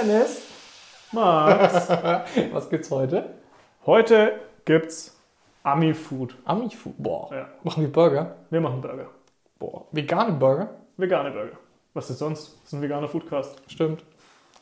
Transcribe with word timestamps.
Dennis. 0.00 0.42
Max. 1.12 1.88
Was 2.52 2.70
gibt's 2.70 2.90
heute? 2.90 3.34
Heute 3.84 4.40
gibt's 4.64 5.14
Ami-Food. 5.62 6.36
Ami-Food. 6.44 6.94
Boah. 6.96 7.28
Ja. 7.30 7.48
Machen 7.62 7.82
wir 7.82 7.92
Burger? 7.92 8.36
Wir 8.48 8.62
machen 8.62 8.80
Burger. 8.80 9.06
Boah. 9.58 9.84
Vegane 9.92 10.32
Burger? 10.32 10.70
Vegane 10.96 11.30
Burger. 11.30 11.56
Was 11.92 12.08
ist 12.08 12.18
sonst? 12.18 12.56
Das 12.62 12.64
ist 12.64 12.72
ein 12.72 12.82
veganer 12.82 13.08
Foodcast. 13.08 13.60
Stimmt. 13.66 14.02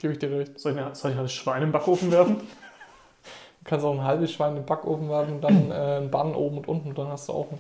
Gebe 0.00 0.14
ich 0.14 0.18
dir 0.18 0.30
recht. 0.30 0.58
Soll 0.58 0.72
ich, 0.72 0.78
eine, 0.78 0.94
soll 0.94 1.12
ich 1.12 1.18
ein 1.18 1.28
Schwein 1.28 1.62
im 1.62 1.72
Backofen 1.72 2.10
werfen? 2.10 2.38
Du 2.38 2.44
kannst 3.64 3.84
auch 3.84 3.94
ein 3.94 4.02
halbes 4.02 4.32
Schwein 4.32 4.56
im 4.56 4.66
Backofen 4.66 5.08
werfen 5.08 5.34
und 5.34 5.40
dann 5.42 5.70
äh, 5.70 5.98
ein 5.98 6.10
Bann 6.10 6.34
oben 6.34 6.58
und 6.58 6.66
unten. 6.66 6.94
Dann 6.94 7.08
hast 7.08 7.28
du 7.28 7.34
auch 7.34 7.52
ein. 7.52 7.58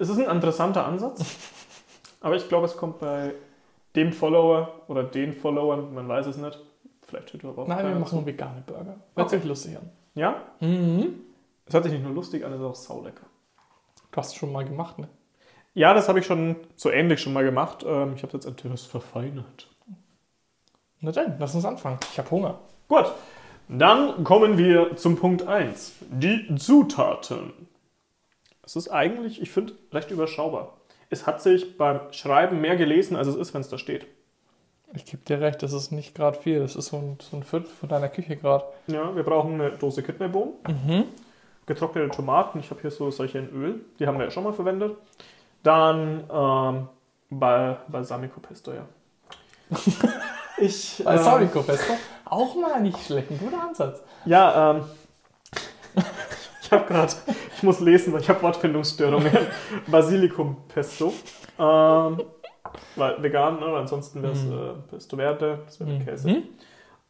Es 0.00 0.08
ist 0.08 0.18
ein 0.18 0.28
interessanter 0.34 0.84
Ansatz. 0.84 1.24
Aber 2.20 2.34
ich 2.34 2.48
glaube, 2.48 2.66
es 2.66 2.76
kommt 2.76 2.98
bei 2.98 3.34
dem 3.94 4.12
Follower 4.12 4.72
oder 4.88 5.04
den 5.04 5.32
Followern, 5.32 5.94
man 5.94 6.08
weiß 6.08 6.26
es 6.26 6.36
nicht. 6.36 6.58
Vielleicht 7.08 7.32
hört 7.32 7.42
überhaupt 7.42 7.68
Nein, 7.68 7.86
wir 7.86 7.94
machen 7.94 8.20
zu. 8.20 8.26
vegane 8.26 8.62
Burger. 8.66 8.84
Hört 8.84 9.26
Okay. 9.26 9.36
sich 9.38 9.44
lustig 9.44 9.76
an. 9.76 9.90
Ja? 10.14 10.42
Mhm. 10.60 11.14
Es 11.66 11.74
hört 11.74 11.84
sich 11.84 11.92
nicht 11.92 12.04
nur 12.04 12.12
lustig 12.14 12.44
an, 12.44 12.52
es 12.52 12.60
ist 12.60 12.64
auch 12.66 12.74
saulecker. 12.74 13.26
Du 14.10 14.16
hast 14.16 14.28
es 14.28 14.34
schon 14.34 14.52
mal 14.52 14.64
gemacht, 14.64 14.98
ne? 14.98 15.08
Ja, 15.74 15.94
das 15.94 16.08
habe 16.08 16.18
ich 16.18 16.26
schon 16.26 16.56
so 16.76 16.90
ähnlich 16.90 17.20
schon 17.20 17.32
mal 17.32 17.44
gemacht. 17.44 17.84
Ähm, 17.86 18.14
ich 18.14 18.22
habe 18.22 18.36
es 18.36 18.44
jetzt 18.44 18.46
etwas 18.46 18.84
verfeinert. 18.84 19.68
Na 21.00 21.12
dann, 21.12 21.36
lass 21.38 21.54
uns 21.54 21.64
anfangen. 21.64 21.98
Ich 22.12 22.18
habe 22.18 22.30
Hunger. 22.30 22.58
Gut, 22.88 23.12
dann 23.68 24.24
kommen 24.24 24.58
wir 24.58 24.96
zum 24.96 25.16
Punkt 25.16 25.46
1. 25.46 25.92
Die 26.10 26.54
Zutaten. 26.56 27.52
Es 28.64 28.76
ist 28.76 28.88
eigentlich, 28.88 29.40
ich 29.40 29.50
finde, 29.50 29.74
recht 29.92 30.10
überschaubar. 30.10 30.78
Es 31.10 31.26
hat 31.26 31.40
sich 31.40 31.78
beim 31.78 32.12
Schreiben 32.12 32.60
mehr 32.60 32.76
gelesen, 32.76 33.16
als 33.16 33.28
es 33.28 33.36
ist, 33.36 33.54
wenn 33.54 33.60
es 33.60 33.68
da 33.68 33.78
steht. 33.78 34.06
Ich 34.94 35.04
gebe 35.04 35.22
dir 35.24 35.40
recht, 35.40 35.62
das 35.62 35.72
ist 35.72 35.92
nicht 35.92 36.14
gerade 36.14 36.38
viel. 36.38 36.60
Das 36.60 36.74
ist 36.74 36.86
so 36.86 36.96
ein, 36.96 37.18
so 37.20 37.36
ein 37.36 37.42
Viertel 37.42 37.68
von 37.68 37.88
deiner 37.88 38.08
Küche 38.08 38.36
gerade. 38.36 38.64
Ja, 38.86 39.14
wir 39.14 39.22
brauchen 39.22 39.54
eine 39.54 39.70
Dose 39.72 40.02
Kidneybohnen, 40.02 40.54
Mhm. 40.66 41.04
getrocknete 41.66 42.08
Tomaten. 42.14 42.58
Ich 42.60 42.70
habe 42.70 42.80
hier 42.80 42.90
so 42.90 43.10
solche 43.10 43.38
in 43.38 43.50
Öl, 43.50 43.80
die 43.98 44.06
haben 44.06 44.18
wir 44.18 44.24
ja 44.24 44.30
schon 44.30 44.44
mal 44.44 44.52
verwendet. 44.54 44.96
Dann 45.62 46.24
ähm, 46.32 46.88
Bal 47.30 47.78
Balsamico 47.88 48.40
Pesto, 48.40 48.72
ja. 48.72 48.86
ich, 50.58 51.02
Balsamico 51.04 51.62
Pesto. 51.62 51.92
Auch 52.24 52.54
mal 52.56 52.80
nicht 52.80 52.98
schlecht. 53.04 53.30
Ein 53.30 53.38
guter 53.38 53.62
Ansatz. 53.62 54.02
Ja, 54.24 54.70
ähm. 54.72 54.84
Ich 56.62 56.72
habe 56.72 56.84
gerade, 56.84 57.10
ich 57.56 57.62
muss 57.62 57.80
lesen, 57.80 58.12
weil 58.12 58.20
ich 58.20 58.28
habe 58.28 58.42
Wortfindungsstörungen. 58.42 59.32
Basilikum 59.86 60.58
Pesto. 60.68 61.14
Ähm, 61.58 62.20
weil 62.96 63.22
vegan, 63.22 63.60
ne? 63.60 63.66
ansonsten 63.66 64.22
wäre 64.22 64.32
es 64.32 64.44
äh, 64.44 64.74
Pesto 64.90 65.16
Verde, 65.16 65.60
das 65.64 65.80
wäre 65.80 65.90
mit 65.90 66.06
Käse. 66.06 66.28
Mhm. 66.28 66.42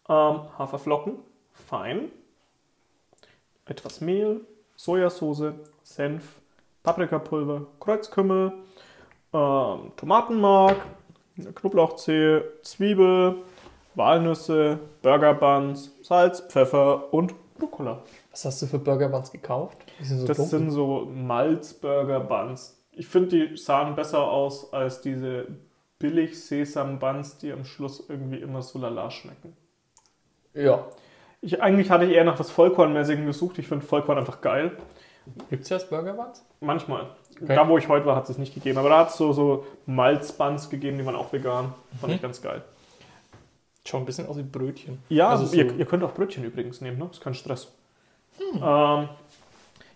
Ähm, 0.09 0.41
Haferflocken, 0.59 1.17
fein. 1.53 2.11
Etwas 3.67 4.00
Mehl, 4.00 4.41
Sojasauce, 4.77 5.53
Senf, 5.83 6.41
Paprikapulver, 6.83 7.67
Kreuzkümmel, 7.81 8.53
ähm, 9.34 9.92
Tomatenmark, 9.97 10.77
Knoblauchzehe, 11.55 12.45
Zwiebel, 12.62 13.37
Walnüsse, 13.95 14.78
Burger 15.03 15.34
Buns, 15.34 15.93
Salz, 16.03 16.41
Pfeffer 16.41 17.12
und 17.12 17.34
Rucola. 17.61 18.03
Was 18.31 18.45
hast 18.45 18.62
du 18.62 18.67
für 18.67 18.78
Burger 18.78 19.09
Buns 19.09 19.31
gekauft? 19.33 19.77
Sind 20.00 20.20
so 20.20 20.27
Das 20.27 20.37
dunkel. 20.37 20.59
sind 20.59 20.70
so 20.70 21.06
Malz-Burger 21.12 22.20
Buns. 22.20 22.78
Ich 22.99 23.07
finde, 23.07 23.29
die 23.49 23.57
sahen 23.57 23.95
besser 23.95 24.23
aus 24.23 24.73
als 24.73 25.01
diese 25.01 25.47
billig 25.99 26.39
Sesam 26.41 26.99
Buns, 26.99 27.39
die 27.39 27.53
am 27.53 27.65
Schluss 27.65 28.05
irgendwie 28.09 28.39
immer 28.39 28.63
so 28.63 28.79
lala 28.79 29.11
schmecken. 29.11 29.57
ja. 30.55 30.84
Ich, 31.41 31.62
eigentlich 31.62 31.89
hatte 31.89 32.05
ich 32.05 32.11
eher 32.15 32.25
nach 32.25 32.37
was 32.41 32.50
Vollkornmäßigem 32.50 33.25
gesucht. 33.25 33.61
Ich 33.61 33.69
finde 33.69 33.87
Vollkorn 33.87 34.19
einfach 34.19 34.41
geil. 34.41 34.77
Gibt 35.50 35.62
es 35.62 35.69
jetzt 35.69 35.89
Burger 35.89 36.15
Buns? 36.15 36.45
Manchmal. 36.59 37.11
Okay. 37.41 37.55
Da, 37.55 37.69
wo 37.69 37.78
ich 37.78 37.89
heute 37.89 38.06
war, 38.06 38.17
hat 38.17 38.25
es 38.25 38.31
es 38.31 38.39
nicht 38.39 38.55
gegeben. 38.55 38.77
Aber 38.77 38.89
da 38.89 38.99
hat 38.99 39.11
es 39.11 39.17
so, 39.19 39.33
so 39.33 39.65
Malzbuns 39.87 40.69
gegeben, 40.69 40.99
die 40.99 41.06
waren 41.06 41.15
auch 41.15 41.33
vegan. 41.33 41.75
Fand 42.01 42.11
Mhm. 42.11 42.17
ich 42.17 42.22
ganz 42.22 42.43
geil. 42.43 42.62
Schaut 43.87 44.01
ein 44.03 44.05
bisschen 44.05 44.27
aus 44.27 44.37
wie 44.37 44.43
Brötchen. 44.43 44.99
Ja, 45.11 45.28
Also 45.28 45.47
so- 45.47 45.55
ihr, 45.56 45.72
ihr 45.77 45.87
könnt 45.87 46.03
auch 46.03 46.12
Brötchen 46.12 46.43
übrigens 46.43 46.81
nehmen, 46.81 46.99
ne? 46.99 47.09
Ist 47.12 47.21
kein 47.21 47.34
Stress. 47.34 47.71
Ähm, 48.55 48.61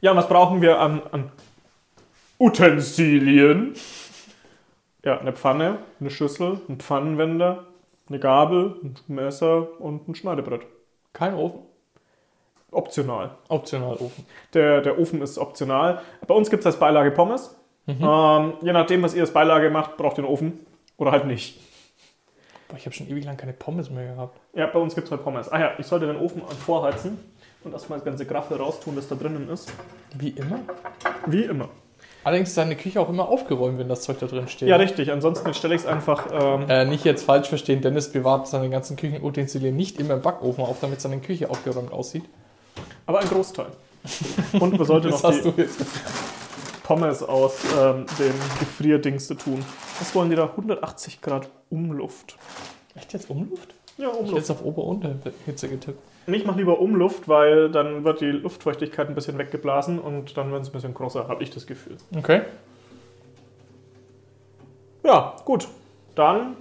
ja, 0.01 0.11
und 0.13 0.17
was 0.17 0.29
brauchen 0.29 0.63
wir 0.63 0.79
an, 0.79 1.03
an 1.11 1.33
Utensilien? 2.43 3.75
Ja, 5.05 5.19
eine 5.19 5.33
Pfanne, 5.33 5.79
eine 6.01 6.11
Schüssel, 6.11 6.61
ein 6.69 6.79
Pfannenwender, 6.79 7.67
eine 8.09 8.19
Gabel, 8.19 8.81
ein 8.83 8.97
Messer 9.07 9.81
und 9.81 10.09
ein 10.09 10.17
Schneidebrett. 10.17 10.63
Kein 11.13 11.35
Ofen? 11.35 11.61
Optional. 12.73 13.37
Optional 13.49 13.97
Ofen. 13.97 14.27
Der, 14.55 14.81
der 14.81 14.99
Ofen 14.99 15.23
ist 15.23 15.39
optional. 15.39 16.03
Bei 16.27 16.35
uns 16.35 16.51
gibt 16.51 16.63
es 16.63 16.67
als 16.67 16.81
Beilage 16.81 17.13
Pommes. 17.13 17.57
Ähm, 17.87 18.55
je 18.61 18.73
nachdem, 18.73 19.03
was 19.05 19.15
ihr 19.15 19.23
als 19.23 19.33
Beilage 19.33 19.71
macht, 19.71 19.97
braucht 19.97 20.19
ihr 20.19 20.25
einen 20.25 20.33
Ofen 20.33 20.67
oder 20.97 21.13
halt 21.13 21.27
nicht. 21.27 21.61
Boah, 22.67 22.77
ich 22.77 22.87
habe 22.87 22.95
schon 22.95 23.09
ewig 23.09 23.25
lang 23.25 23.37
keine 23.37 23.53
Pommes 23.53 23.89
mehr 23.89 24.15
gehabt. 24.15 24.41
Ja, 24.53 24.67
bei 24.67 24.81
uns 24.81 24.97
gibt 24.97 25.07
es 25.07 25.13
halt 25.13 25.23
Pommes. 25.23 25.49
Ah 25.49 25.61
ja, 25.61 25.73
ich 25.79 25.87
sollte 25.87 26.09
den 26.09 26.17
Ofen 26.17 26.43
vorheizen 26.43 27.21
und 27.63 27.73
erstmal 27.73 28.01
das 28.01 28.05
ganze 28.05 28.27
Graffel 28.27 28.57
raustun, 28.57 28.97
das 28.97 29.07
da 29.07 29.15
drinnen 29.15 29.49
ist. 29.49 29.73
Wie 30.17 30.31
immer. 30.31 30.59
Wie 31.27 31.45
immer. 31.45 31.69
Allerdings 32.25 32.51
ist 32.51 32.59
deine 32.59 32.77
Küche 32.77 33.01
auch 33.01 33.09
immer 33.09 33.29
aufgeräumt, 33.29 33.79
wenn 33.79 33.89
das 33.89 34.03
Zeug 34.03 34.19
da 34.21 34.27
drin 34.27 34.47
steht. 34.49 34.69
Ja, 34.69 34.77
richtig. 34.77 35.11
Ansonsten 35.11 35.53
stelle 35.55 35.75
ich 35.75 35.83
es 35.83 35.87
einfach. 35.87 36.27
Ähm, 36.33 36.69
Äh, 36.69 36.85
nicht 36.85 37.05
jetzt 37.05 37.25
falsch 37.25 37.49
verstehen, 37.49 37.81
Dennis 37.81 38.13
bewahrt 38.13 38.47
seine 38.47 38.71
ganzen 38.71 38.97
Küchenutensilien 38.97 39.75
nicht 39.75 39.99
immer 39.99 40.15
im 40.15 40.23
Backofen 40.23 40.65
auf, 40.65 40.79
damit 40.81 41.01
seine 41.01 41.19
Küche 41.19 41.51
aufgeräumt 41.51 41.93
aussieht. 41.93 42.25
aber 43.07 43.21
ein 43.21 43.29
Großteil. 43.29 43.67
Und 44.59 44.77
man 44.79 44.87
sollte 44.87 45.09
noch 45.11 45.31
die 45.31 45.43
du 45.43 45.53
jetzt. 45.57 45.79
Pommes 46.85 47.23
aus 47.23 47.59
ähm, 47.81 48.07
dem 48.19 48.35
Gefrierdings 48.59 49.29
tun. 49.29 49.65
Was 49.99 50.15
wollen 50.15 50.31
die 50.31 50.37
da? 50.37 50.45
180 50.47 51.21
Grad 51.21 51.49
Umluft. 51.71 52.37
Echt 52.95 53.13
jetzt 53.13 53.31
Umluft? 53.31 53.75
Ja, 54.03 54.09
Ich 54.11 54.19
Umluft. 54.19 54.37
jetzt 54.37 54.51
auf 54.51 54.65
Ober-Unter-Hitze 54.65 55.69
getippt. 55.69 55.99
Ich 56.27 56.45
mache 56.45 56.59
lieber 56.59 56.81
Umluft, 56.81 57.29
weil 57.29 57.71
dann 57.71 58.03
wird 58.03 58.21
die 58.21 58.33
Luftfeuchtigkeit 58.33 59.09
ein 59.09 59.15
bisschen 59.15 59.39
weggeblasen 59.39 60.01
und 60.01 60.37
dann 60.37 60.51
wird 60.51 60.63
es 60.63 60.69
ein 60.71 60.73
bisschen 60.73 60.93
grosser, 60.93 61.29
habe 61.29 61.43
ich 61.45 61.51
das 61.51 61.67
Gefühl. 61.69 61.97
Okay. 62.17 62.43
Ja, 65.05 65.37
gut. 65.45 65.69
Dann, 66.17 66.57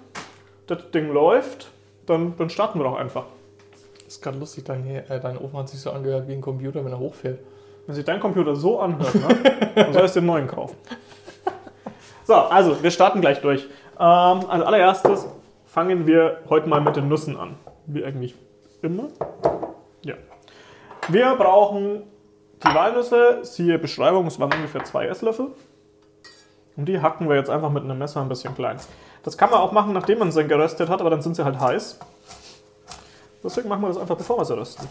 das 0.67 0.91
Ding 0.91 1.11
läuft, 1.11 1.71
dann, 2.05 2.35
dann 2.37 2.51
starten 2.51 2.79
wir 2.79 2.83
doch 2.83 2.95
einfach. 2.95 3.25
Ist 4.07 4.21
gerade 4.21 4.37
lustig, 4.37 4.63
dein, 4.65 4.85
äh, 4.87 5.19
dein 5.19 5.37
Ofen 5.37 5.57
hat 5.57 5.69
sich 5.69 5.79
so 5.79 5.89
angehört 5.91 6.27
wie 6.27 6.33
ein 6.33 6.41
Computer, 6.41 6.85
wenn 6.85 6.91
er 6.91 6.99
hochfährt. 6.99 7.39
Wenn 7.87 7.95
sich 7.95 8.05
dein 8.05 8.19
Computer 8.19 8.55
so 8.55 8.79
anhört, 8.79 9.15
ne, 9.15 9.71
dann 9.75 9.93
sollst 9.93 10.15
du 10.15 10.19
den 10.19 10.27
neuen 10.27 10.47
kaufen. 10.47 10.75
So, 12.23 12.35
also, 12.35 12.81
wir 12.83 12.91
starten 12.91 13.19
gleich 13.19 13.41
durch. 13.41 13.63
Ähm, 13.99 13.99
als 13.99 14.63
allererstes 14.63 15.27
fangen 15.71 16.05
wir 16.05 16.41
heute 16.49 16.67
mal 16.67 16.81
mit 16.81 16.97
den 16.97 17.07
Nüssen 17.07 17.37
an. 17.37 17.55
Wie 17.85 18.03
eigentlich 18.03 18.35
immer. 18.81 19.07
Ja. 20.01 20.15
Wir 21.07 21.33
brauchen 21.35 22.03
die 22.61 22.75
Walnüsse, 22.75 23.39
siehe 23.43 23.79
Beschreibung, 23.79 24.27
es 24.27 24.37
waren 24.37 24.51
ungefähr 24.53 24.83
zwei 24.83 25.07
Esslöffel. 25.07 25.47
Und 26.75 26.85
die 26.85 27.01
hacken 27.01 27.29
wir 27.29 27.37
jetzt 27.37 27.49
einfach 27.49 27.69
mit 27.69 27.83
einem 27.83 27.97
Messer 27.97 28.21
ein 28.21 28.27
bisschen 28.27 28.53
klein. 28.53 28.77
Das 29.23 29.37
kann 29.37 29.49
man 29.49 29.59
auch 29.59 29.71
machen, 29.71 29.93
nachdem 29.93 30.19
man 30.19 30.31
sie 30.31 30.45
geröstet 30.45 30.89
hat, 30.89 30.99
aber 30.99 31.09
dann 31.09 31.21
sind 31.21 31.35
sie 31.35 31.45
halt 31.45 31.59
heiß. 31.59 31.99
Deswegen 33.41 33.69
machen 33.69 33.81
wir 33.81 33.87
das 33.87 33.97
einfach, 33.97 34.17
bevor 34.17 34.39
wir 34.39 34.45
sie 34.45 34.57
rösten. 34.57 34.87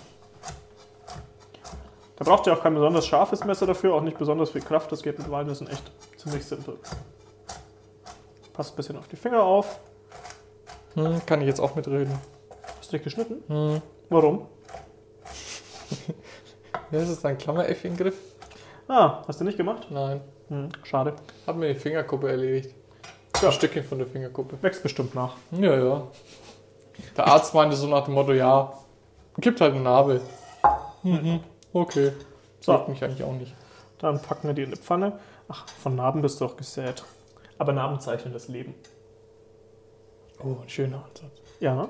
Da 2.17 2.25
braucht 2.25 2.47
ihr 2.47 2.55
auch 2.55 2.63
kein 2.63 2.75
besonders 2.75 3.07
scharfes 3.07 3.45
Messer 3.45 3.67
dafür, 3.67 3.95
auch 3.95 4.03
nicht 4.03 4.19
besonders 4.19 4.51
viel 4.51 4.63
Kraft. 4.63 4.91
Das 4.93 5.03
geht 5.03 5.19
mit 5.19 5.31
Walnüssen 5.31 5.69
echt 5.69 5.91
ziemlich 6.17 6.45
simpel. 6.45 6.79
Passt 8.55 8.73
ein 8.73 8.77
bisschen 8.77 8.97
auf 8.97 9.09
die 9.09 9.17
Finger 9.17 9.43
auf. 9.43 9.79
Hm, 10.95 11.25
kann 11.27 11.41
ich 11.41 11.47
jetzt 11.47 11.61
auch 11.61 11.75
mitreden. 11.75 12.19
Hast 12.79 12.93
du 12.93 12.97
dich 12.97 13.05
geschnitten? 13.05 13.43
Hm. 13.49 13.83
Warum? 14.09 14.47
Ja, 16.93 16.99
ist 16.99 17.09
es 17.09 17.21
dein 17.21 17.39
Klammer-F-Ingriff? 17.39 18.17
Ah, 18.89 19.23
hast 19.29 19.41
du 19.41 19.45
nicht 19.45 19.57
gemacht? 19.57 19.87
Nein. 19.91 20.21
Hm, 20.49 20.71
schade. 20.83 21.15
Hab 21.47 21.55
mir 21.57 21.73
die 21.73 21.79
Fingerkuppe 21.79 22.29
erledigt. 22.29 22.75
Ja. 23.41 23.49
Ein 23.49 23.53
Stückchen 23.53 23.85
von 23.85 23.99
der 23.99 24.09
Fingerkuppe. 24.09 24.61
Wächst 24.61 24.83
bestimmt 24.83 25.15
nach. 25.15 25.37
Ja, 25.53 25.77
ja. 25.77 26.09
Der 27.17 27.27
Arzt 27.29 27.55
meinte 27.55 27.77
so 27.77 27.87
nach 27.87 28.05
dem 28.05 28.15
Motto, 28.15 28.33
ja, 28.33 28.73
gibt 29.39 29.61
halt 29.61 29.75
eine 29.75 29.83
Narbe. 29.83 30.21
Mhm. 31.05 31.41
Okay. 31.73 32.13
So. 32.61 32.73
Sagt 32.73 32.89
mich 32.89 33.03
eigentlich 33.05 33.23
auch 33.23 33.33
nicht. 33.33 33.55
Dann 33.99 34.21
packen 34.21 34.49
wir 34.49 34.55
die 34.55 34.63
in 34.63 34.69
eine 34.69 34.77
Pfanne. 34.77 35.19
Ach, 35.49 35.69
von 35.69 35.95
Narben 35.95 36.23
bist 36.23 36.41
du 36.41 36.47
auch 36.47 36.57
gesät. 36.57 37.05
Aber 37.59 37.73
Narben 37.73 38.01
zeichnen 38.01 38.33
das 38.33 38.49
Leben. 38.49 38.75
Oh, 40.43 40.57
ein 40.63 40.69
schöner 40.69 41.05
Ansatz. 41.05 41.31
Ja, 41.61 41.75
ne? 41.75 41.89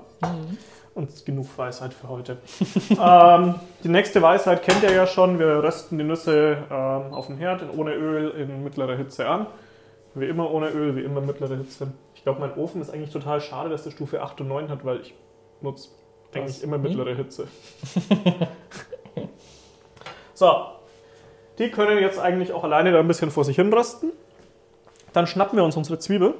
Und 0.94 1.24
genug 1.24 1.46
Weisheit 1.56 1.94
für 1.94 2.08
heute. 2.08 2.38
ähm, 3.00 3.54
die 3.84 3.88
nächste 3.88 4.20
Weisheit 4.20 4.62
kennt 4.62 4.82
ihr 4.82 4.92
ja 4.92 5.06
schon. 5.06 5.38
Wir 5.38 5.62
rösten 5.62 5.98
die 5.98 6.04
Nüsse 6.04 6.58
ähm, 6.68 7.14
auf 7.14 7.26
dem 7.26 7.38
Herd 7.38 7.62
ohne 7.76 7.94
Öl 7.94 8.30
in 8.30 8.64
mittlerer 8.64 8.96
Hitze 8.96 9.28
an. 9.28 9.46
Wie 10.14 10.26
immer 10.26 10.50
ohne 10.50 10.68
Öl, 10.70 10.96
wie 10.96 11.02
immer 11.02 11.20
mittlere 11.20 11.56
Hitze. 11.56 11.92
Ich 12.16 12.24
glaube, 12.24 12.40
mein 12.40 12.54
Ofen 12.56 12.82
ist 12.82 12.92
eigentlich 12.92 13.12
total 13.12 13.40
schade, 13.40 13.70
dass 13.70 13.84
der 13.84 13.92
Stufe 13.92 14.20
8 14.20 14.40
und 14.40 14.48
9 14.48 14.68
hat, 14.68 14.84
weil 14.84 15.00
ich 15.00 15.14
nutze 15.60 15.90
Eigentlich 16.34 16.62
immer 16.62 16.76
Hm? 16.76 16.82
mittlere 16.82 17.14
Hitze. 17.14 17.46
so, 20.34 20.66
die 21.58 21.70
können 21.70 21.98
jetzt 21.98 22.18
eigentlich 22.18 22.52
auch 22.52 22.64
alleine 22.64 22.92
da 22.92 23.00
ein 23.00 23.08
bisschen 23.08 23.30
vor 23.30 23.44
sich 23.44 23.56
hin 23.56 23.72
rösten. 23.72 24.12
Dann 25.12 25.26
schnappen 25.26 25.56
wir 25.56 25.64
uns 25.64 25.76
unsere 25.76 25.98
Zwiebel. 25.98 26.34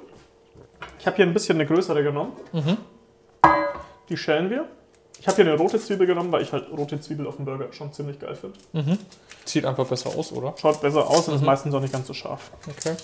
Ich 1.01 1.07
habe 1.07 1.17
hier 1.17 1.27
ein 1.27 1.33
bisschen 1.33 1.57
eine 1.57 1.67
größere 1.67 2.03
genommen. 2.03 2.33
Mhm. 2.53 2.77
Die 4.09 4.17
schälen 4.17 4.51
wir. 4.51 4.67
Ich 5.19 5.27
habe 5.27 5.37
hier 5.37 5.45
eine 5.47 5.57
rote 5.57 5.79
Zwiebel 5.81 6.07
genommen, 6.07 6.31
weil 6.33 6.43
ich 6.43 6.53
halt 6.53 6.71
rote 6.71 7.01
Zwiebel 7.01 7.27
auf 7.27 7.37
dem 7.37 7.45
Burger 7.45 7.73
schon 7.73 7.93
ziemlich 7.93 8.19
geil 8.19 8.35
finde. 8.35 8.59
Mhm. 8.73 8.99
Sieht 9.45 9.65
einfach 9.67 9.87
besser 9.87 10.11
aus, 10.17 10.33
oder? 10.33 10.55
Schaut 10.61 10.81
besser 10.81 11.09
aus 11.09 11.29
und 11.29 11.35
ist 11.35 11.41
Mhm. 11.41 11.47
meistens 11.47 11.75
auch 11.75 11.81
nicht 11.81 11.93
ganz 11.93 12.07
so 12.07 12.15
scharf. 12.15 12.51
Okay. 12.69 12.95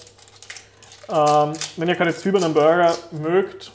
Ähm, 1.08 1.52
wenn 1.76 1.88
ihr 1.88 1.94
keine 1.94 2.14
Zwiebeln 2.14 2.44
im 2.44 2.54
Burger 2.54 2.94
mögt, 3.12 3.70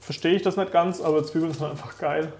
verstehe 0.00 0.34
ich 0.34 0.42
das 0.42 0.56
nicht 0.56 0.72
ganz, 0.72 1.00
aber 1.00 1.24
Zwiebeln 1.24 1.52
sind 1.52 1.64
einfach 1.66 1.98
geil. 1.98 2.32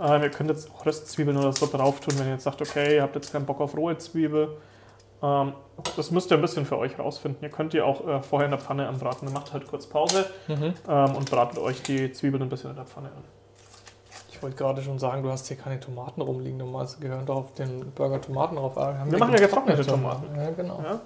Ähm, 0.00 0.22
ihr 0.22 0.30
könnt 0.30 0.50
jetzt 0.50 0.70
auch 0.70 0.84
Röstzwiebeln 0.86 1.36
oder 1.36 1.52
so 1.52 1.66
drauf 1.66 2.00
tun, 2.00 2.18
wenn 2.18 2.26
ihr 2.26 2.32
jetzt 2.34 2.44
sagt, 2.44 2.60
okay, 2.62 2.96
ihr 2.96 3.02
habt 3.02 3.14
jetzt 3.14 3.32
keinen 3.32 3.46
Bock 3.46 3.60
auf 3.60 3.76
rohe 3.76 3.96
Zwiebel. 3.98 4.56
Ähm, 5.22 5.52
das 5.96 6.10
müsst 6.10 6.30
ihr 6.30 6.36
ein 6.36 6.40
bisschen 6.40 6.64
für 6.66 6.78
euch 6.78 6.98
rausfinden. 6.98 7.42
Ihr 7.42 7.50
könnt 7.50 7.72
die 7.72 7.80
auch 7.82 8.06
äh, 8.06 8.22
vorher 8.22 8.46
in 8.46 8.50
der 8.52 8.60
Pfanne 8.60 8.88
anbraten. 8.88 9.28
Ihr 9.28 9.34
macht 9.34 9.52
halt 9.52 9.66
kurz 9.66 9.86
Pause 9.86 10.26
Mhm. 10.48 10.74
ähm, 10.88 11.14
und 11.14 11.30
bratet 11.30 11.58
euch 11.58 11.82
die 11.82 12.12
Zwiebeln 12.12 12.42
ein 12.42 12.48
bisschen 12.48 12.70
in 12.70 12.76
der 12.76 12.86
Pfanne 12.86 13.08
an. 13.08 13.24
Ich 14.30 14.42
wollte 14.42 14.56
gerade 14.56 14.80
schon 14.82 14.98
sagen, 14.98 15.22
du 15.22 15.30
hast 15.30 15.48
hier 15.48 15.56
keine 15.58 15.78
Tomaten 15.78 16.22
rumliegen. 16.22 16.56
Normalerweise 16.58 16.98
gehören 17.00 17.26
doch 17.26 17.36
auf 17.36 17.52
den 17.54 17.90
Burger 17.92 18.20
Tomaten 18.22 18.56
drauf. 18.56 18.76
Haben 18.76 19.10
Wir 19.10 19.18
machen 19.18 19.34
ja 19.34 19.40
getrocknete 19.40 19.84
Tomaten. 19.84 20.34
Ja, 20.34 20.50
genau. 20.50 20.80
Ja? 20.82 21.00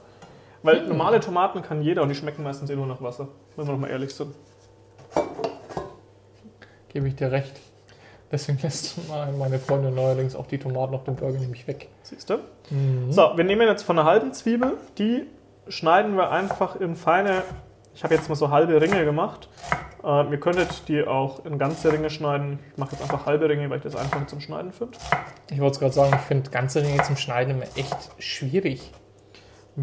Weil 0.62 0.81
Hm. 0.82 0.88
normale 0.90 1.19
Tomaten 1.20 1.61
kann 1.62 1.82
jeder 1.82 2.02
und 2.02 2.08
die 2.11 2.14
schmecken 2.14 2.44
meistens 2.44 2.70
eh 2.70 2.76
nur 2.76 2.87
nach 2.87 3.02
Wasser, 3.02 3.26
wenn 3.56 3.66
wir 3.66 3.72
noch 3.72 3.81
mal 3.81 3.90
ehrlich 3.90 4.14
sind. 4.14 4.34
Gebe 6.88 7.08
ich 7.08 7.16
dir 7.16 7.32
recht. 7.32 7.61
Deswegen 8.34 8.58
lässt 8.62 8.96
mein- 9.08 9.38
meine 9.38 9.60
Freundin 9.60 9.94
neuerdings 9.94 10.34
auch 10.34 10.46
die 10.48 10.58
Tomaten 10.58 10.92
auf 10.94 11.04
dem 11.04 11.14
Burger 11.14 11.38
nämlich 11.38 11.69
weg. 11.69 11.88
Siehst 12.02 12.28
du? 12.31 12.38
Mhm. 12.70 13.12
So, 13.12 13.31
wir 13.36 13.44
nehmen 13.44 13.66
jetzt 13.69 13.84
von 13.84 13.96
einer 13.96 14.08
halben 14.08 14.32
Zwiebel, 14.32 14.72
die 14.98 15.26
schneiden 15.69 16.16
wir 16.16 16.31
einfach 16.32 16.75
in 16.81 16.96
feine, 16.96 17.42
ich 17.94 18.02
habe 18.02 18.12
jetzt 18.14 18.28
mal 18.28 18.34
so 18.34 18.50
halbe 18.50 18.81
Ringe 18.81 19.04
gemacht. 19.04 19.48
Äh, 20.02 20.31
ihr 20.32 20.40
könntet 20.40 20.88
die 20.88 21.06
auch 21.06 21.44
in 21.46 21.58
ganze 21.58 21.92
Ringe 21.92 22.10
schneiden. 22.10 22.58
Ich 22.72 22.76
mache 22.76 22.90
jetzt 22.96 23.02
einfach 23.02 23.25
halbe 23.25 23.48
Ringe, 23.48 23.70
weil 23.70 23.76
ich 23.78 23.84
das 23.84 23.94
einfacher 23.94 24.26
zum 24.26 24.40
Schneiden 24.40 24.72
finde. 24.72 24.98
Ich 25.52 25.60
wollte 25.60 25.75
es 25.75 25.78
gerade 25.78 25.94
sagen, 25.94 26.12
ich 26.16 26.20
finde 26.22 26.50
ganze 26.50 26.82
Ringe 26.82 27.00
zum 27.04 27.16
Schneiden 27.16 27.54
immer 27.54 27.66
echt 27.76 27.96
schwierig. 28.19 28.90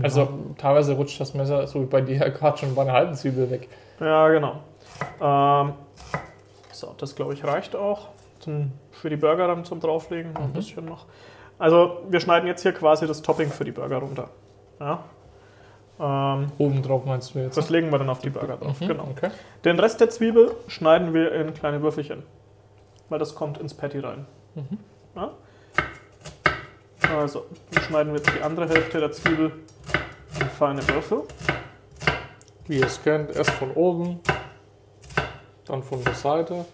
Also 0.04 0.28
teilweise 0.58 0.94
rutscht 0.94 1.20
das 1.22 1.34
Messer, 1.34 1.66
so 1.68 1.82
wie 1.82 1.86
bei 1.86 2.02
dir 2.02 2.20
gerade 2.32 2.58
schon 2.58 2.76
bei 2.76 2.82
einer 2.82 2.94
halben 2.94 3.14
Zwiebel 3.16 3.50
weg. 3.50 3.70
Ja, 4.02 4.28
genau. 4.30 4.60
Ähm, 5.22 5.74
so, 6.74 6.94
das 6.98 7.16
glaube 7.16 7.34
ich 7.34 7.44
reicht 7.46 7.76
auch 7.76 8.08
zum, 8.42 8.72
für 8.92 9.10
die 9.10 9.16
Burger 9.16 9.48
dann 9.48 9.64
zum 9.66 9.80
drauflegen. 9.80 10.34
Noch 10.34 10.42
Ein 10.42 10.50
Mhm. 10.50 10.54
bisschen 10.54 10.86
noch. 10.86 11.06
Also, 11.60 12.02
wir 12.10 12.20
schneiden 12.20 12.48
jetzt 12.48 12.64
hier 12.64 12.74
quasi 12.74 13.08
das 13.08 13.22
Topping 13.22 13.50
für 13.52 13.64
die 13.64 13.72
Burger 13.72 13.98
runter. 13.98 14.30
Ja. 14.80 15.04
Ähm, 16.00 16.52
Oben 16.58 16.82
drauf 16.82 17.06
meinst 17.06 17.36
du 17.36 17.40
jetzt? 17.40 17.56
das 17.58 17.70
legen 17.70 17.92
wir 17.92 18.00
dann 18.00 18.10
auf 18.10 18.20
die 18.20 18.32
Burger 18.32 18.58
drauf. 18.58 18.82
Mhm, 18.82 18.88
Genau. 18.88 19.08
Okay. 19.12 19.30
Den 19.64 19.80
Rest 19.80 20.02
der 20.02 20.10
Zwiebel 20.10 20.52
schneiden 20.68 21.14
wir 21.14 21.32
in 21.34 21.54
kleine 21.54 21.82
Würfelchen, 21.84 22.24
weil 23.10 23.20
das 23.20 23.36
kommt 23.36 23.60
ins 23.60 23.76
Patty 23.76 24.00
rein. 24.00 24.26
Mhm. 24.56 24.80
Ja? 25.16 25.32
Also, 27.16 27.46
dann 27.72 27.84
schneiden 27.84 28.14
wir 28.14 28.20
jetzt 28.20 28.34
die 28.36 28.42
andere 28.42 28.68
Hälfte 28.68 29.00
der 29.00 29.12
Zwiebel 29.12 29.52
in 30.40 30.48
feine 30.48 30.88
Würfel. 30.88 31.24
Wie 32.68 32.80
ihr 32.80 32.86
es 32.86 33.04
kennt, 33.04 33.36
erst 33.36 33.52
von 33.52 33.72
oben, 33.72 34.20
dann 35.66 35.84
von 35.84 36.04
der 36.04 36.14
Seite. 36.16 36.66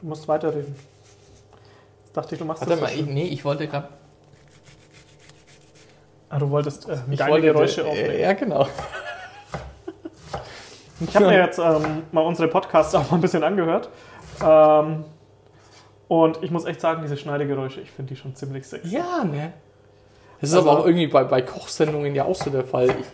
Du 0.00 0.06
musst 0.06 0.26
weiterreden. 0.28 0.74
Jetzt 2.04 2.16
dachte 2.16 2.34
ich, 2.34 2.38
du 2.38 2.44
machst 2.44 2.62
Warte 2.62 2.72
das 2.72 2.80
mal, 2.80 2.90
so 2.90 3.00
ich, 3.00 3.06
nee, 3.06 3.24
ich 3.28 3.44
wollte 3.44 3.66
gerade. 3.66 3.88
Ah, 6.28 6.38
du 6.38 6.48
wolltest 6.50 6.88
äh, 6.88 6.96
Ich 7.10 7.18
geile 7.18 7.32
wollte 7.32 7.46
Geräusche 7.52 7.82
äh, 7.82 7.84
aufnehmen. 7.88 8.20
Ja, 8.20 8.32
genau. 8.32 8.66
Ich 11.02 11.16
habe 11.16 11.28
mir 11.28 11.38
jetzt 11.38 11.58
ähm, 11.58 12.02
mal 12.12 12.20
unsere 12.20 12.46
Podcasts 12.46 12.94
auch 12.94 13.10
mal 13.10 13.16
ein 13.16 13.22
bisschen 13.22 13.42
angehört. 13.42 13.88
Ähm, 14.44 15.04
und 16.08 16.42
ich 16.42 16.50
muss 16.50 16.66
echt 16.66 16.78
sagen, 16.82 17.00
diese 17.02 17.16
Schneidegeräusche, 17.16 17.80
ich 17.80 17.90
finde 17.90 18.10
die 18.12 18.20
schon 18.20 18.34
ziemlich 18.36 18.66
sexy. 18.66 18.96
Ja, 18.96 19.24
ne? 19.24 19.54
Das 20.42 20.50
ist 20.50 20.56
Also- 20.56 20.68
aber 20.70 20.80
auch 20.80 20.84
irgendwie 20.86 21.06
bei, 21.06 21.24
bei 21.24 21.40
Kochsendungen 21.40 22.14
ja 22.14 22.26
auch 22.26 22.34
so 22.34 22.50
der 22.50 22.64
Fall. 22.64 22.88
Ich, 22.90 23.06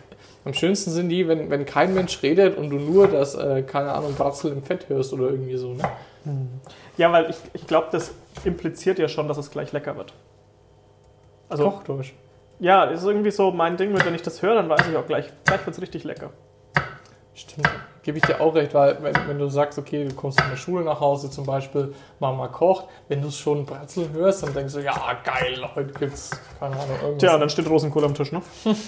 am 0.43 0.53
schönsten 0.53 0.91
sind 0.91 1.07
die, 1.07 1.29
wenn, 1.29 1.49
wenn 1.49 1.65
kein 1.65 1.93
Mensch 1.93 2.21
redet 2.23 2.57
und 2.57 2.69
du 2.71 2.75
nur 2.77 3.07
das, 3.07 3.35
äh, 3.35 3.63
keine 3.63 3.93
Ahnung, 3.93 4.13
Bratzel 4.15 4.51
im 4.51 4.63
Fett 4.63 4.89
hörst 4.89 5.13
oder 5.13 5.29
irgendwie 5.29 5.55
so, 5.55 5.73
ne? 5.73 5.83
Ja, 6.97 7.11
weil 7.11 7.29
ich, 7.29 7.37
ich 7.53 7.67
glaube, 7.67 7.87
das 7.91 8.13
impliziert 8.43 8.99
ja 8.99 9.07
schon, 9.07 9.27
dass 9.27 9.37
es 9.37 9.51
gleich 9.51 9.71
lecker 9.71 9.97
wird. 9.97 10.13
Also, 11.49 11.69
Kochdeutsch. 11.69 12.13
ja, 12.59 12.85
das 12.85 13.01
ist 13.01 13.07
irgendwie 13.07 13.31
so 13.31 13.51
mein 13.51 13.77
Ding, 13.77 13.93
wenn 13.97 14.15
ich 14.15 14.21
das 14.21 14.41
höre, 14.41 14.55
dann 14.55 14.69
weiß 14.69 14.87
ich 14.89 14.97
auch 14.97 15.05
gleich, 15.05 15.31
gleich 15.45 15.65
wird 15.65 15.75
es 15.75 15.81
richtig 15.81 16.03
lecker. 16.03 16.31
Stimmt. 17.33 17.69
Gebe 18.01 18.17
ich 18.17 18.23
dir 18.23 18.41
auch 18.41 18.55
recht, 18.55 18.73
weil 18.73 18.97
wenn, 19.03 19.13
wenn 19.27 19.37
du 19.37 19.47
sagst, 19.47 19.77
okay, 19.77 20.05
du 20.05 20.15
kommst 20.15 20.41
von 20.41 20.49
der 20.49 20.57
Schule 20.57 20.83
nach 20.83 20.99
Hause 20.99 21.29
zum 21.29 21.45
Beispiel, 21.45 21.93
Mama 22.19 22.47
kocht, 22.47 22.87
wenn 23.09 23.21
du 23.21 23.29
schon 23.29 23.65
Bratzel 23.65 24.09
hörst, 24.11 24.41
dann 24.43 24.53
denkst 24.53 24.73
du, 24.73 24.79
ja, 24.79 24.95
geil, 25.23 25.69
heute 25.75 25.93
gibt's, 25.93 26.31
keine 26.59 26.75
Ahnung, 26.75 26.95
irgendwas. 26.95 27.17
Tja, 27.19 27.33
und 27.35 27.41
dann 27.41 27.49
steht 27.49 27.69
Rosenkohl 27.69 28.05
am 28.05 28.15
Tisch, 28.15 28.31
ne? 28.31 28.41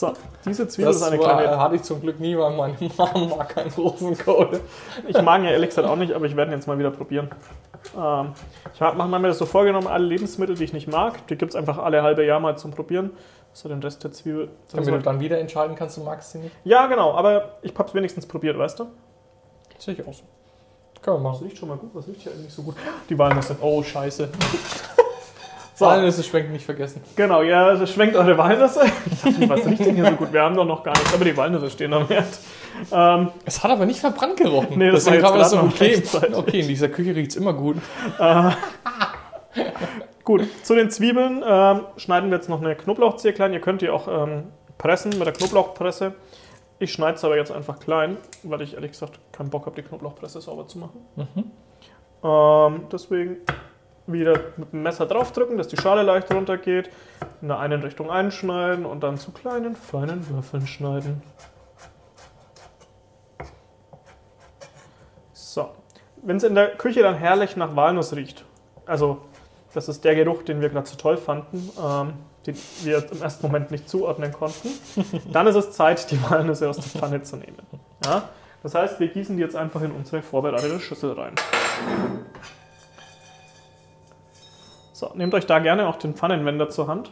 so, 0.00 0.12
diese 0.46 0.66
Zwiebel 0.66 0.86
das 0.92 0.96
ist 0.96 1.02
eine 1.02 1.18
war, 1.18 1.36
kleine. 1.40 1.58
hatte 1.58 1.76
ich 1.76 1.82
zum 1.82 2.00
Glück 2.00 2.18
nie, 2.20 2.36
weil 2.36 2.56
meine 2.56 2.74
Mama 2.96 3.36
mag 3.36 3.48
keinen 3.50 3.70
Rosenkohl. 3.72 4.60
Ich 5.06 5.20
mag 5.22 5.40
ihn 5.40 5.44
ja 5.44 5.50
ehrlich 5.50 5.68
gesagt 5.70 5.86
auch 5.86 5.96
nicht, 5.96 6.12
aber 6.12 6.24
ich 6.26 6.34
werde 6.36 6.50
ihn 6.50 6.54
jetzt 6.54 6.66
mal 6.66 6.78
wieder 6.78 6.90
probieren. 6.90 7.30
Ähm, 7.96 8.32
ich 8.74 8.80
habe 8.80 9.02
mir 9.04 9.28
das 9.28 9.38
so 9.38 9.46
vorgenommen, 9.46 9.86
alle 9.86 10.04
Lebensmittel, 10.06 10.56
die 10.56 10.64
ich 10.64 10.72
nicht 10.72 10.88
mag, 10.88 11.26
die 11.28 11.36
gibt 11.36 11.50
es 11.52 11.56
einfach 11.56 11.78
alle 11.78 12.02
halbe 12.02 12.24
Jahr 12.24 12.40
mal 12.40 12.56
zum 12.56 12.70
Probieren. 12.70 13.10
So 13.52 13.68
den 13.68 13.82
Rest 13.82 14.04
der 14.04 14.12
Zwiebel. 14.12 14.48
Damit 14.72 14.88
du 14.88 14.98
dann 15.00 15.18
wieder 15.20 15.38
entscheiden 15.38 15.74
kannst, 15.76 15.96
du 15.96 16.02
magst 16.02 16.32
sie 16.32 16.38
nicht. 16.38 16.54
ja, 16.64 16.86
genau, 16.86 17.14
aber 17.14 17.56
ich 17.62 17.74
habe 17.76 17.88
es 17.88 17.94
wenigstens 17.94 18.26
probiert, 18.26 18.56
weißt 18.56 18.78
du? 18.78 18.86
Sehe 19.78 19.94
ich 19.94 20.06
auch 20.06 20.14
so. 20.14 20.22
Können 21.02 21.22
wir 21.22 21.30
Das 21.30 21.32
machen. 21.40 21.46
riecht 21.46 21.58
schon 21.58 21.68
mal 21.68 21.78
gut, 21.78 21.90
was 21.94 22.06
riecht 22.06 22.20
hier 22.20 22.32
eigentlich 22.32 22.52
so 22.52 22.62
gut? 22.62 22.76
Die 23.08 23.18
Walnüsse. 23.18 23.56
Oh, 23.60 23.82
scheiße. 23.82 24.28
So. 25.80 25.86
Walnüsse 25.86 26.22
schwenken 26.22 26.52
nicht 26.52 26.66
vergessen. 26.66 27.00
Genau, 27.16 27.40
ja, 27.40 27.68
also 27.68 27.86
schwenkt 27.86 28.14
eure 28.14 28.36
Walnüsse. 28.36 28.82
Ich 29.14 29.22
dachte, 29.22 29.48
was 29.48 29.66
riecht 29.66 29.82
denn 29.82 29.94
hier 29.94 30.04
so 30.04 30.12
gut? 30.12 30.30
Wir 30.30 30.42
haben 30.42 30.54
doch 30.54 30.66
noch 30.66 30.82
gar 30.82 30.92
nichts, 30.92 31.14
aber 31.14 31.24
die 31.24 31.34
Walnüsse 31.34 31.70
stehen 31.70 31.94
am 31.94 32.06
Herd. 32.06 32.38
Ähm, 32.92 33.30
Es 33.46 33.64
hat 33.64 33.70
aber 33.70 33.86
nicht 33.86 33.98
verbrannt 33.98 34.36
gerochen. 34.36 34.76
Nee, 34.78 34.90
das 34.90 35.04
Deswegen 35.04 35.22
war 35.22 35.30
kann 35.30 35.40
jetzt 35.40 35.54
man 35.54 35.70
das 35.70 35.80
so 36.20 36.26
noch 36.28 36.38
okay. 36.38 36.60
in 36.60 36.68
dieser 36.68 36.90
Küche 36.90 37.16
riecht 37.16 37.30
es 37.30 37.36
immer 37.36 37.54
gut. 37.54 37.78
Gut, 40.24 40.42
zu 40.62 40.74
den 40.74 40.90
Zwiebeln 40.90 41.42
ähm, 41.44 41.80
schneiden 41.96 42.30
wir 42.30 42.36
jetzt 42.36 42.50
noch 42.50 42.60
eine 42.60 42.76
Knoblauchzehe 42.76 43.32
klein. 43.32 43.54
Ihr 43.54 43.60
könnt 43.60 43.80
die 43.80 43.88
auch 43.88 44.06
ähm, 44.06 44.48
pressen 44.76 45.12
mit 45.12 45.24
der 45.24 45.32
Knoblauchpresse. 45.32 46.12
Ich 46.78 46.92
schneide 46.92 47.14
es 47.14 47.24
aber 47.24 47.38
jetzt 47.38 47.52
einfach 47.52 47.80
klein, 47.80 48.18
weil 48.42 48.60
ich 48.60 48.74
ehrlich 48.74 48.92
gesagt 48.92 49.18
keinen 49.32 49.48
Bock 49.48 49.64
habe, 49.64 49.80
die 49.80 49.88
Knoblauchpresse 49.88 50.42
sauber 50.42 50.66
zu 50.66 50.78
machen. 50.78 51.00
Mhm. 51.16 51.50
Ähm, 52.22 52.82
deswegen 52.92 53.38
wieder 54.12 54.40
mit 54.56 54.72
dem 54.72 54.82
Messer 54.82 55.06
draufdrücken, 55.06 55.58
dass 55.58 55.68
die 55.68 55.76
Schale 55.76 56.02
leicht 56.02 56.32
runtergeht. 56.32 56.90
In 57.42 57.48
der 57.48 57.58
einen 57.58 57.82
Richtung 57.82 58.10
einschneiden 58.10 58.86
und 58.86 59.02
dann 59.02 59.16
zu 59.16 59.32
kleinen, 59.32 59.74
feinen 59.74 60.28
Würfeln 60.28 60.66
schneiden. 60.66 61.22
So. 65.32 65.70
Wenn 66.22 66.36
es 66.36 66.44
in 66.44 66.54
der 66.54 66.76
Küche 66.76 67.02
dann 67.02 67.14
herrlich 67.14 67.56
nach 67.56 67.74
Walnuss 67.74 68.14
riecht, 68.14 68.44
also 68.86 69.22
das 69.72 69.88
ist 69.88 70.04
der 70.04 70.14
Geruch, 70.14 70.42
den 70.42 70.60
wir 70.60 70.68
gerade 70.68 70.86
so 70.86 70.96
toll 70.96 71.16
fanden, 71.16 71.70
ähm, 71.82 72.12
den 72.46 72.56
wir 72.82 73.10
im 73.10 73.22
ersten 73.22 73.46
Moment 73.46 73.70
nicht 73.70 73.88
zuordnen 73.88 74.32
konnten, 74.32 74.68
dann 75.32 75.46
ist 75.46 75.56
es 75.56 75.72
Zeit, 75.72 76.10
die 76.10 76.22
Walnüsse 76.30 76.68
aus 76.68 76.76
der 76.76 77.00
Pfanne 77.00 77.22
zu 77.22 77.36
nehmen. 77.36 77.58
Ja? 78.04 78.28
Das 78.62 78.74
heißt, 78.74 79.00
wir 79.00 79.08
gießen 79.08 79.36
die 79.36 79.42
jetzt 79.42 79.56
einfach 79.56 79.80
in 79.82 79.92
unsere 79.92 80.22
vorbereitete 80.22 80.80
Schüssel 80.80 81.12
rein. 81.12 81.34
So, 85.00 85.10
nehmt 85.14 85.32
euch 85.32 85.46
da 85.46 85.60
gerne 85.60 85.88
auch 85.88 85.96
den 85.96 86.12
Pfannenwender 86.12 86.68
zur 86.68 86.86
Hand, 86.86 87.10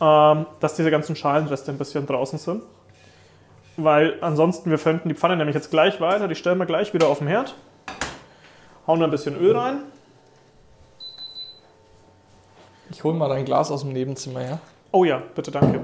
ähm, 0.00 0.46
dass 0.60 0.76
diese 0.76 0.90
ganzen 0.90 1.14
Schalenreste 1.14 1.70
ein 1.70 1.76
bisschen 1.76 2.06
draußen 2.06 2.38
sind. 2.38 2.62
Weil 3.76 4.16
ansonsten, 4.22 4.70
wir 4.70 4.78
könnten 4.78 5.10
die 5.10 5.14
Pfanne 5.14 5.36
nämlich 5.36 5.54
jetzt 5.54 5.70
gleich 5.70 6.00
weiter, 6.00 6.26
die 6.26 6.34
stellen 6.34 6.56
wir 6.56 6.64
gleich 6.64 6.94
wieder 6.94 7.08
auf 7.08 7.18
den 7.18 7.26
Herd, 7.26 7.54
hauen 8.86 8.98
da 9.00 9.04
ein 9.04 9.10
bisschen 9.10 9.36
Öl 9.36 9.54
rein. 9.54 9.80
Ich 12.90 13.04
hole 13.04 13.14
mal 13.14 13.28
dein 13.28 13.44
Glas 13.44 13.70
aus 13.70 13.82
dem 13.82 13.92
Nebenzimmer, 13.92 14.40
ja? 14.42 14.58
Oh 14.90 15.04
ja, 15.04 15.20
bitte, 15.34 15.50
danke. 15.50 15.80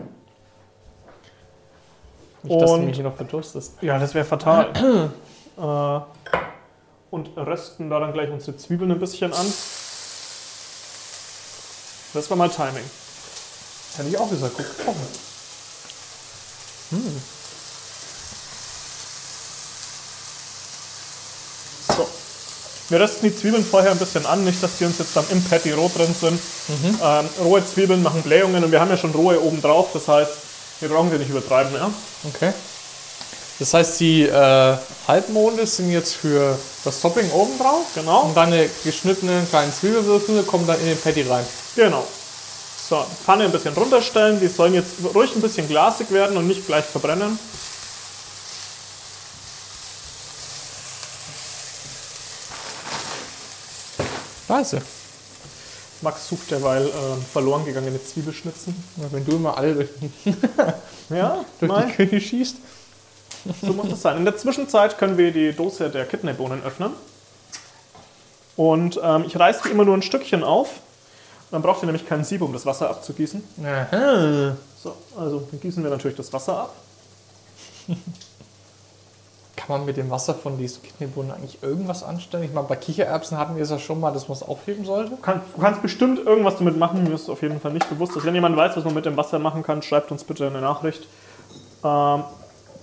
Nicht, 2.43 2.59
dass 2.59 2.71
du 2.71 2.77
Und- 2.77 2.87
mich 2.87 2.97
hier 2.97 3.05
noch 3.05 3.17
bedurstest. 3.17 3.83
Ja, 3.83 3.99
das 3.99 4.15
wäre 4.15 4.25
fatal. 4.25 4.71
äh, 5.59 6.01
und 7.11 7.37
rösten 7.37 7.91
da 7.91 8.01
dann 8.01 8.15
gleich 8.15 8.31
unsere 8.31 8.57
Zwiebeln 8.57 8.91
ein 8.93 8.99
bisschen 8.99 9.35
an. 9.35 9.47
Das 12.19 12.29
war 12.31 12.37
mal 12.37 12.51
Timing. 12.51 12.85
Hätte 13.97 14.09
ich 14.09 14.19
auch 14.19 14.29
gesagt, 14.29 14.57
gut 14.57 14.67
kochen. 14.85 15.07
Hm. 16.91 17.23
Wir 22.89 23.01
rösten 23.01 23.31
die 23.31 23.37
Zwiebeln 23.37 23.65
vorher 23.65 23.91
ein 23.93 23.99
bisschen 23.99 24.25
an, 24.25 24.45
nicht, 24.45 24.63
dass 24.63 24.79
die 24.79 24.87
uns 24.87 24.99
jetzt 24.99 25.15
dann 25.15 25.27
im 25.31 25.45
Patty 25.45 25.73
roh 25.73 25.91
drin 25.95 26.15
sind. 26.19 26.41
Ähm, 27.03 27.29
rohe 27.45 27.65
Zwiebeln 27.65 28.03
machen 28.03 28.23
Blähungen 28.23 28.65
und 28.65 28.73
wir 28.73 28.81
haben 28.81 28.91
ja 28.91 28.97
schon 28.97 29.13
rohe 29.13 29.41
oben 29.41 29.61
drauf, 29.61 29.91
das 29.93 30.09
heißt, 30.09 30.31
wir 30.81 30.89
brauchen 30.89 31.11
sie 31.11 31.19
nicht 31.19 31.29
übertreiben. 31.31 31.73
Ja? 31.75 31.91
Okay. 32.35 32.53
Das 33.59 33.75
heißt, 33.75 34.01
die 34.01 34.23
äh, 34.23 34.77
Halbmonde 35.07 35.67
sind 35.67 35.91
jetzt 35.91 36.15
für 36.15 36.59
das 36.85 37.01
Topping 37.01 37.31
oben 37.33 37.59
drauf. 37.59 37.85
Genau. 37.95 38.23
Und 38.23 38.37
deine 38.37 38.69
geschnittenen 38.85 39.49
kleinen 39.49 39.73
Zwiebelwürfel 39.73 40.45
kommen 40.45 40.67
dann 40.67 40.81
in 40.81 40.87
den 40.87 41.01
Patty 41.01 41.23
rein. 41.23 41.45
Genau. 41.79 42.05
So, 42.89 43.07
Pfanne 43.25 43.45
ein 43.45 43.53
bisschen 43.53 43.73
runterstellen. 43.73 44.41
Die 44.41 44.49
sollen 44.49 44.75
jetzt 44.75 44.95
ruhig 45.15 45.33
ein 45.37 45.41
bisschen 45.41 45.69
glasig 45.69 46.11
werden 46.11 46.37
und 46.37 46.49
nicht 46.49 46.67
gleich 46.67 46.85
verbrennen. 46.85 47.39
Scheiße. 54.49 54.83
Max 56.01 56.29
sucht 56.29 56.51
derweil 56.51 56.89
äh, 56.89 56.91
verloren 57.33 57.65
gegangene 57.65 58.03
Zwiebelschnitzen. 58.03 58.75
Ja, 58.97 59.05
wenn 59.13 59.25
du 59.25 59.37
immer 59.37 59.57
alle 59.57 59.75
durch, 59.75 59.91
Ja, 61.11 61.45
durch 61.61 61.85
die 61.87 61.93
Küche 61.93 62.21
schießt. 62.21 62.57
So 63.63 63.73
muss 63.73 63.89
das 63.89 64.03
sein. 64.03 64.17
In 64.17 64.25
der 64.25 64.37
Zwischenzeit 64.37 64.99
können 64.99 65.17
wir 65.17 65.31
die 65.31 65.53
Dose 65.53 65.91
der 65.91 66.07
Kidneybohnen 66.07 66.61
öffnen. 66.65 66.91
Und 68.57 68.99
ähm, 69.01 69.23
ich 69.29 69.39
reiße 69.39 69.61
die 69.67 69.69
immer 69.69 69.85
nur 69.85 69.97
ein 69.97 70.03
Stückchen 70.03 70.43
auf. 70.43 70.81
Dann 71.51 71.63
braucht 71.63 71.83
ihr 71.83 71.87
nämlich 71.87 72.07
keinen 72.07 72.25
Sieb, 72.25 72.43
um 72.43 72.53
das 72.53 72.67
Wasser 72.67 72.91
abzugießen. 72.91 73.43
Aha. 73.65 74.57
So, 74.83 74.95
also 75.19 75.47
dann 75.51 75.61
gießen 75.61 75.83
wir 75.83 75.91
natürlich 75.91 76.17
das 76.17 76.33
Wasser 76.33 76.61
ab. 76.61 76.75
Kann 79.57 79.67
man 79.69 79.85
mit 79.87 79.97
dem 79.97 80.09
Wasser 80.11 80.35
von 80.35 80.57
diesen 80.57 80.83
Kidneybohnen 80.83 81.33
eigentlich 81.33 81.63
irgendwas 81.63 82.03
anstellen? 82.03 82.45
Ich 82.45 82.53
meine, 82.53 82.69
bei 82.69 82.77
Kichererbsen 82.77 83.37
hatten 83.39 83.57
wir 83.57 83.63
es 83.63 83.71
ja 83.71 83.79
schon 83.79 83.99
mal, 83.99 84.13
dass 84.13 84.29
man 84.29 84.37
es 84.37 84.43
aufheben 84.43 84.85
sollte. 84.85 85.17
Kann, 85.21 85.41
du 85.55 85.61
kannst 85.61 85.83
bestimmt 85.83 86.25
irgendwas 86.25 86.59
damit 86.59 86.77
machen, 86.77 87.05
mir 87.05 87.15
ist 87.15 87.29
auf 87.29 87.43
jeden 87.43 87.61
Fall 87.61 87.73
nicht 87.73 87.89
bewusst. 87.89 88.13
Also 88.15 88.27
wenn 88.27 88.35
jemand 88.35 88.57
weiß, 88.57 88.77
was 88.77 88.85
man 88.85 88.95
mit 88.95 89.05
dem 89.05 89.17
Wasser 89.17 89.39
machen 89.39 89.63
kann, 89.63 89.83
schreibt 89.83 90.13
uns 90.13 90.25
bitte 90.25 90.47
eine 90.47 90.61
Nachricht. 90.61 91.09
Ähm, 91.83 92.25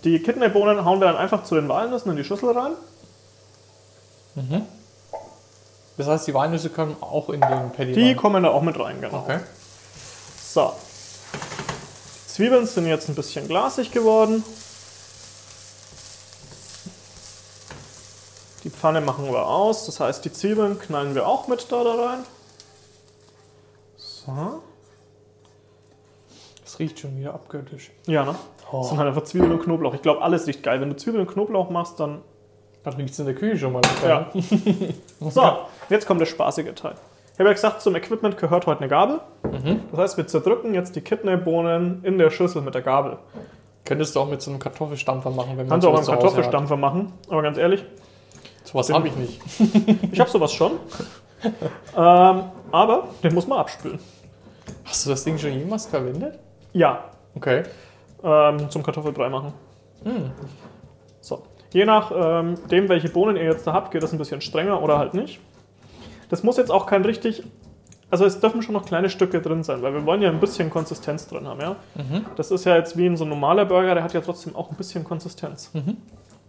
die 0.03 0.19
Kidneybohnen 0.19 0.85
hauen 0.85 0.99
wir 0.99 1.07
dann 1.07 1.17
einfach 1.17 1.43
zu 1.43 1.55
den 1.55 1.69
Walnüssen 1.69 2.11
in 2.11 2.17
die 2.17 2.23
Schüssel 2.23 2.51
rein. 2.51 2.73
Das 5.97 6.07
heißt, 6.07 6.27
die 6.27 6.33
Walnüsse 6.33 6.69
können 6.69 6.95
auch 7.01 7.29
in 7.29 7.39
den 7.41 7.71
Patty 7.71 7.93
Die 7.93 8.07
rein. 8.09 8.15
kommen 8.17 8.43
da 8.43 8.49
auch 8.49 8.61
mit 8.61 8.77
rein, 8.79 8.99
genau. 8.99 9.19
Okay. 9.19 9.39
So. 10.43 10.73
Die 11.33 12.27
Zwiebeln 12.33 12.65
sind 12.67 12.85
jetzt 12.87 13.07
ein 13.07 13.15
bisschen 13.15 13.47
glasig 13.47 13.91
geworden. 13.91 14.43
Die 18.63 18.69
Pfanne 18.69 18.99
machen 18.99 19.31
wir 19.31 19.45
aus, 19.45 19.85
das 19.85 19.99
heißt, 19.99 20.25
die 20.25 20.33
Zwiebeln 20.33 20.79
knallen 20.79 21.13
wir 21.13 21.27
auch 21.27 21.47
mit 21.47 21.71
da, 21.71 21.83
da 21.83 21.93
rein. 21.93 22.19
So. 23.95 24.61
Das 26.63 26.79
riecht 26.79 26.99
schon 26.99 27.17
wieder 27.17 27.33
abgöttisch. 27.35 27.91
Ja, 28.07 28.25
ne? 28.25 28.35
Das 28.71 28.89
sind 28.89 28.97
halt 28.97 29.07
einfach 29.09 29.23
Zwiebeln 29.23 29.51
und 29.51 29.61
Knoblauch. 29.61 29.93
Ich 29.93 30.01
glaube, 30.01 30.21
alles 30.23 30.47
riecht 30.47 30.63
geil. 30.63 30.81
Wenn 30.81 30.89
du 30.89 30.97
Zwiebeln 30.97 31.25
und 31.27 31.31
Knoblauch 31.31 31.69
machst, 31.69 31.99
dann. 31.99 32.21
Dann 32.85 32.93
riecht 32.93 33.13
es 33.13 33.19
in 33.19 33.25
der 33.25 33.35
Küche 33.35 33.57
schon 33.57 33.73
mal. 33.73 33.81
Ja. 34.07 34.27
So, 35.19 35.41
jetzt 35.89 36.05
kommt 36.05 36.21
der 36.21 36.25
spaßige 36.27 36.73
Teil. 36.75 36.93
Ich 37.33 37.39
habe 37.39 37.49
ja 37.49 37.53
gesagt, 37.53 37.81
zum 37.81 37.95
Equipment 37.95 38.37
gehört 38.37 38.65
heute 38.67 38.79
eine 38.81 38.87
Gabel. 38.89 39.19
Das 39.91 39.99
heißt, 39.99 40.17
wir 40.17 40.27
zerdrücken 40.27 40.73
jetzt 40.73 40.95
die 40.95 41.01
Kidneybohnen 41.01 42.03
in 42.03 42.17
der 42.17 42.29
Schüssel 42.29 42.61
mit 42.61 42.75
der 42.75 42.81
Gabel. 42.81 43.17
Könntest 43.83 44.15
du 44.15 44.19
auch 44.21 44.29
mit 44.29 44.41
so 44.41 44.51
einem 44.51 44.59
Kartoffelstampfer 44.59 45.31
machen, 45.31 45.49
wenn 45.57 45.67
man 45.67 45.69
Kannst 45.69 45.85
du 45.85 45.89
auch 45.89 45.95
zu 45.95 45.99
Hause 45.99 46.11
Kartoffelstampfer 46.11 46.77
machen, 46.77 47.11
aber 47.27 47.41
ganz 47.41 47.57
ehrlich. 47.57 47.83
Sowas 48.63 48.91
habe 48.91 49.07
ich 49.07 49.15
nicht. 49.15 49.41
ich 50.11 50.19
habe 50.19 50.29
sowas 50.29 50.53
schon. 50.53 50.73
ähm, 51.43 52.43
aber 52.71 53.07
den 53.23 53.33
muss 53.33 53.47
man 53.47 53.59
abspülen. 53.59 53.99
Hast 54.85 55.05
du 55.05 55.09
das 55.09 55.23
Ding 55.23 55.37
schon 55.37 55.51
jemals 55.51 55.87
verwendet? 55.87 56.39
Ja, 56.73 57.05
Okay. 57.35 57.63
ähm, 58.23 58.69
zum 58.69 58.81
Kartoffelbrei 58.81 59.29
machen. 59.29 59.53
So. 60.03 60.11
Je 61.73 61.85
nach 61.85 62.11
ähm, 62.15 62.55
dem, 62.69 62.89
welche 62.89 63.09
Bohnen 63.09 63.35
ihr 63.35 63.43
jetzt 63.43 63.67
da 63.67 63.73
habt, 63.73 63.91
geht 63.91 64.03
das 64.03 64.11
ein 64.13 64.17
bisschen 64.17 64.41
strenger 64.41 64.81
oder 64.81 64.97
halt 64.97 65.13
nicht. 65.13 65.39
Das 66.29 66.43
muss 66.43 66.57
jetzt 66.57 66.71
auch 66.71 66.85
kein 66.85 67.03
richtig. 67.03 67.43
Also 68.09 68.25
es 68.25 68.39
dürfen 68.39 68.61
schon 68.61 68.73
noch 68.73 68.85
kleine 68.85 69.09
Stücke 69.09 69.41
drin 69.41 69.63
sein, 69.63 69.81
weil 69.81 69.93
wir 69.93 70.05
wollen 70.05 70.21
ja 70.21 70.29
ein 70.29 70.39
bisschen 70.39 70.69
Konsistenz 70.69 71.27
drin 71.27 71.47
haben, 71.47 71.59
ja. 71.59 71.75
Das 72.35 72.51
ist 72.51 72.63
ja 72.65 72.75
jetzt 72.75 72.97
wie 72.97 73.07
in 73.07 73.17
so 73.17 73.25
ein 73.25 73.29
normaler 73.29 73.65
Burger, 73.65 73.95
der 73.95 74.03
hat 74.03 74.13
ja 74.13 74.21
trotzdem 74.21 74.55
auch 74.55 74.69
ein 74.69 74.75
bisschen 74.77 75.03
Konsistenz. 75.03 75.71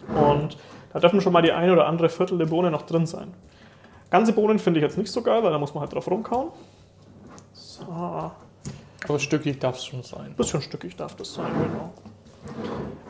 Und 0.09 0.57
da 0.93 1.01
dürfen 1.01 1.21
schon 1.21 1.33
mal 1.33 1.43
die 1.43 1.53
eine 1.53 1.73
oder 1.73 1.87
andere 1.87 2.09
Viertel 2.09 2.39
der 2.39 2.47
Bohne 2.47 2.71
noch 2.71 2.83
drin 2.83 3.07
sein. 3.07 3.33
Ganze 4.11 4.33
Bohnen 4.33 4.59
finde 4.59 4.81
ich 4.81 4.85
jetzt 4.85 4.99
nicht 4.99 5.11
so 5.11 5.23
geil, 5.23 5.43
weil 5.43 5.51
da 5.51 5.59
muss 5.59 5.75
man 5.75 5.81
halt 5.81 5.93
drauf 5.93 6.09
rumkauen. 6.09 6.51
So. 7.53 7.85
Aber 9.09 9.19
stückig 9.19 9.59
darf 9.59 9.77
es 9.77 9.85
schon 9.85 10.03
sein. 10.03 10.35
Bisschen 10.37 10.63
stückig 10.63 10.95
darf 10.97 11.17
das 11.17 11.35
sein, 11.35 11.51
genau. 11.53 11.93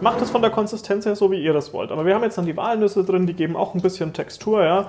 Macht 0.01 0.21
es 0.21 0.31
von 0.31 0.43
der 0.43 0.51
Konsistenz 0.51 1.07
her 1.07 1.17
so, 1.17 1.31
wie 1.31 1.43
ihr 1.43 1.53
das 1.53 1.73
wollt. 1.73 1.91
Aber 1.91 2.05
wir 2.05 2.15
haben 2.15 2.23
jetzt 2.23 2.37
dann 2.37 2.47
die 2.47 2.57
Walnüsse 2.57 3.05
drin, 3.05 3.27
die 3.27 3.35
geben 3.35 3.57
auch 3.57 3.75
ein 3.75 3.81
bisschen 3.81 4.13
Textur, 4.13 4.63
ja. 4.65 4.89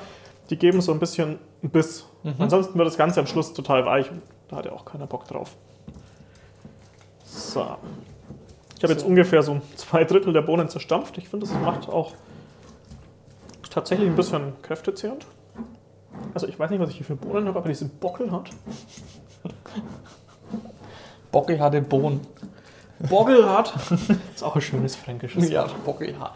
Die 0.50 0.58
geben 0.58 0.82
so 0.82 0.92
ein 0.92 1.00
bisschen 1.00 1.40
Biss. 1.62 2.06
Ansonsten 2.40 2.78
wird 2.78 2.88
das 2.88 2.98
Ganze 2.98 3.20
am 3.20 3.28
Schluss 3.28 3.54
total 3.54 3.86
weich 3.86 4.12
da 4.48 4.58
hat 4.58 4.66
ja 4.66 4.72
auch 4.72 4.86
keiner 4.86 5.08
Bock 5.08 5.28
drauf. 5.28 5.56
So. 7.26 7.78
Ich 8.76 8.84
habe 8.84 8.94
jetzt 8.94 9.02
So. 9.02 9.08
ungefähr 9.08 9.44
so 9.44 9.62
zwei 9.76 10.04
Drittel 10.04 10.34
der 10.34 10.42
Bohnen 10.42 10.70
zerstampft. 10.70 11.18
Ich 11.18 11.30
finde, 11.30 11.46
das 11.46 11.56
macht 11.60 11.90
auch 11.90 12.14
tatsächlich 13.70 14.08
ein 14.08 14.16
bisschen 14.16 14.54
kräftezehrend. 14.62 15.26
Also 16.34 16.48
ich 16.48 16.58
weiß 16.58 16.70
nicht, 16.70 16.80
was 16.80 16.90
ich 16.90 16.98
hier 16.98 17.06
für 17.06 17.16
Bohnen 17.16 17.48
habe, 17.48 17.60
aber 17.60 17.68
diese 17.68 17.86
Bockel 17.86 18.32
hat. 18.32 18.50
Bockel 21.32 21.60
hatte 21.60 21.82
Bohnen. 21.82 22.22
Bockelrad. 23.00 23.74
ist 24.36 24.44
auch 24.44 24.56
ein 24.56 24.62
schönes 24.62 24.96
fränkisches 24.96 25.50
Ja, 25.50 25.68
Bockel 25.86 26.20
hat. 26.20 26.34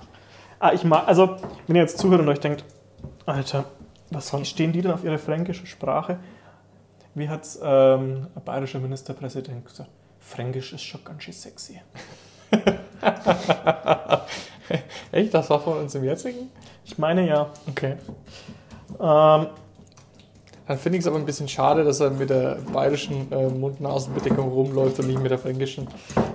Ah, 0.60 0.74
ich 0.74 0.84
mag, 0.84 1.08
also, 1.08 1.38
wenn 1.68 1.76
ihr 1.76 1.82
jetzt 1.82 1.98
zuhört 1.98 2.22
und 2.22 2.30
euch 2.30 2.40
denkt, 2.40 2.64
Alter, 3.26 3.66
was 4.12 4.32
wie 4.34 4.46
stehen 4.46 4.72
die 4.72 4.82
denn 4.82 4.92
auf 4.92 5.04
ihre 5.04 5.18
fränkische 5.18 5.66
Sprache? 5.66 6.20
Wie 7.16 7.28
hat 7.28 7.48
ähm, 7.62 8.28
ein 8.36 8.44
bayerischer 8.44 8.80
Ministerpräsident 8.80 9.66
gesagt? 9.66 9.90
Fränkisch 10.20 10.74
ist 10.74 10.84
schon 10.84 11.04
ganz 11.04 11.24
schön 11.24 11.34
sexy. 11.34 11.82
Echt? 15.12 15.34
Das 15.34 15.50
war 15.50 15.60
von 15.60 15.80
uns 15.80 15.96
im 15.96 16.04
jetzigen? 16.04 16.50
Ich 16.86 16.98
meine 16.98 17.28
ja. 17.28 17.50
Okay. 17.68 17.98
Ähm, 19.00 19.48
Dann 20.72 20.80
finde 20.80 21.00
ich 21.00 21.04
es 21.04 21.08
aber 21.08 21.18
ein 21.18 21.26
bisschen 21.26 21.50
schade, 21.50 21.84
dass 21.84 22.00
er 22.00 22.12
mit 22.12 22.30
der 22.30 22.58
bayerischen 22.72 23.30
äh, 23.30 23.50
Mund-Nasen-Bedeckung 23.50 24.48
rumläuft 24.54 25.00
und 25.00 25.08
nicht 25.08 25.20
mit 25.22 25.30
der 25.30 25.38
fränkischen. 25.38 25.86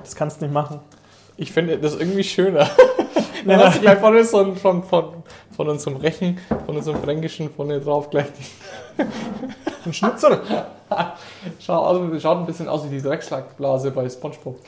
das 0.05 0.15
kannst 0.15 0.43
du 0.43 0.45
nicht 0.45 0.53
machen. 0.53 0.79
Ich 1.39 1.51
finde 1.51 1.79
das 1.79 1.97
irgendwie 1.97 2.23
schöner. 2.23 2.69
Dann 3.47 3.59
hast 3.61 3.79
du 3.79 3.81
gleich 3.81 3.99
von, 3.99 4.15
uns 4.15 4.31
so- 4.31 4.55
von, 4.57 4.83
von, 4.83 5.05
von 5.57 5.69
unserem 5.71 5.97
Rechen, 5.97 6.39
von 6.67 6.77
unserem 6.77 7.03
Fränkischen 7.03 7.49
vorne 7.49 7.81
drauf 7.81 8.11
gleich 8.11 8.27
Ein 9.87 9.95
Schnitzel. 9.95 10.39
Schau 11.59 11.77
aus, 11.87 12.21
schaut 12.23 12.37
ein 12.37 12.45
bisschen 12.45 12.69
aus 12.69 12.85
wie 12.85 12.91
die 12.95 13.01
Dreckslackblase 13.01 13.91
bei 13.91 14.07
Spongebob. 14.07 14.59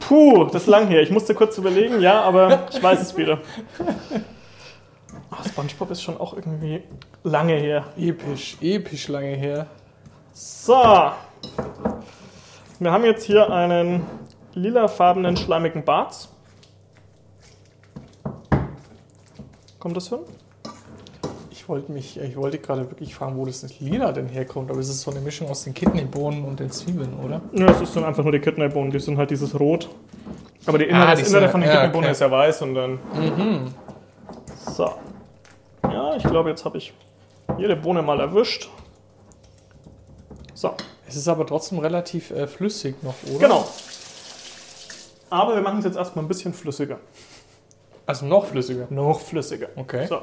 Puh, 0.00 0.44
das 0.52 0.64
ist 0.64 0.68
lang 0.68 0.86
her. 0.88 1.00
Ich 1.00 1.10
musste 1.10 1.34
kurz 1.34 1.56
überlegen, 1.56 2.02
ja, 2.02 2.20
aber 2.20 2.66
ich 2.70 2.82
weiß 2.82 3.00
es 3.00 3.16
wieder. 3.16 3.38
Oh, 5.32 5.48
Spongebob 5.48 5.90
ist 5.90 6.02
schon 6.02 6.18
auch 6.20 6.34
irgendwie 6.34 6.82
lange 7.24 7.54
her. 7.54 7.86
Episch, 7.96 8.58
episch 8.60 9.08
lange 9.08 9.34
her. 9.34 9.66
So. 10.34 10.74
Wir 12.78 12.92
haben 12.92 13.04
jetzt 13.04 13.24
hier 13.24 13.50
einen 13.50 14.02
lilafarbenen 14.54 15.36
schleimigen 15.36 15.84
Bart. 15.84 16.28
Kommt 19.78 19.96
das 19.96 20.08
hin? 20.08 20.18
Ich 21.50 21.68
wollte 21.68 21.92
mich, 21.92 22.20
ich 22.20 22.36
wollte 22.36 22.58
gerade 22.58 22.90
wirklich 22.90 23.14
fragen, 23.14 23.36
wo 23.36 23.46
das 23.46 23.64
Lila 23.80 24.12
denn 24.12 24.28
herkommt, 24.28 24.70
aber 24.70 24.80
es 24.80 24.88
ist 24.88 25.00
so 25.00 25.10
eine 25.10 25.20
Mischung 25.20 25.48
aus 25.48 25.64
den 25.64 25.72
Kidneybohnen 25.72 26.44
und 26.44 26.60
den 26.60 26.70
Zwiebeln, 26.70 27.14
oder? 27.24 27.40
Ja, 27.52 27.70
es 27.70 27.80
ist 27.80 27.96
dann 27.96 28.04
einfach 28.04 28.22
nur 28.22 28.32
die 28.32 28.40
Kidneybohnen, 28.40 28.90
die 28.90 28.98
sind 29.00 29.16
halt 29.16 29.30
dieses 29.30 29.58
Rot. 29.58 29.88
Aber 30.66 30.78
die 30.78 30.84
Innere, 30.84 31.06
Ah, 31.06 31.14
das 31.14 31.28
Innere 31.28 31.48
von 31.48 31.60
den 31.60 31.70
ja, 31.70 31.76
Kidneybohnen 31.76 32.04
okay. 32.04 32.12
ist 32.12 32.20
ja 32.20 32.30
weiß 32.30 32.62
und 32.62 32.74
dann. 32.74 32.98
So. 34.70 34.90
Ja, 35.92 36.16
ich 36.16 36.22
glaube, 36.22 36.50
jetzt 36.50 36.64
habe 36.64 36.78
ich 36.78 36.92
jede 37.58 37.76
Bohne 37.76 38.02
mal 38.02 38.18
erwischt. 38.20 38.68
So, 40.54 40.74
Es 41.06 41.16
ist 41.16 41.28
aber 41.28 41.46
trotzdem 41.46 41.78
relativ 41.78 42.30
äh, 42.30 42.46
flüssig 42.46 43.02
noch, 43.02 43.14
oder? 43.30 43.38
genau. 43.38 43.66
Aber 45.30 45.54
wir 45.54 45.62
machen 45.62 45.78
es 45.78 45.84
jetzt 45.84 45.96
erstmal 45.96 46.24
ein 46.24 46.28
bisschen 46.28 46.52
flüssiger. 46.52 46.98
Also 48.06 48.26
noch 48.26 48.46
flüssiger. 48.46 48.86
Noch 48.90 49.20
flüssiger. 49.20 49.68
Okay. 49.76 50.06
So. 50.06 50.22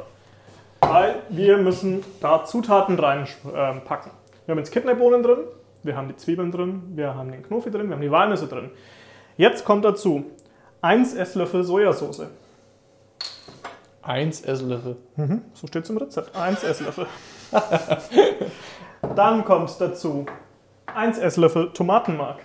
Weil 0.82 1.16
wir 1.30 1.58
müssen 1.58 2.04
da 2.22 2.46
Zutaten 2.46 2.98
reinpacken. 3.00 4.12
wir 4.46 4.52
haben 4.54 4.60
jetzt 4.60 4.72
Kidneybohnen 4.72 5.24
drin, 5.24 5.40
wir 5.84 5.96
haben 5.96 6.08
die 6.08 6.16
Zwiebeln 6.16 6.52
drin, 6.52 6.84
wir 6.96 7.16
haben 7.16 7.32
den 7.32 7.44
Knofi 7.44 7.72
drin, 7.72 7.88
wir 7.88 7.96
haben 7.96 8.02
die 8.02 8.12
Walnüsse 8.12 8.48
drin. 8.48 8.72
Jetzt 9.38 9.66
kommt 9.66 9.84
dazu 9.86 10.26
1 10.82 11.16
Esslöffel 11.16 11.64
Sojasauce. 11.64 12.28
Eins 14.10 14.42
Esslöffel. 14.42 14.98
Mhm, 15.18 15.44
so 15.54 15.68
steht 15.68 15.84
es 15.84 15.90
im 15.92 15.98
Rezept. 15.98 16.36
1 16.36 16.64
Esslöffel. 16.64 17.06
Dann 19.16 19.46
kommt 19.46 19.80
dazu 19.80 20.26
1 20.88 21.20
Esslöffel 21.20 21.72
Tomatenmark. 21.74 22.40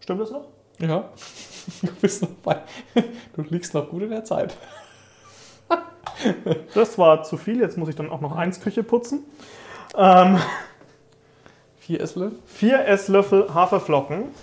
Stimmt 0.00 0.22
das 0.22 0.32
noch? 0.32 0.48
Ja. 0.80 1.08
Du 1.82 1.92
bist 2.00 2.22
noch 2.22 2.30
bei. 2.42 2.62
Du 3.34 3.42
liegst 3.42 3.74
noch 3.74 3.88
gut 3.88 4.02
in 4.02 4.10
der 4.10 4.24
Zeit. 4.24 4.56
Das 6.74 6.98
war 6.98 7.22
zu 7.22 7.36
viel. 7.36 7.60
Jetzt 7.60 7.78
muss 7.78 7.88
ich 7.88 7.94
dann 7.94 8.10
auch 8.10 8.20
noch 8.20 8.34
eins 8.34 8.60
Küche 8.60 8.82
putzen. 8.82 9.24
Ähm, 9.96 10.40
Vier 11.78 12.00
Esslöffel? 12.00 12.38
4 12.46 12.88
Esslöffel 12.88 13.54
Haferflocken. 13.54 14.34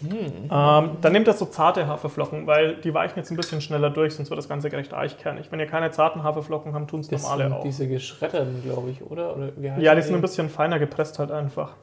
Hm. 0.00 0.48
Ähm, 0.50 0.90
dann 1.00 1.12
nehmt 1.12 1.26
das 1.26 1.38
so 1.38 1.46
zarte 1.46 1.86
Haferflocken, 1.86 2.46
weil 2.46 2.76
die 2.76 2.94
weichen 2.94 3.18
jetzt 3.18 3.30
ein 3.30 3.36
bisschen 3.36 3.60
schneller 3.60 3.90
durch, 3.90 4.14
sonst 4.14 4.30
wird 4.30 4.38
das 4.38 4.48
Ganze 4.48 4.72
recht 4.72 4.94
eichkernig. 4.94 5.50
Wenn 5.52 5.60
ihr 5.60 5.66
keine 5.66 5.90
zarten 5.90 6.22
Haferflocken 6.22 6.72
habt, 6.74 6.90
tun 6.90 7.00
es 7.00 7.10
normale 7.10 7.44
sind 7.44 7.52
auch. 7.52 7.62
diese 7.62 7.88
geschredderten, 7.88 8.62
glaube 8.62 8.90
ich, 8.90 9.02
oder? 9.02 9.36
oder 9.36 9.50
Ja, 9.78 9.94
die 9.94 10.02
sind 10.02 10.14
ein 10.14 10.20
bisschen 10.20 10.48
feiner 10.48 10.78
gepresst 10.78 11.18
halt 11.18 11.30
einfach. 11.30 11.74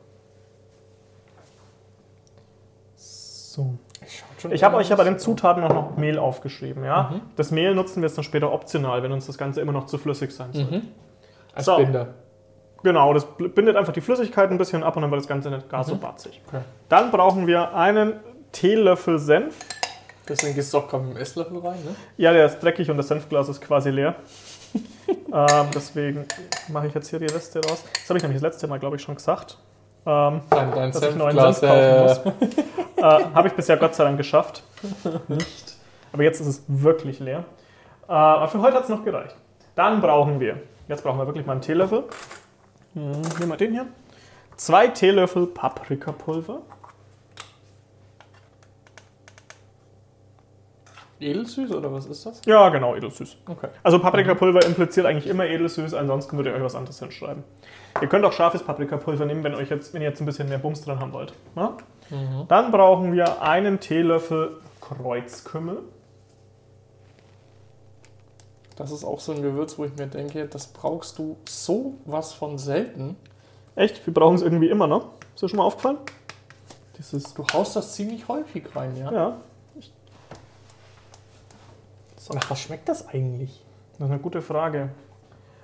So. 2.96 3.76
Ich 4.52 4.64
habe 4.64 4.78
euch 4.78 4.90
ja 4.90 4.96
bei 4.96 5.04
den 5.04 5.18
Zutaten 5.18 5.64
auch 5.64 5.74
noch 5.74 5.98
Mehl 5.98 6.20
aufgeschrieben, 6.20 6.84
ja? 6.84 7.12
Mhm. 7.12 7.22
Das 7.36 7.52
Mehl 7.52 7.74
nutzen 7.74 8.02
wir 8.02 8.08
jetzt 8.08 8.18
dann 8.18 8.24
später 8.24 8.52
optional, 8.54 9.02
wenn 9.02 9.12
uns 9.12 9.26
das 9.26 9.38
Ganze 9.38 9.62
immer 9.62 9.72
noch 9.72 9.88
zu 9.88 9.98
flüssig 9.98 10.32
sein 10.32 10.54
soll. 10.54 10.64
Mhm. 10.66 10.82
Als 11.54 11.66
So. 11.66 11.78
Binder. 11.78 12.14
Genau, 12.88 13.14
das 13.14 13.28
bindet 13.38 13.76
einfach 13.76 13.92
die 13.92 14.00
Flüssigkeit 14.00 14.50
ein 14.50 14.58
bisschen 14.58 14.82
ab 14.82 14.96
und 14.96 15.02
dann 15.02 15.12
wird 15.12 15.20
das 15.20 15.28
Ganze 15.28 15.50
nicht 15.50 15.68
gar 15.68 15.84
so 15.84 15.96
Mhm. 15.96 16.00
batzig. 16.00 16.42
Okay. 16.48 16.62
Dann 16.88 17.12
brauchen 17.12 17.46
wir 17.46 17.74
einen 17.76 18.14
Teelöffel 18.54 19.20
Senf. 19.20 19.58
Deswegen 20.30 20.56
gehst 20.56 20.74
du 20.74 20.78
auch 20.78 20.88
gerade 20.88 21.04
mit 21.04 21.18
dem 21.18 21.22
Esslöffel 21.22 21.58
rein, 21.58 21.84
ne? 21.84 21.94
Ja, 22.16 22.32
der 22.32 22.46
ist 22.46 22.60
dreckig 22.64 22.90
und 22.90 22.96
das 22.96 23.10
Senfglas 23.10 23.50
ist 23.50 23.60
quasi 23.60 23.90
leer. 23.90 24.16
ähm, 25.34 25.68
deswegen 25.76 26.26
mache 26.70 26.88
ich 26.88 26.94
jetzt 26.94 27.10
hier 27.10 27.20
die 27.20 27.26
Reste 27.26 27.60
raus. 27.60 27.84
Das 27.94 28.08
habe 28.08 28.20
ich 28.20 28.24
nämlich 28.24 28.42
das 28.42 28.54
letzte 28.54 28.68
Mal, 28.68 28.80
glaube 28.80 28.96
ich, 28.96 29.02
schon 29.02 29.16
gesagt. 29.16 29.58
Ähm, 30.06 30.40
Dein, 30.50 30.72
dein 30.72 30.92
dass 30.94 31.02
ich 31.04 31.16
neuen. 31.18 31.36
Senf 31.38 31.60
kaufen 31.60 31.74
äh, 31.74 32.02
muss. 32.04 32.18
äh, 32.96 33.02
habe 33.34 33.48
ich 33.50 33.54
bisher 33.54 33.76
Gott 33.76 33.96
sei 33.96 34.06
Dank 34.06 34.16
geschafft. 34.16 34.64
Nicht. 35.28 35.76
Aber 36.14 36.24
jetzt 36.24 36.40
ist 36.40 36.48
es 36.48 36.64
wirklich 36.70 37.20
leer. 37.20 37.44
Äh, 38.08 38.14
aber 38.14 38.48
für 38.48 38.62
heute 38.62 38.78
hat 38.78 38.84
es 38.84 38.90
noch 38.90 39.04
gereicht. 39.04 39.36
Dann 39.76 40.00
brauchen 40.00 40.40
wir, 40.40 40.56
jetzt 40.88 41.04
brauchen 41.04 41.20
wir 41.20 41.28
wirklich 41.28 41.46
mal 41.46 41.52
einen 41.52 41.62
Teelöffel. 41.62 42.06
Hm, 42.98 43.22
nehmen 43.40 43.50
wir 43.50 43.58
den 43.58 43.72
hier. 43.74 43.86
Zwei 44.56 44.88
Teelöffel 44.88 45.46
Paprikapulver. 45.46 46.64
Edelsüß 51.20 51.72
oder 51.72 51.94
was 51.94 52.08
ist 52.08 52.26
das? 52.26 52.42
Ja, 52.46 52.70
genau, 52.70 52.96
edelsüß. 52.96 53.38
Okay. 53.48 53.68
Also 53.84 54.00
Paprikapulver 54.00 54.66
impliziert 54.66 55.06
eigentlich 55.06 55.28
immer 55.28 55.46
edelsüß, 55.46 55.94
ansonsten 55.94 56.38
würde 56.38 56.50
ihr 56.50 56.56
euch 56.56 56.64
was 56.64 56.76
anderes 56.76 57.00
hinschreiben. 57.00 57.44
Ihr 58.02 58.08
könnt 58.08 58.26
auch 58.26 58.34
scharfes 58.34 58.64
Paprikapulver 58.64 59.26
nehmen, 59.26 59.44
wenn, 59.44 59.54
euch 59.54 59.70
jetzt, 59.70 59.94
wenn 59.94 60.02
ihr 60.02 60.10
jetzt 60.10 60.20
ein 60.20 60.26
bisschen 60.26 60.50
mehr 60.50 60.60
Bums 60.60 60.82
dran 60.82 61.00
haben 61.00 61.14
wollt. 61.14 61.34
Ja? 61.56 61.78
Mhm. 62.10 62.48
Dann 62.48 62.72
brauchen 62.72 63.14
wir 63.14 63.44
einen 63.44 63.80
Teelöffel 63.80 64.58
Kreuzkümmel. 64.82 65.80
Das 68.78 68.92
ist 68.92 69.04
auch 69.04 69.20
so 69.20 69.32
ein 69.34 69.42
Gewürz, 69.42 69.78
wo 69.78 69.86
ich 69.86 69.96
mir 69.98 70.08
denke, 70.08 70.46
das 70.48 70.68
brauchst 70.68 71.18
du 71.18 71.36
so 71.50 71.96
was 72.06 72.32
von 72.34 72.58
selten. 72.58 73.18
Echt? 73.76 74.06
Wir 74.06 74.14
brauchen 74.14 74.36
es 74.36 74.42
irgendwie 74.42 74.70
immer 74.70 74.88
noch. 74.88 75.10
Ist 75.34 75.42
dir 75.44 75.50
schon 75.50 75.58
mal 75.58 75.64
aufgefallen? 75.66 75.98
Dieses, 76.98 77.34
Du 77.34 77.44
haust 77.54 77.76
das 77.76 77.94
ziemlich 77.94 78.28
häufig 78.28 78.64
rein, 78.76 78.96
ja? 78.98 79.12
ja, 79.12 79.38
Nach 82.34 82.50
was 82.50 82.60
schmeckt 82.60 82.90
das 82.90 83.08
eigentlich? 83.08 83.64
das 83.98 84.08
ist 84.08 84.12
eine 84.12 84.20
gute 84.20 84.42
Frage. 84.42 84.90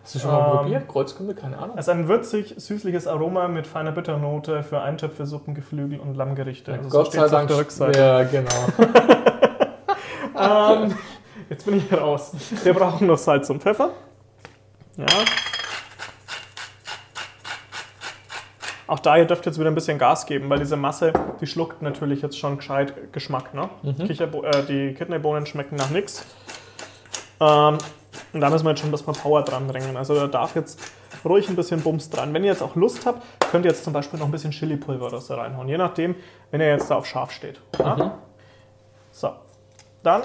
Hast 0.03 0.15
du 0.15 0.19
schon 0.19 0.31
mal 0.31 0.49
Ähm, 0.51 0.57
probiert? 0.57 0.88
Kreuzkümmel? 0.88 1.35
Keine 1.35 1.57
Ahnung. 1.57 1.77
Es 1.77 1.85
ist 1.85 1.89
ein 1.89 2.07
würzig, 2.07 2.55
süßliches 2.57 3.07
Aroma 3.07 3.47
mit 3.47 3.67
feiner 3.67 3.91
Bitternote 3.91 4.63
für 4.63 4.81
Eintöpfe, 4.81 5.25
Suppen, 5.25 5.55
Geflügel 5.55 5.99
und 5.99 6.15
Lammgerichte. 6.15 6.73
Also 6.73 6.89
so 6.89 6.97
Gott 6.97 7.11
sei 7.13 7.19
steht's 7.19 7.31
Dank. 7.31 7.43
auf 7.43 7.47
der 7.47 7.57
Rückseite. 7.57 7.99
Ja, 7.99 8.23
genau. 8.23 8.49
Ähm, 10.35 10.95
jetzt 11.49 11.65
bin 11.65 11.77
ich 11.77 11.89
hier 11.89 11.99
raus. 11.99 12.32
Wir 12.63 12.73
brauchen 12.73 13.08
noch 13.08 13.17
Salz 13.17 13.49
und 13.49 13.62
Pfeffer. 13.62 13.91
Ja. 14.97 15.06
Auch 18.86 18.99
da, 18.99 19.17
ihr 19.17 19.25
dürft 19.25 19.45
jetzt 19.45 19.58
wieder 19.58 19.71
ein 19.71 19.75
bisschen 19.75 19.97
Gas 19.97 20.25
geben, 20.25 20.49
weil 20.49 20.60
diese 20.60 20.75
Masse, 20.75 21.13
die 21.41 21.47
schluckt 21.47 21.82
natürlich 21.82 22.21
jetzt 22.21 22.38
schon 22.38 22.58
gescheit 22.58 23.13
Geschmack. 23.13 23.53
Ne? 23.53 23.69
Kicherbo 24.06 24.43
äh, 24.43 24.63
die 24.65 24.93
Kidneybohnen 24.93 25.45
schmecken 25.45 25.77
nach 25.77 25.89
nichts. 25.89 26.25
Ähm, 27.39 27.77
und 28.34 28.41
da 28.41 28.49
müssen 28.49 28.65
wir 28.65 28.71
jetzt 28.71 28.82
schon 28.82 28.89
ein 28.89 28.91
bisschen 28.91 29.13
Power 29.13 29.43
dran 29.43 29.67
bringen. 29.67 29.97
Also 29.97 30.15
da 30.15 30.27
darf 30.27 30.56
jetzt 30.56 30.79
ruhig 31.25 31.49
ein 31.49 31.56
bisschen 31.56 31.82
Bums 31.82 32.10
dran. 32.10 32.34
Wenn 32.34 32.43
ihr 32.43 32.51
jetzt 32.51 32.62
auch 32.62 32.75
Lust 32.75 33.06
habt, 33.06 33.23
könnt 33.51 33.65
ihr 33.65 33.71
jetzt 33.71 33.84
zum 33.84 33.93
Beispiel 33.93 34.19
noch 34.19 34.25
ein 34.27 34.32
bisschen 34.32 34.51
Chili-Pulver 34.51 35.08
oder 35.08 35.21
so 35.21 35.36
reinhauen. 35.36 35.67
Je 35.67 35.77
nachdem, 35.77 36.15
wenn 36.51 36.62
ihr 36.62 36.67
jetzt 36.67 36.91
da 36.91 36.95
auf 36.95 37.06
scharf 37.06 37.32
steht. 37.32 37.62
Ja? 37.79 38.19
So, 39.12 39.32
dann 40.03 40.23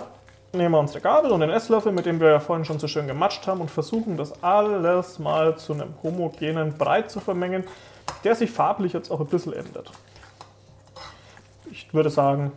nehmen 0.59 0.75
wir 0.75 0.79
unsere 0.81 1.01
Gabel 1.01 1.31
und 1.31 1.41
den 1.41 1.51
Esslöffel, 1.51 1.93
mit 1.93 2.05
dem 2.07 2.21
wir 2.21 2.29
ja 2.31 2.41
vorhin 2.41 2.65
schon 2.65 2.79
so 2.79 2.87
schön 2.89 3.07
gematscht 3.07 3.47
haben 3.47 3.61
und 3.61 3.71
versuchen 3.71 4.17
das 4.17 4.43
alles 4.43 5.19
mal 5.19 5.57
zu 5.57 5.73
einem 5.73 5.95
homogenen 6.03 6.77
Brei 6.77 7.03
zu 7.03 7.21
vermengen, 7.21 7.65
der 8.25 8.35
sich 8.35 8.51
farblich 8.51 8.93
jetzt 8.93 9.11
auch 9.11 9.21
ein 9.21 9.27
bisschen 9.27 9.53
ändert. 9.55 9.91
Ich 11.71 11.93
würde 11.95 12.11
sagen, 12.11 12.53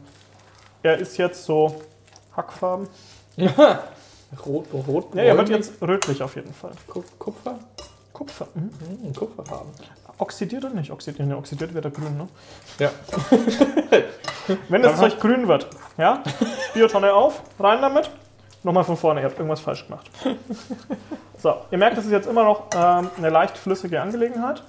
er 0.84 0.98
ist 0.98 1.18
jetzt 1.18 1.46
so 1.46 1.82
hackfarben. 2.36 2.88
Rot, 4.46 4.66
rot, 4.88 5.14
Ja, 5.16 5.24
er 5.24 5.38
wird 5.38 5.50
jetzt 5.50 5.82
rötlich 5.82 6.24
auf 6.24 6.36
jeden 6.36 6.54
Fall. 6.54 6.72
Ku- 6.88 7.04
Kupfer? 7.20 7.60
Kupfer. 8.14 8.48
Mhm. 8.54 8.72
Hm, 9.04 9.14
Kupferfarben. 9.16 9.72
Oxidiert 10.22 10.64
oder 10.64 10.76
nicht? 10.76 10.92
Oxidiert, 10.92 11.28
ne, 11.28 11.36
oxidiert 11.36 11.74
wird 11.74 11.84
er 11.84 11.90
grün, 11.90 12.16
ne? 12.16 12.28
Ja. 12.78 12.92
Wenn 14.70 14.84
das. 14.84 15.00
Zeug 15.00 15.20
grün 15.20 15.48
wird, 15.48 15.66
ja, 15.98 16.22
Biotonne 16.76 17.12
auf, 17.12 17.42
rein 17.60 17.82
damit. 17.82 18.12
Nochmal 18.62 18.84
von 18.84 18.98
vorne, 18.98 19.22
ihr 19.22 19.26
habt 19.26 19.40
irgendwas 19.40 19.62
falsch 19.62 19.88
gemacht. 19.88 20.12
So, 21.40 21.56
ihr 21.72 21.78
merkt, 21.80 21.98
das 21.98 22.06
ist 22.06 22.12
jetzt 22.12 22.28
immer 22.28 22.44
noch 22.44 22.68
ähm, 22.76 23.10
eine 23.18 23.30
leicht 23.32 23.58
flüssige 23.58 24.00
Angelegenheit. 24.00 24.62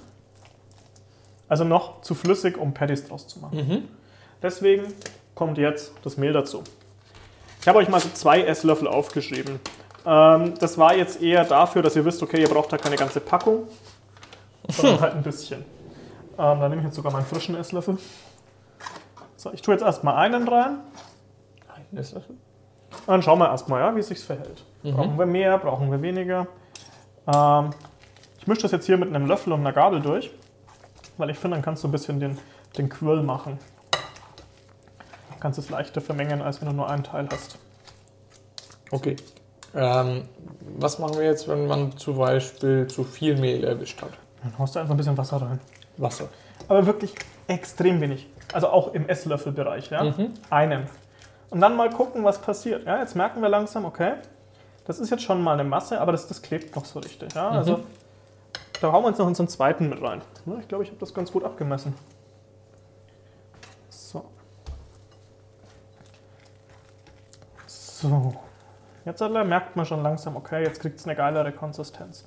Also 1.47 1.65
noch 1.65 2.01
zu 2.01 2.15
flüssig, 2.15 2.57
um 2.57 2.73
Patties 2.73 3.07
draus 3.07 3.27
zu 3.27 3.37
machen. 3.37 3.57
Mhm. 3.57 3.87
Deswegen 4.41 4.91
kommt 5.35 5.59
jetzt 5.59 5.93
das 6.03 6.17
Mehl 6.17 6.33
dazu. 6.33 6.63
Ich 7.61 7.67
habe 7.67 7.77
euch 7.77 7.89
mal 7.89 7.99
so 7.99 8.09
zwei 8.09 8.41
Esslöffel 8.41 8.87
aufgeschrieben. 8.87 9.59
Ähm, 10.03 10.55
das 10.59 10.79
war 10.79 10.95
jetzt 10.95 11.21
eher 11.21 11.45
dafür, 11.45 11.83
dass 11.83 11.95
ihr 11.95 12.05
wisst, 12.05 12.23
okay, 12.23 12.41
ihr 12.41 12.49
braucht 12.49 12.73
da 12.73 12.79
keine 12.79 12.95
ganze 12.95 13.19
Packung, 13.19 13.67
sondern 14.69 15.01
halt 15.01 15.15
ein 15.15 15.23
bisschen. 15.23 15.65
Ähm, 16.37 16.59
da 16.59 16.69
nehme 16.69 16.81
ich 16.81 16.85
jetzt 16.85 16.95
sogar 16.95 17.11
meinen 17.11 17.25
frischen 17.25 17.55
Esslöffel. 17.55 17.97
So, 19.35 19.51
ich 19.51 19.61
tue 19.61 19.73
jetzt 19.73 19.83
erstmal 19.83 20.15
einen 20.15 20.47
rein. 20.47 20.79
Ein 21.91 21.97
Esslöffel. 21.97 22.35
Und 22.91 23.07
dann 23.07 23.21
schauen 23.21 23.39
wir 23.39 23.49
erstmal, 23.49 23.81
ja, 23.81 23.95
wie 23.95 23.99
es 23.99 24.07
sich 24.07 24.19
verhält. 24.19 24.63
Brauchen 24.83 25.17
wir 25.17 25.25
mehr, 25.25 25.57
brauchen 25.57 25.91
wir 25.91 26.01
weniger? 26.01 26.47
Ähm, 27.27 27.71
ich 28.39 28.47
mische 28.47 28.63
das 28.63 28.71
jetzt 28.71 28.85
hier 28.85 28.97
mit 28.97 29.09
einem 29.09 29.25
Löffel 29.25 29.53
und 29.53 29.61
einer 29.61 29.73
Gabel 29.73 30.01
durch, 30.01 30.31
weil 31.17 31.29
ich 31.29 31.37
finde, 31.37 31.55
dann 31.55 31.63
kannst 31.63 31.83
du 31.83 31.87
ein 31.87 31.91
bisschen 31.91 32.19
den, 32.19 32.37
den 32.77 32.89
Quirl 32.89 33.23
machen. 33.23 33.59
Du 33.91 35.39
kannst 35.39 35.59
es 35.59 35.69
leichter 35.69 36.01
vermengen, 36.01 36.41
als 36.41 36.61
wenn 36.61 36.69
du 36.69 36.75
nur 36.75 36.89
einen 36.89 37.03
Teil 37.03 37.27
hast. 37.31 37.57
Okay. 38.91 39.15
Ähm, 39.75 40.23
was 40.77 40.99
machen 40.99 41.17
wir 41.17 41.25
jetzt, 41.25 41.47
wenn 41.47 41.67
man 41.67 41.97
zum 41.97 42.17
Beispiel 42.17 42.87
zu 42.87 43.03
viel 43.03 43.37
Mehl 43.37 43.63
erwischt 43.63 44.01
hat? 44.01 44.11
Dann 44.43 44.57
haust 44.59 44.75
du 44.75 44.79
einfach 44.79 44.93
ein 44.93 44.97
bisschen 44.97 45.17
Wasser 45.17 45.41
rein. 45.41 45.59
Wasser. 45.97 46.29
Aber 46.67 46.85
wirklich 46.85 47.15
extrem 47.47 48.01
wenig. 48.01 48.27
Also 48.51 48.69
auch 48.69 48.93
im 48.93 49.07
Esslöffelbereich, 49.07 49.89
ja? 49.89 50.03
Mhm. 50.03 50.33
Einen. 50.49 50.87
Und 51.49 51.61
dann 51.61 51.75
mal 51.75 51.89
gucken, 51.89 52.23
was 52.23 52.39
passiert. 52.39 52.85
Ja, 52.85 52.99
jetzt 52.99 53.15
merken 53.15 53.41
wir 53.41 53.49
langsam, 53.49 53.85
okay, 53.85 54.13
das 54.85 54.99
ist 54.99 55.09
jetzt 55.09 55.23
schon 55.23 55.41
mal 55.41 55.53
eine 55.53 55.63
Masse, 55.63 55.99
aber 56.01 56.11
das, 56.11 56.27
das 56.27 56.41
klebt 56.41 56.75
noch 56.75 56.85
so 56.85 56.99
richtig. 56.99 57.33
Ja? 57.33 57.49
Also 57.49 57.83
da 58.81 58.91
hauen 58.91 59.03
wir 59.03 59.07
uns 59.07 59.17
noch 59.17 59.27
unseren 59.27 59.47
zweiten 59.47 59.87
mit 59.87 60.01
rein. 60.01 60.21
Ich 60.59 60.67
glaube, 60.67 60.83
ich 60.83 60.89
habe 60.89 60.99
das 60.99 61.13
ganz 61.13 61.31
gut 61.31 61.43
abgemessen. 61.43 61.95
So. 63.89 64.25
So. 67.65 68.35
Jetzt 69.05 69.21
merkt 69.21 69.75
man 69.75 69.85
schon 69.85 70.03
langsam, 70.03 70.35
okay, 70.35 70.63
jetzt 70.63 70.81
kriegt 70.81 70.99
es 70.99 71.05
eine 71.05 71.15
geilere 71.15 71.51
Konsistenz. 71.51 72.25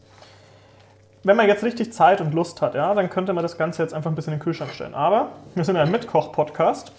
Wenn 1.26 1.36
man 1.36 1.48
jetzt 1.48 1.64
richtig 1.64 1.92
Zeit 1.92 2.20
und 2.20 2.34
Lust 2.34 2.62
hat, 2.62 2.76
ja, 2.76 2.94
dann 2.94 3.10
könnte 3.10 3.32
man 3.32 3.42
das 3.42 3.58
Ganze 3.58 3.82
jetzt 3.82 3.92
einfach 3.92 4.08
ein 4.12 4.14
bisschen 4.14 4.34
in 4.34 4.38
den 4.38 4.44
Kühlschrank 4.44 4.70
stellen. 4.70 4.94
Aber 4.94 5.30
wir 5.56 5.64
sind 5.64 5.74
ja 5.74 5.82
ein 5.82 5.90
Mitkoch-Podcast. 5.90 6.92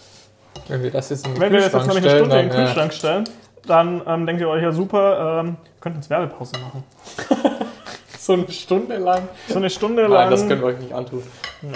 Wenn 0.68 0.82
wir 0.82 0.90
das 0.90 1.08
jetzt 1.08 1.26
in 1.26 1.32
den 1.32 1.40
Wenn 1.40 1.50
wir 1.50 1.60
das 1.60 1.72
jetzt 1.72 1.72
Kühlschrank 1.72 1.94
nämlich 1.94 2.12
eine 2.12 2.26
stellen, 2.26 2.30
Stunde 2.30 2.42
in 2.42 2.48
den 2.50 2.56
dann, 2.58 2.66
Kühlschrank 2.66 2.92
stellen, 2.92 3.24
dann 3.66 4.02
ähm, 4.06 4.26
denkt 4.26 4.42
ihr 4.42 4.50
euch 4.50 4.62
ja 4.62 4.70
super, 4.70 5.40
ähm, 5.40 5.46
wir 5.46 5.80
könnten 5.80 5.96
uns 5.96 6.10
Werbepause 6.10 6.58
machen. 6.58 6.84
so 8.18 8.34
eine 8.34 8.50
Stunde 8.52 8.98
lang. 8.98 9.22
So 9.48 9.56
eine 9.56 9.70
Stunde 9.70 10.02
lang. 10.02 10.10
Nein, 10.10 10.30
das 10.30 10.46
können 10.46 10.60
wir 10.60 10.66
euch 10.66 10.78
nicht 10.78 10.92
antun. 10.92 11.22
Nee. 11.62 11.70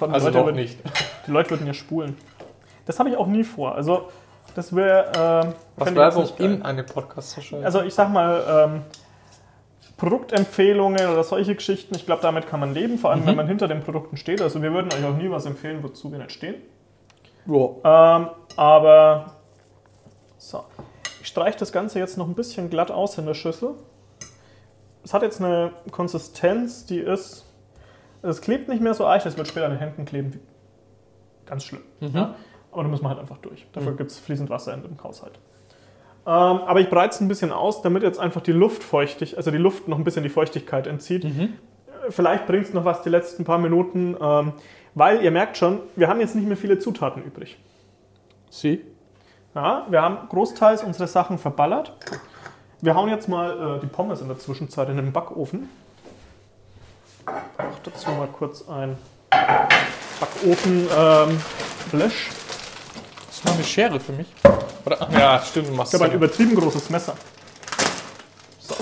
Allem 0.00 0.14
Also 0.14 0.28
Leute 0.28 0.38
doch 0.38 0.46
würden, 0.46 0.56
nicht. 0.56 0.78
Die 1.26 1.30
Leute 1.30 1.50
würden 1.50 1.66
ja 1.66 1.74
spulen. 1.74 2.16
Das 2.86 2.98
habe 2.98 3.10
ich 3.10 3.16
auch 3.18 3.26
nie 3.26 3.44
vor. 3.44 3.74
Also 3.74 4.08
Das 4.54 4.74
wäre. 4.74 5.52
Äh, 5.52 5.52
Was 5.76 5.94
Werbung 5.94 6.28
in 6.38 6.62
eine 6.62 6.82
Podcast-Session? 6.82 7.62
Also 7.62 7.82
ich 7.82 7.92
sag 7.92 8.10
mal, 8.10 8.70
ähm, 8.70 8.82
Produktempfehlungen 9.98 11.08
oder 11.10 11.22
solche 11.24 11.54
Geschichten, 11.54 11.94
ich 11.94 12.06
glaube, 12.06 12.22
damit 12.22 12.46
kann 12.46 12.60
man 12.60 12.72
leben, 12.72 12.98
vor 12.98 13.10
allem 13.10 13.22
Mhm. 13.22 13.26
wenn 13.26 13.36
man 13.36 13.48
hinter 13.48 13.68
den 13.68 13.80
Produkten 13.82 14.16
steht. 14.16 14.40
Also 14.40 14.62
wir 14.62 14.72
würden 14.72 14.90
euch 14.92 15.04
auch 15.04 15.16
nie 15.16 15.30
was 15.30 15.44
empfehlen, 15.44 15.82
wozu 15.82 16.10
wir 16.10 16.18
nicht 16.18 16.32
stehen. 16.32 16.54
ja. 17.46 18.16
Ähm, 18.16 18.28
aber 18.56 19.32
so, 20.38 20.64
ich 21.20 21.26
streiche 21.28 21.58
das 21.58 21.70
Ganze 21.72 21.98
jetzt 21.98 22.16
noch 22.16 22.26
ein 22.26 22.34
bisschen 22.34 22.70
glatt 22.70 22.90
aus 22.90 23.18
in 23.18 23.26
der 23.26 23.34
Schüssel. 23.34 23.74
Es 25.04 25.12
hat 25.14 25.22
jetzt 25.22 25.40
eine 25.40 25.72
Konsistenz, 25.90 26.86
die 26.86 26.98
ist, 26.98 27.44
es 28.22 28.40
klebt 28.40 28.68
nicht 28.68 28.80
mehr 28.82 28.94
so 28.94 29.06
eich, 29.06 29.24
es 29.26 29.36
wird 29.36 29.48
später 29.48 29.66
an 29.66 29.72
den 29.72 29.80
Händen 29.80 30.04
kleben. 30.04 30.34
wie- 30.34 30.40
Ganz 31.46 31.64
schlimm. 31.64 31.82
Ja? 32.00 32.34
Aber 32.72 32.82
da 32.82 32.88
müssen 32.88 33.02
wir 33.04 33.08
halt 33.08 33.18
einfach 33.20 33.38
durch. 33.38 33.66
Dafür 33.72 33.96
gibt 33.96 34.10
es 34.10 34.18
fließend 34.18 34.50
Wasser 34.50 34.74
in 34.74 34.82
dem 34.82 35.02
Haushalt. 35.02 35.38
Ähm, 36.28 36.34
aber 36.34 36.80
ich 36.80 36.90
breite 36.90 37.14
es 37.14 37.20
ein 37.22 37.28
bisschen 37.28 37.52
aus, 37.52 37.80
damit 37.80 38.02
jetzt 38.02 38.20
einfach 38.20 38.42
die 38.42 38.52
Luft 38.52 38.84
feuchtig, 38.84 39.38
also 39.38 39.50
die 39.50 39.56
Luft 39.56 39.88
noch 39.88 39.96
ein 39.96 40.04
bisschen 40.04 40.22
die 40.22 40.28
Feuchtigkeit 40.28 40.86
entzieht. 40.86 41.24
Äh, 41.24 41.48
Vielleicht 42.10 42.46
bringt 42.46 42.66
es 42.66 42.74
noch 42.74 42.84
was 42.84 43.00
die 43.00 43.08
letzten 43.08 43.44
paar 43.44 43.56
Minuten, 43.56 44.14
ähm, 44.20 44.52
weil 44.94 45.22
ihr 45.22 45.30
merkt 45.30 45.56
schon, 45.56 45.80
wir 45.96 46.08
haben 46.08 46.20
jetzt 46.20 46.34
nicht 46.34 46.46
mehr 46.46 46.58
viele 46.58 46.78
Zutaten 46.78 47.22
übrig. 47.22 47.56
Sie? 48.50 48.84
Ja, 49.54 49.86
wir 49.88 50.02
haben 50.02 50.28
großteils 50.28 50.84
unsere 50.84 51.08
Sachen 51.08 51.38
verballert. 51.38 51.94
Wir 52.82 52.94
hauen 52.94 53.08
jetzt 53.08 53.26
mal 53.26 53.76
äh, 53.76 53.80
die 53.80 53.86
Pommes 53.86 54.20
in 54.20 54.28
der 54.28 54.38
Zwischenzeit 54.38 54.90
in 54.90 54.96
den 54.96 55.12
Backofen. 55.12 55.70
Auch 57.26 57.78
dazu 57.84 58.10
mal 58.10 58.28
kurz 58.28 58.68
ein 58.68 58.98
Backofen 59.30 60.88
ähm, 60.94 61.40
Flash. 63.38 63.44
Ist 63.44 63.44
noch 63.44 63.54
eine 63.54 63.64
Schere 63.64 64.00
für 64.00 64.12
mich? 64.12 64.26
Oder? 64.84 65.08
Ja, 65.12 65.40
stimmt, 65.40 65.68
du 65.68 65.72
machst 65.72 65.94
Ich 65.94 66.00
habe 66.00 66.10
ein 66.10 66.16
übertrieben 66.16 66.54
großes 66.54 66.90
Messer. 66.90 67.14
So. 68.60 68.74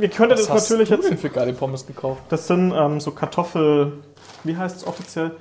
Ihr 0.00 0.08
könntet 0.08 0.38
Was 0.38 0.46
das 0.46 0.50
hast 0.50 0.70
natürlich 0.70 0.88
du 0.88 0.94
jetzt. 0.96 1.10
denn 1.10 1.18
für 1.18 1.30
geile 1.30 1.52
Pommes 1.52 1.86
gekauft? 1.86 2.22
Das 2.28 2.46
sind 2.46 2.72
ähm, 2.76 3.00
so 3.00 3.12
Kartoffel. 3.12 3.92
Wie 4.42 4.56
heißt 4.56 4.76
es 4.78 4.86
offiziell? 4.86 5.32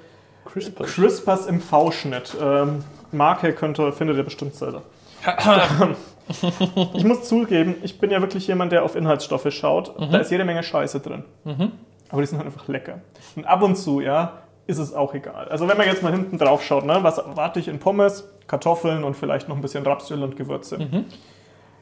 Crispers. 0.46 0.94
Crispers 0.94 1.46
im 1.48 1.62
V-Schnitt. 1.62 2.36
Ähm, 2.42 2.84
Marke 3.12 3.54
könnt 3.54 3.80
ihr, 3.80 3.92
findet 3.92 4.18
ihr 4.18 4.24
bestimmt 4.24 4.56
selber. 4.56 4.84
ich 6.94 7.04
muss 7.06 7.24
zugeben, 7.24 7.76
ich 7.82 7.98
bin 8.00 8.12
ja 8.12 8.20
wirklich 8.20 8.46
jemand, 8.48 8.72
der 8.74 8.84
auf 8.84 8.96
Inhaltsstoffe 8.96 9.48
schaut. 9.54 9.94
Da 10.12 10.18
ist 10.18 10.32
jede 10.32 10.44
Menge 10.44 10.64
Scheiße 10.64 11.00
drin. 11.00 11.24
Aber 12.10 12.22
die 12.22 12.28
sind 12.28 12.38
halt 12.40 12.48
einfach 12.48 12.68
lecker. 12.68 13.00
Und 13.36 13.46
ab 13.46 13.62
und 13.62 13.78
zu, 13.78 14.02
ja, 14.02 14.43
ist 14.68 14.78
es 14.78 14.94
auch 14.94 15.14
egal. 15.14 15.50
Also 15.50 15.68
wenn 15.68 15.78
man 15.78 15.88
jetzt 15.88 16.04
mal 16.04 16.14
hinten 16.14 16.38
drauf 16.38 16.64
schaut, 16.64 16.86
ne, 16.86 17.00
was 17.02 17.18
erwarte 17.18 17.60
ich 17.60 17.68
in 17.68 17.80
Pommes? 17.80 18.30
Kartoffeln 18.48 19.04
und 19.04 19.16
vielleicht 19.16 19.50
noch 19.50 19.56
ein 19.56 19.62
bisschen 19.62 19.86
Rapsöl 19.86 20.24
und 20.24 20.36
Gewürze. 20.36 20.78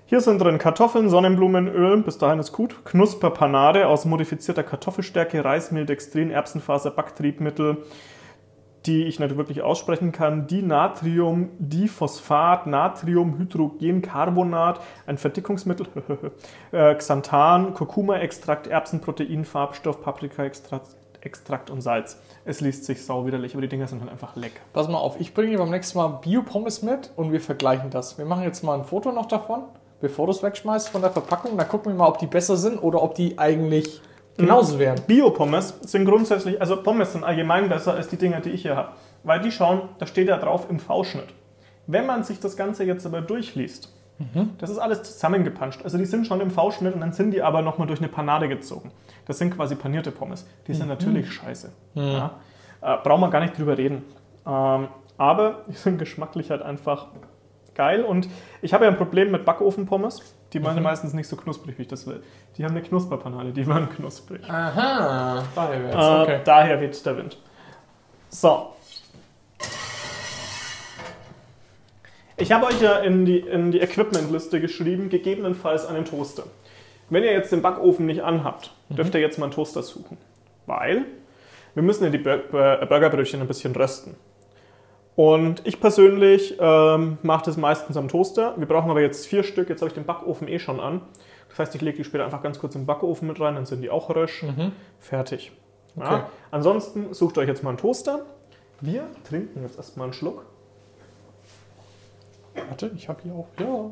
Hier 0.05 0.21
sind 0.21 0.41
drin 0.41 0.57
Kartoffeln, 0.57 1.09
Sonnenblumenöl, 1.09 2.01
bis 2.01 2.17
dahin 2.17 2.39
ist 2.39 2.51
gut, 2.51 2.83
Knusperpanade 2.85 3.87
aus 3.87 4.05
modifizierter 4.05 4.63
Kartoffelstärke, 4.63 5.45
Reismehl, 5.45 5.85
Dextrin, 5.85 6.31
Erbsenfaser, 6.31 6.91
Backtriebmittel, 6.91 7.77
die 8.85 9.05
ich 9.05 9.19
nicht 9.19 9.37
wirklich 9.37 9.61
aussprechen 9.61 10.11
kann, 10.11 10.47
Dinatrium, 10.47 11.49
Diphosphat, 11.59 12.67
Natriumhydrogencarbonat, 12.67 14.81
ein 15.05 15.17
Verdickungsmittel, 15.17 15.87
äh, 16.71 16.95
Xanthan, 16.95 17.73
Kurkuma-Extrakt, 17.73 18.67
Erbsenprotein, 18.67 19.45
Farbstoff, 19.45 20.01
Paprika-Extrakt 20.01 20.87
Extrakt 21.21 21.69
und 21.69 21.81
Salz. 21.81 22.19
Es 22.43 22.59
liest 22.59 22.85
sich 22.85 23.05
sau 23.05 23.25
widerlich, 23.27 23.53
aber 23.53 23.61
die 23.61 23.67
Dinger 23.67 23.85
sind 23.87 24.01
halt 24.01 24.11
einfach 24.11 24.35
lecker. 24.35 24.61
Pass 24.73 24.87
mal 24.87 24.97
auf, 24.97 25.19
ich 25.19 25.33
bringe 25.33 25.51
dir 25.51 25.59
beim 25.59 25.69
nächsten 25.69 25.97
Mal 25.99 26.07
Bio-Pommes 26.23 26.81
mit 26.81 27.11
und 27.15 27.31
wir 27.31 27.39
vergleichen 27.39 27.91
das. 27.91 28.17
Wir 28.17 28.25
machen 28.25 28.43
jetzt 28.43 28.63
mal 28.63 28.79
ein 28.79 28.83
Foto 28.83 29.11
noch 29.11 29.27
davon, 29.27 29.63
bevor 29.99 30.25
du 30.25 30.31
es 30.31 30.41
wegschmeißt 30.41 30.89
von 30.89 31.01
der 31.01 31.11
Verpackung. 31.11 31.55
Dann 31.55 31.67
gucken 31.67 31.91
wir 31.91 31.97
mal, 31.97 32.07
ob 32.07 32.17
die 32.17 32.25
besser 32.25 32.57
sind 32.57 32.79
oder 32.79 33.03
ob 33.03 33.13
die 33.13 33.37
eigentlich 33.37 34.01
genauso 34.37 34.79
wären. 34.79 34.99
Bio-Pommes 35.05 35.75
sind 35.81 36.05
grundsätzlich, 36.05 36.59
also 36.59 36.81
Pommes 36.81 37.13
sind 37.13 37.23
allgemein 37.23 37.69
besser 37.69 37.93
als 37.93 38.07
die 38.07 38.17
Dinger, 38.17 38.39
die 38.41 38.49
ich 38.49 38.63
hier 38.63 38.75
habe. 38.75 38.93
Weil 39.23 39.41
die 39.41 39.51
schauen, 39.51 39.89
da 39.99 40.07
steht 40.07 40.27
ja 40.27 40.37
drauf 40.37 40.65
im 40.67 40.79
V-Schnitt. 40.79 41.27
Wenn 41.85 42.07
man 42.07 42.23
sich 42.23 42.39
das 42.39 42.57
Ganze 42.57 42.85
jetzt 42.85 43.05
aber 43.05 43.21
durchliest, 43.21 43.93
das 44.57 44.69
ist 44.69 44.77
alles 44.77 45.03
zusammengepanscht. 45.03 45.81
Also 45.83 45.97
die 45.97 46.05
sind 46.05 46.27
schon 46.27 46.41
im 46.41 46.51
V-Schnitt 46.51 46.93
und 46.93 47.01
dann 47.01 47.13
sind 47.13 47.31
die 47.31 47.41
aber 47.41 47.61
nochmal 47.61 47.87
durch 47.87 47.99
eine 47.99 48.07
Panade 48.09 48.47
gezogen. 48.47 48.91
Das 49.25 49.37
sind 49.37 49.55
quasi 49.55 49.75
panierte 49.75 50.11
Pommes. 50.11 50.47
Die 50.67 50.73
sind 50.73 50.87
natürlich 50.87 51.31
scheiße. 51.31 51.71
Ja. 51.93 52.39
Äh, 52.81 52.97
brauchen 53.03 53.21
wir 53.21 53.29
gar 53.29 53.41
nicht 53.41 53.57
drüber 53.57 53.77
reden. 53.77 54.03
Ähm, 54.45 54.87
aber 55.17 55.61
die 55.67 55.73
sind 55.75 55.97
geschmacklich 55.99 56.49
halt 56.49 56.61
einfach 56.61 57.07
geil. 57.75 58.03
Und 58.03 58.27
ich 58.61 58.73
habe 58.73 58.85
ja 58.85 58.91
ein 58.91 58.97
Problem 58.97 59.31
mit 59.31 59.45
Backofenpommes. 59.45 60.35
Die 60.53 60.63
waren 60.63 60.81
meistens 60.83 61.13
nicht 61.13 61.27
so 61.27 61.35
knusprig, 61.37 61.77
wie 61.77 61.83
ich 61.83 61.87
das 61.87 62.05
will. 62.07 62.21
Die 62.57 62.65
haben 62.65 62.71
eine 62.71 62.81
Knusperpanade, 62.81 63.51
die 63.53 63.65
waren 63.67 63.87
knusprig. 63.89 64.41
Aha, 64.49 65.43
daher 65.55 65.83
wär's. 65.83 65.95
Äh, 65.95 66.21
Okay. 66.23 66.39
Daher 66.43 66.81
weht 66.81 67.05
der 67.05 67.17
Wind. 67.17 67.37
So. 68.29 68.73
Ich 72.41 72.51
habe 72.51 72.65
euch 72.65 72.81
ja 72.81 72.97
in 72.97 73.25
die, 73.25 73.39
in 73.39 73.71
die 73.71 73.79
Equipment-Liste 73.79 74.59
geschrieben, 74.59 75.09
gegebenenfalls 75.09 75.85
einen 75.85 76.05
Toaster. 76.05 76.43
Wenn 77.09 77.23
ihr 77.23 77.31
jetzt 77.33 77.51
den 77.51 77.61
Backofen 77.61 78.05
nicht 78.05 78.23
anhabt, 78.23 78.73
dürft 78.89 79.13
ihr 79.13 79.21
jetzt 79.21 79.37
mal 79.37 79.45
einen 79.45 79.53
Toaster 79.53 79.83
suchen. 79.83 80.17
Weil 80.65 81.05
wir 81.73 81.83
müssen 81.83 82.03
ja 82.03 82.09
die 82.09 82.17
Bur 82.17 82.37
Bur- 82.37 82.85
Burgerbrötchen 82.87 83.41
ein 83.41 83.47
bisschen 83.47 83.75
rösten. 83.75 84.15
Und 85.15 85.61
ich 85.67 85.79
persönlich 85.79 86.55
ähm, 86.59 87.17
mache 87.21 87.45
das 87.45 87.57
meistens 87.57 87.97
am 87.97 88.07
Toaster. 88.07 88.55
Wir 88.57 88.65
brauchen 88.67 88.89
aber 88.89 89.01
jetzt 89.01 89.27
vier 89.27 89.43
Stück. 89.43 89.69
Jetzt 89.69 89.81
habe 89.81 89.89
ich 89.89 89.93
den 89.93 90.05
Backofen 90.05 90.47
eh 90.47 90.57
schon 90.59 90.79
an. 90.79 91.01
Das 91.49 91.59
heißt, 91.59 91.75
ich 91.75 91.81
lege 91.81 91.97
die 91.97 92.03
später 92.05 92.23
einfach 92.23 92.41
ganz 92.41 92.59
kurz 92.59 92.75
im 92.75 92.85
Backofen 92.85 93.27
mit 93.27 93.39
rein, 93.41 93.55
dann 93.55 93.65
sind 93.65 93.81
die 93.81 93.89
auch 93.89 94.09
rösch. 94.15 94.45
Fertig. 94.99 95.51
Ja. 95.97 96.05
Okay. 96.15 96.23
Ansonsten 96.49 97.13
sucht 97.13 97.37
euch 97.37 97.47
jetzt 97.49 97.61
mal 97.61 97.71
einen 97.71 97.77
Toaster. 97.77 98.25
Wir 98.79 99.03
trinken 99.29 99.61
jetzt 99.63 99.75
erstmal 99.77 100.05
einen 100.05 100.13
Schluck. 100.13 100.45
Warte, 102.55 102.91
ich 102.95 103.07
habe 103.09 103.21
hier 103.23 103.33
auch. 103.33 103.47
Ja. 103.59 103.91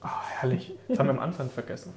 Ah, 0.00 0.22
herrlich. 0.38 0.74
Das 0.88 0.98
haben 0.98 1.06
wir 1.06 1.14
am 1.14 1.20
Anfang 1.20 1.50
vergessen. 1.50 1.92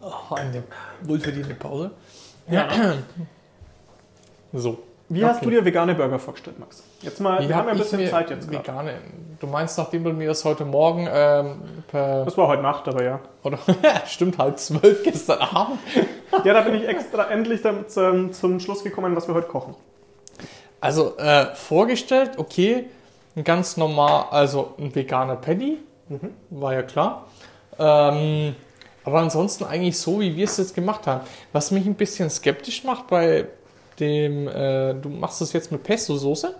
Oh, 0.00 0.34
eine 0.34 0.62
wohlverdiente 1.02 1.54
Pause. 1.54 1.92
Ja. 2.48 2.68
So. 4.52 4.82
Wie 5.08 5.24
hast 5.24 5.44
du 5.44 5.50
dir 5.50 5.64
vegane 5.64 5.94
Burger 5.94 6.18
vorgestellt, 6.18 6.58
Max? 6.58 6.82
Jetzt 7.02 7.20
mal, 7.20 7.40
wir 7.40 7.48
Wie 7.48 7.52
haben 7.52 7.60
hab 7.60 7.66
ja 7.66 7.72
ein 7.72 7.78
bisschen 7.78 8.00
mir 8.00 8.10
Zeit 8.10 8.30
jetzt 8.30 8.50
gerade. 8.50 8.66
Vegane. 8.66 8.94
Du 9.40 9.46
meinst, 9.46 9.76
nachdem 9.76 10.04
du 10.04 10.12
mir 10.12 10.28
das 10.28 10.44
heute 10.44 10.64
Morgen 10.64 11.06
ähm, 11.10 11.62
per. 11.88 12.24
Das 12.24 12.36
war 12.38 12.48
heute 12.48 12.62
Nacht, 12.62 12.88
aber 12.88 13.02
ja. 13.02 13.20
Oder, 13.42 13.58
stimmt, 14.06 14.38
halb 14.38 14.58
zwölf 14.58 15.02
gestern 15.02 15.40
Abend. 15.40 15.78
Ja, 16.44 16.54
da 16.54 16.62
bin 16.62 16.74
ich 16.74 16.88
extra 16.88 17.30
endlich 17.30 17.60
dann 17.60 17.88
zum, 17.88 18.32
zum 18.32 18.58
Schluss 18.58 18.82
gekommen, 18.84 19.14
was 19.14 19.28
wir 19.28 19.34
heute 19.34 19.48
kochen. 19.48 19.74
Also 20.82 21.16
äh, 21.16 21.54
vorgestellt, 21.54 22.32
okay, 22.38 22.86
ein 23.36 23.44
ganz 23.44 23.76
normal, 23.76 24.26
also 24.32 24.74
ein 24.78 24.92
veganer 24.92 25.36
Patty, 25.36 25.78
war 26.50 26.74
ja 26.74 26.82
klar. 26.82 27.28
Ähm, 27.78 28.56
aber 29.04 29.20
ansonsten 29.20 29.62
eigentlich 29.62 29.96
so, 29.96 30.20
wie 30.20 30.36
wir 30.36 30.44
es 30.44 30.56
jetzt 30.56 30.74
gemacht 30.74 31.06
haben. 31.06 31.20
Was 31.52 31.70
mich 31.70 31.86
ein 31.86 31.94
bisschen 31.94 32.28
skeptisch 32.30 32.82
macht 32.82 33.06
bei 33.06 33.46
dem, 34.00 34.48
äh, 34.48 34.94
du 34.94 35.08
machst 35.08 35.40
das 35.40 35.52
jetzt 35.52 35.70
mit 35.70 35.84
Pesto-Soße. 35.84 36.56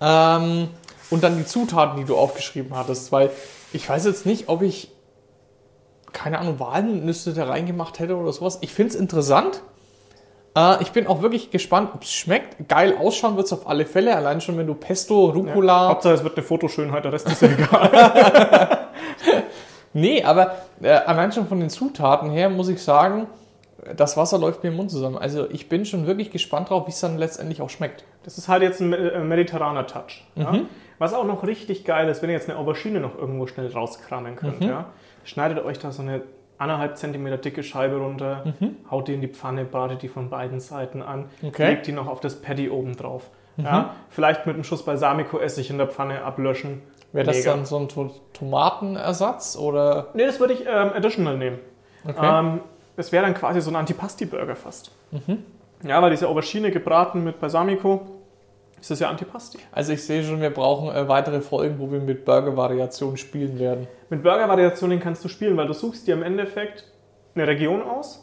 Ähm, 0.00 0.68
und 1.10 1.22
dann 1.22 1.36
die 1.36 1.44
Zutaten, 1.44 1.98
die 1.98 2.04
du 2.04 2.16
aufgeschrieben 2.16 2.74
hattest, 2.74 3.12
weil 3.12 3.30
ich 3.74 3.86
weiß 3.86 4.06
jetzt 4.06 4.24
nicht, 4.24 4.48
ob 4.48 4.62
ich, 4.62 4.90
keine 6.14 6.38
Ahnung, 6.38 6.58
Walnüsse 6.58 7.34
da 7.34 7.44
reingemacht 7.44 7.98
hätte 7.98 8.16
oder 8.16 8.32
sowas. 8.32 8.58
Ich 8.62 8.72
finde 8.72 8.94
es 8.94 8.98
interessant. 8.98 9.62
Äh, 10.56 10.82
ich 10.82 10.92
bin 10.92 11.06
auch 11.06 11.22
wirklich 11.22 11.50
gespannt, 11.50 11.90
ob 11.94 12.02
es 12.02 12.12
schmeckt. 12.12 12.68
Geil 12.68 12.94
ausschauen 12.98 13.36
wird 13.36 13.46
es 13.46 13.52
auf 13.52 13.66
alle 13.66 13.86
Fälle. 13.86 14.16
Allein 14.16 14.40
schon, 14.40 14.58
wenn 14.58 14.66
du 14.66 14.74
Pesto, 14.74 15.26
Rucola. 15.26 15.88
Hauptsache, 15.88 16.14
es 16.14 16.24
wird 16.24 16.36
eine 16.36 16.44
Fotoschönheit, 16.44 17.04
der 17.04 17.12
Rest 17.12 17.28
ist 17.28 17.42
ja 17.42 17.48
egal. 17.58 18.88
Nee, 19.94 20.22
aber 20.24 20.54
äh, 20.80 20.88
allein 20.90 21.32
schon 21.32 21.46
von 21.46 21.60
den 21.60 21.70
Zutaten 21.70 22.30
her 22.30 22.48
muss 22.48 22.68
ich 22.68 22.82
sagen, 22.82 23.26
das 23.96 24.16
Wasser 24.16 24.38
läuft 24.38 24.62
mir 24.62 24.70
im 24.70 24.76
Mund 24.76 24.90
zusammen. 24.90 25.18
Also 25.18 25.50
ich 25.50 25.68
bin 25.68 25.84
schon 25.84 26.06
wirklich 26.06 26.30
gespannt 26.30 26.70
drauf, 26.70 26.86
wie 26.86 26.92
es 26.92 27.00
dann 27.00 27.18
letztendlich 27.18 27.60
auch 27.60 27.70
schmeckt. 27.70 28.04
Das 28.24 28.38
ist 28.38 28.48
halt 28.48 28.62
jetzt 28.62 28.80
ein 28.80 28.92
äh, 28.92 29.18
mediterraner 29.20 29.86
Touch. 29.86 30.24
Ja? 30.36 30.60
Was 30.98 31.14
auch 31.14 31.24
noch 31.24 31.44
richtig 31.44 31.84
geil 31.84 32.08
ist, 32.08 32.22
wenn 32.22 32.30
ihr 32.30 32.36
jetzt 32.36 32.48
eine 32.48 32.58
Aubergine 32.58 33.00
noch 33.00 33.18
irgendwo 33.18 33.46
schnell 33.46 33.70
rauskramen 33.72 34.36
könnt. 34.36 34.62
Ja? 34.62 34.86
Schneidet 35.24 35.64
euch 35.64 35.78
da 35.78 35.90
so 35.90 36.02
eine 36.02 36.22
anderthalb 36.62 36.96
Zentimeter 36.96 37.36
dicke 37.36 37.62
Scheibe 37.62 37.96
runter, 37.96 38.54
haut 38.90 39.08
die 39.08 39.14
in 39.14 39.20
die 39.20 39.28
Pfanne, 39.28 39.64
bratet 39.64 40.02
die 40.02 40.08
von 40.08 40.30
beiden 40.30 40.60
Seiten 40.60 41.02
an, 41.02 41.26
Okay. 41.42 41.66
legt 41.70 41.86
die 41.86 41.92
noch 41.92 42.06
auf 42.08 42.20
das 42.20 42.40
Patty 42.40 42.70
oben 42.70 42.96
drauf. 42.96 43.28
Ja? 43.58 43.90
Vielleicht 44.08 44.46
mit 44.46 44.54
einem 44.54 44.64
Schuss 44.64 44.84
Balsamico-Essig 44.84 45.68
in 45.70 45.76
der 45.78 45.86
Pfanne 45.88 46.22
ablöschen. 46.24 46.80
Wäre 47.12 47.26
das 47.26 47.38
Mega. 47.38 47.50
dann 47.50 47.66
so 47.66 47.78
ein 47.78 47.88
To 47.88 48.10
Tomatenersatz 48.32 49.56
oder? 49.56 50.08
Nee, 50.14 50.24
das 50.24 50.40
würde 50.40 50.54
ich 50.54 50.60
ähm, 50.66 50.92
additional 50.94 51.36
nehmen. 51.36 51.58
Okay. 52.08 52.18
Ähm, 52.40 52.60
das 52.96 53.12
wäre 53.12 53.24
dann 53.24 53.34
quasi 53.34 53.60
so 53.60 53.70
ein 53.70 53.76
Antipasti-Burger 53.76 54.56
fast. 54.56 54.90
Ja, 55.84 56.00
weil 56.00 56.10
diese 56.10 56.28
Aubergine 56.28 56.70
gebraten 56.70 57.24
mit 57.24 57.40
Balsamico, 57.40 58.06
ist 58.82 58.90
das 58.90 59.00
ja 59.00 59.08
Antipasti. 59.08 59.58
Also 59.70 59.92
ich 59.92 60.02
sehe 60.04 60.22
schon, 60.24 60.40
wir 60.40 60.50
brauchen 60.50 60.94
äh, 60.94 61.08
weitere 61.08 61.40
Folgen, 61.40 61.78
wo 61.78 61.90
wir 61.90 62.00
mit 62.00 62.24
Burger-Variationen 62.24 63.16
spielen 63.16 63.58
werden. 63.58 63.86
Mit 64.10 64.22
Burger-Variationen 64.22 65.00
kannst 65.00 65.24
du 65.24 65.28
spielen, 65.28 65.56
weil 65.56 65.68
du 65.68 65.72
suchst 65.72 66.06
dir 66.06 66.14
im 66.14 66.22
Endeffekt 66.22 66.84
eine 67.34 67.46
Region 67.46 67.80
aus 67.80 68.20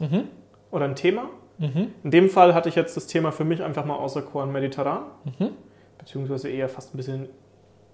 oder 0.69 0.85
ein 0.85 0.95
Thema. 0.95 1.29
In 2.03 2.11
dem 2.11 2.29
Fall 2.29 2.53
hatte 2.53 2.69
ich 2.69 2.75
jetzt 2.75 2.95
das 2.95 3.07
Thema 3.07 3.31
für 3.31 3.43
mich 3.43 3.63
einfach 3.63 3.83
mal 3.85 3.95
auserkoren 3.95 4.51
mediterran, 4.51 5.03
beziehungsweise 5.97 6.49
eher 6.49 6.69
fast 6.69 6.93
ein 6.93 6.97
bisschen 6.97 7.29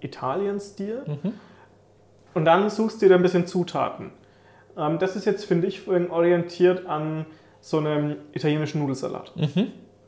Italien-Stil. 0.00 1.04
Und 2.34 2.44
dann 2.44 2.68
suchst 2.68 3.00
du 3.00 3.08
dir 3.08 3.14
ein 3.14 3.22
bisschen 3.22 3.46
Zutaten. 3.46 4.10
Ähm, 4.76 4.98
das 4.98 5.16
ist 5.16 5.24
jetzt, 5.24 5.44
finde 5.46 5.68
ich, 5.68 5.88
orientiert 5.88 6.86
an 6.86 7.26
so 7.60 7.78
einem 7.78 8.16
italienischen 8.32 8.80
Nudelsalat. 8.80 9.32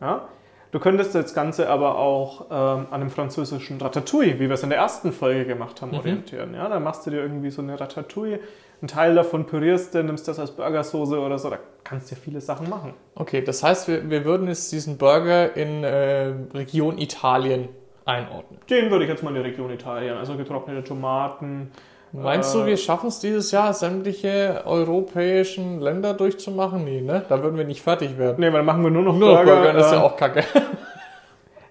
Ja? 0.01 0.29
Du 0.71 0.79
könntest 0.81 1.15
das 1.15 1.33
Ganze 1.35 1.69
aber 1.71 1.97
auch 1.97 2.47
ähm, 2.51 2.87
an 2.91 3.01
einem 3.01 3.11
französischen 3.11 3.81
Ratatouille, 3.81 4.39
wie 4.39 4.49
wir 4.49 4.53
es 4.53 4.63
in 4.63 4.69
der 4.69 4.79
ersten 4.79 5.13
Folge 5.13 5.47
gemacht 5.47 5.81
haben, 5.81 5.95
orientieren. 5.95 6.55
Ja? 6.55 6.69
Da 6.69 6.79
machst 6.79 7.07
du 7.07 7.11
dir 7.11 7.23
irgendwie 7.23 7.51
so 7.51 7.63
eine 7.63 7.81
Ratatouille, 7.81 8.41
einen 8.81 8.89
Teil 8.89 9.15
davon 9.15 9.47
pürierst 9.47 9.95
du, 9.95 10.05
nimmst 10.05 10.29
das 10.29 10.39
als 10.39 10.53
Burgersoße 10.53 11.19
oder 11.19 11.39
so, 11.39 11.51
da 11.51 11.59
kannst 11.83 12.11
du 12.11 12.15
ja 12.15 12.21
viele 12.23 12.41
Sachen 12.41 12.69
machen. 12.69 12.95
Okay, 13.15 13.43
das 13.43 13.63
heißt, 13.63 13.89
wir, 13.89 14.09
wir 14.09 14.25
würden 14.25 14.47
jetzt 14.47 14.71
diesen 14.71 14.99
Burger 14.99 15.57
in 15.57 15.83
äh, 15.83 16.33
Region 16.55 16.99
Italien 16.99 17.71
einordnen. 18.05 18.61
Den 18.71 18.91
würde 18.91 19.05
ich 19.05 19.11
jetzt 19.11 19.23
mal 19.23 19.31
in 19.31 19.43
die 19.43 19.49
Region 19.49 19.71
Italien, 19.71 20.17
also 20.17 20.37
getrocknete 20.37 20.85
Tomaten. 20.85 21.73
Meinst 22.13 22.55
Äh. 22.55 22.59
du, 22.59 22.67
wir 22.67 22.77
schaffen 22.77 23.09
es 23.09 23.19
dieses 23.21 23.51
Jahr, 23.51 23.73
sämtliche 23.75 24.63
europäischen 24.65 25.81
Länder 25.81 26.15
durchzumachen? 26.15 26.85
Nee, 26.85 27.01
ne? 27.03 27.25
Da 27.29 27.43
würden 27.43 27.57
wir 27.59 27.65
nicht 27.65 27.83
fertig 27.83 28.17
werden. 28.19 28.41
Ne, 28.41 28.47
weil 28.47 28.59
dann 28.61 28.67
machen 28.67 28.83
wir 28.83 28.91
nur 28.91 29.03
noch 29.03 29.15
Nur 29.17 29.29
noch 29.35 29.37
Burger. 29.45 29.57
Burger, 29.57 29.73
das 29.75 29.87
ist 29.87 29.93
ja 29.93 29.99
äh, 30.01 30.05
auch 30.05 30.17
kacke. 30.17 30.45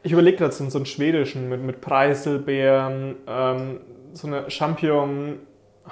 Ich 0.03 0.13
überlege 0.13 0.37
gerade 0.37 0.53
so, 0.53 0.63
einen 0.77 0.85
schwedischen 0.85 1.49
mit, 1.49 1.61
mit 1.63 1.81
Preiselbeeren, 1.81 3.15
ähm, 3.27 3.81
so 4.13 4.27
eine 4.27 4.49
Champignon, 4.49 5.39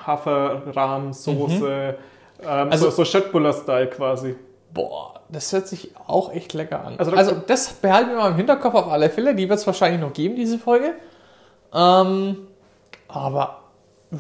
Haferrahmsoße, 0.05 1.95
ähm, 2.43 2.67
Also- 2.71 2.85
so, 2.91 2.97
so 2.97 3.05
Schöttbuller-Style 3.05 3.87
quasi. 3.87 4.35
Boah, 4.73 5.13
das 5.29 5.51
hört 5.53 5.67
sich 5.67 5.91
auch 6.07 6.31
echt 6.33 6.53
lecker 6.53 6.85
an. 6.85 6.95
Also 6.97 7.11
Also, 7.11 7.31
da- 7.31 7.41
das 7.47 7.73
behalten 7.73 8.09
wir 8.11 8.17
mal 8.17 8.29
im 8.31 8.35
Hinterkopf 8.37 8.75
auf 8.75 8.87
alle 8.89 9.09
Fälle. 9.09 9.35
Die 9.35 9.49
wird 9.49 9.59
es 9.59 9.65
wahrscheinlich 9.67 9.99
noch 10.01 10.13
geben, 10.13 10.35
diese 10.35 10.59
Folge. 10.59 10.93
Ähm, 11.73 12.37
aber 13.07 13.59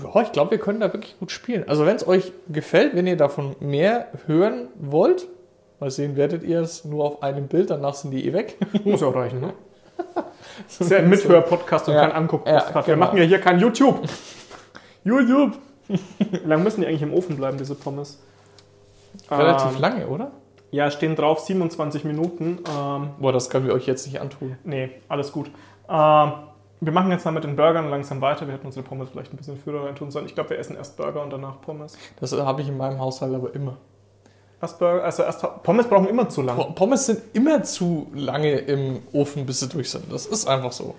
ja, 0.03 0.21
ich 0.21 0.31
glaube, 0.31 0.51
wir 0.51 0.57
können 0.59 0.79
da 0.79 0.91
wirklich 0.93 1.17
gut 1.19 1.31
spielen. 1.31 1.67
Also 1.67 1.85
wenn 1.85 1.95
es 1.95 2.07
euch 2.07 2.31
gefällt, 2.49 2.95
wenn 2.95 3.07
ihr 3.07 3.17
davon 3.17 3.55
mehr 3.59 4.07
hören 4.27 4.67
wollt, 4.79 5.27
mal 5.79 5.91
sehen, 5.91 6.15
werdet 6.15 6.43
ihr 6.43 6.61
es 6.61 6.85
nur 6.85 7.03
auf 7.05 7.23
einem 7.23 7.47
Bild, 7.47 7.69
danach 7.69 7.93
sind 7.95 8.11
die 8.11 8.25
eh 8.27 8.33
weg. 8.33 8.57
Muss 8.85 9.01
ja 9.01 9.07
auch 9.07 9.15
reichen, 9.15 9.41
ne? 9.41 9.53
Das 10.67 10.79
ist 10.81 10.91
ja 10.91 10.97
ein 10.99 11.09
Mithör-Podcast 11.09 11.87
und 11.87 11.95
Ja, 11.95 12.01
kein 12.01 12.11
Anguck-Podcast. 12.11 12.69
ja, 12.75 12.87
Wir 12.87 12.93
genau. 12.95 13.05
machen 13.05 13.17
ja 13.17 13.23
hier 13.23 13.39
kein 13.39 13.59
YouTube. 13.59 14.01
YouTube. 15.03 15.53
Wie 15.87 16.37
lange 16.45 16.63
müssen 16.63 16.81
die 16.81 16.87
eigentlich 16.87 17.01
im 17.03 17.13
Ofen 17.13 17.37
bleiben, 17.37 17.57
diese 17.57 17.75
Pommes? 17.75 18.21
Relativ 19.29 19.75
Ähm, 19.75 19.81
lange, 19.81 20.07
oder? 20.07 20.31
Ja, 20.71 20.89
stehen 20.91 21.15
drauf 21.15 21.39
27 21.41 22.03
Minuten. 22.03 22.59
Ähm, 22.69 23.09
Boah, 23.19 23.31
das 23.31 23.49
können 23.49 23.65
wir 23.67 23.73
euch 23.73 23.85
jetzt 23.85 24.05
nicht 24.07 24.19
antun. 24.19 24.57
nee, 24.63 24.89
alles 25.07 25.31
gut. 25.31 25.49
Ähm, 25.89 26.31
wir 26.81 26.91
machen 26.91 27.09
jetzt 27.11 27.25
mal 27.25 27.31
mit 27.31 27.43
den 27.43 27.55
Burgern 27.55 27.89
langsam 27.89 28.21
weiter. 28.21 28.45
Wir 28.47 28.53
hätten 28.53 28.65
unsere 28.65 28.85
Pommes 28.85 29.09
vielleicht 29.09 29.33
ein 29.33 29.37
bisschen 29.37 29.57
früher 29.57 29.83
reintun 29.85 30.11
sollen. 30.11 30.25
Ich 30.25 30.35
glaube, 30.35 30.51
wir 30.51 30.59
essen 30.59 30.75
erst 30.75 30.97
Burger 30.97 31.23
und 31.23 31.31
danach 31.31 31.61
Pommes. 31.61 31.97
Das 32.19 32.31
habe 32.33 32.61
ich 32.61 32.67
in 32.67 32.77
meinem 32.77 32.99
Haushalt 32.99 33.33
aber 33.33 33.53
immer. 33.55 33.77
Erst 34.61 34.79
Burger, 34.79 35.03
also 35.03 35.23
erst 35.23 35.45
Pommes 35.63 35.87
brauchen 35.87 36.07
immer 36.07 36.27
zu 36.29 36.41
lang. 36.41 36.57
Po- 36.57 36.71
Pommes 36.71 37.05
sind 37.05 37.21
immer 37.33 37.63
zu 37.63 38.11
lange 38.13 38.51
im 38.57 39.01
Ofen, 39.13 39.45
bis 39.45 39.59
sie 39.61 39.67
durch 39.69 39.89
sind. 39.89 40.11
Das 40.11 40.25
ist 40.25 40.47
einfach 40.47 40.71
so. 40.71 40.95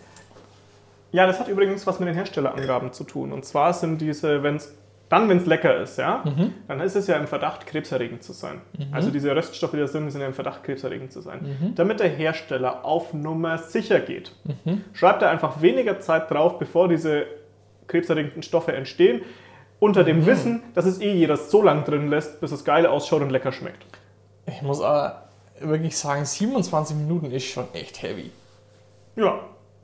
Ja, 1.12 1.26
das 1.26 1.38
hat 1.40 1.48
übrigens 1.48 1.86
was 1.86 1.98
mit 2.00 2.08
den 2.08 2.14
Herstellerangaben 2.14 2.92
zu 2.92 3.04
tun. 3.04 3.32
Und 3.32 3.44
zwar 3.44 3.72
sind 3.72 4.00
diese, 4.00 4.42
wenn 4.42 4.56
es 4.56 4.72
dann, 5.08 5.28
wenn 5.28 5.38
es 5.38 5.46
lecker 5.46 5.80
ist, 5.80 5.98
ja, 5.98 6.24
dann 6.68 6.80
ist 6.80 6.96
es 6.96 7.06
ja 7.06 7.16
im 7.16 7.26
Verdacht, 7.28 7.66
krebserregend 7.66 8.22
zu 8.24 8.32
sein. 8.32 8.60
Also 8.92 9.10
diese 9.10 9.34
Röststoffe, 9.34 9.70
die 9.72 9.78
da 9.78 9.86
sind, 9.86 10.10
sind 10.10 10.20
ja 10.20 10.26
im 10.26 10.34
Verdacht, 10.34 10.64
krebserregend 10.64 11.12
zu 11.12 11.20
sein. 11.20 11.72
Damit 11.76 12.00
der 12.00 12.08
Hersteller 12.08 12.84
auf 12.84 13.12
Nummer 13.14 13.58
sicher 13.58 14.00
geht, 14.00 14.32
schreibt 14.92 15.22
er 15.22 15.30
einfach 15.30 15.62
weniger 15.62 16.00
Zeit 16.00 16.30
drauf, 16.30 16.58
bevor 16.58 16.88
diese 16.88 17.26
krebserregenden 17.86 18.42
Stoffe 18.42 18.72
entstehen, 18.72 19.22
unter 19.78 20.04
dem 20.04 20.26
Wissen, 20.26 20.62
dass 20.74 20.86
es 20.86 21.00
eh 21.00 21.12
jeder 21.12 21.36
so 21.36 21.62
lang 21.62 21.84
drin 21.84 22.08
lässt, 22.08 22.40
bis 22.40 22.50
es 22.50 22.64
geil 22.64 22.86
ausschaut 22.86 23.22
und 23.22 23.30
lecker 23.30 23.52
schmeckt. 23.52 23.84
Ich 24.46 24.62
muss 24.62 24.80
aber 24.80 25.28
wirklich 25.60 25.96
sagen, 25.96 26.24
27 26.24 26.96
Minuten 26.96 27.30
ist 27.30 27.44
schon 27.44 27.66
echt 27.74 28.02
heavy 28.02 28.30
Ja, 29.16 29.40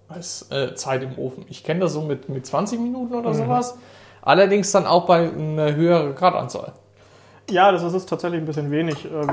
als 0.08 0.50
äh, 0.50 0.74
Zeit 0.74 1.02
im 1.02 1.18
Ofen. 1.18 1.44
Ich 1.48 1.62
kenne 1.64 1.80
das 1.80 1.92
so 1.92 2.02
mit, 2.02 2.28
mit 2.28 2.44
20 2.46 2.80
Minuten 2.80 3.14
oder 3.14 3.34
sowas. 3.34 3.78
Allerdings 4.22 4.70
dann 4.72 4.86
auch 4.86 5.06
bei 5.06 5.30
einer 5.30 5.74
höheren 5.74 6.14
Gradanzahl. 6.14 6.72
ja 7.50 7.72
das 7.72 7.82
ist 7.82 8.08
tatsächlich 8.08 8.40
ein 8.40 8.46
bisschen 8.46 8.70
wenig. 8.70 9.04
Ähm, 9.04 9.26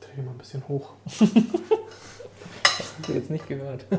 dreh 0.00 0.22
mal 0.22 0.30
ein 0.32 0.38
bisschen 0.38 0.62
hoch. 0.68 0.90
Habt 1.20 3.08
ihr 3.08 3.14
jetzt 3.16 3.30
nicht 3.30 3.48
gehört. 3.48 3.86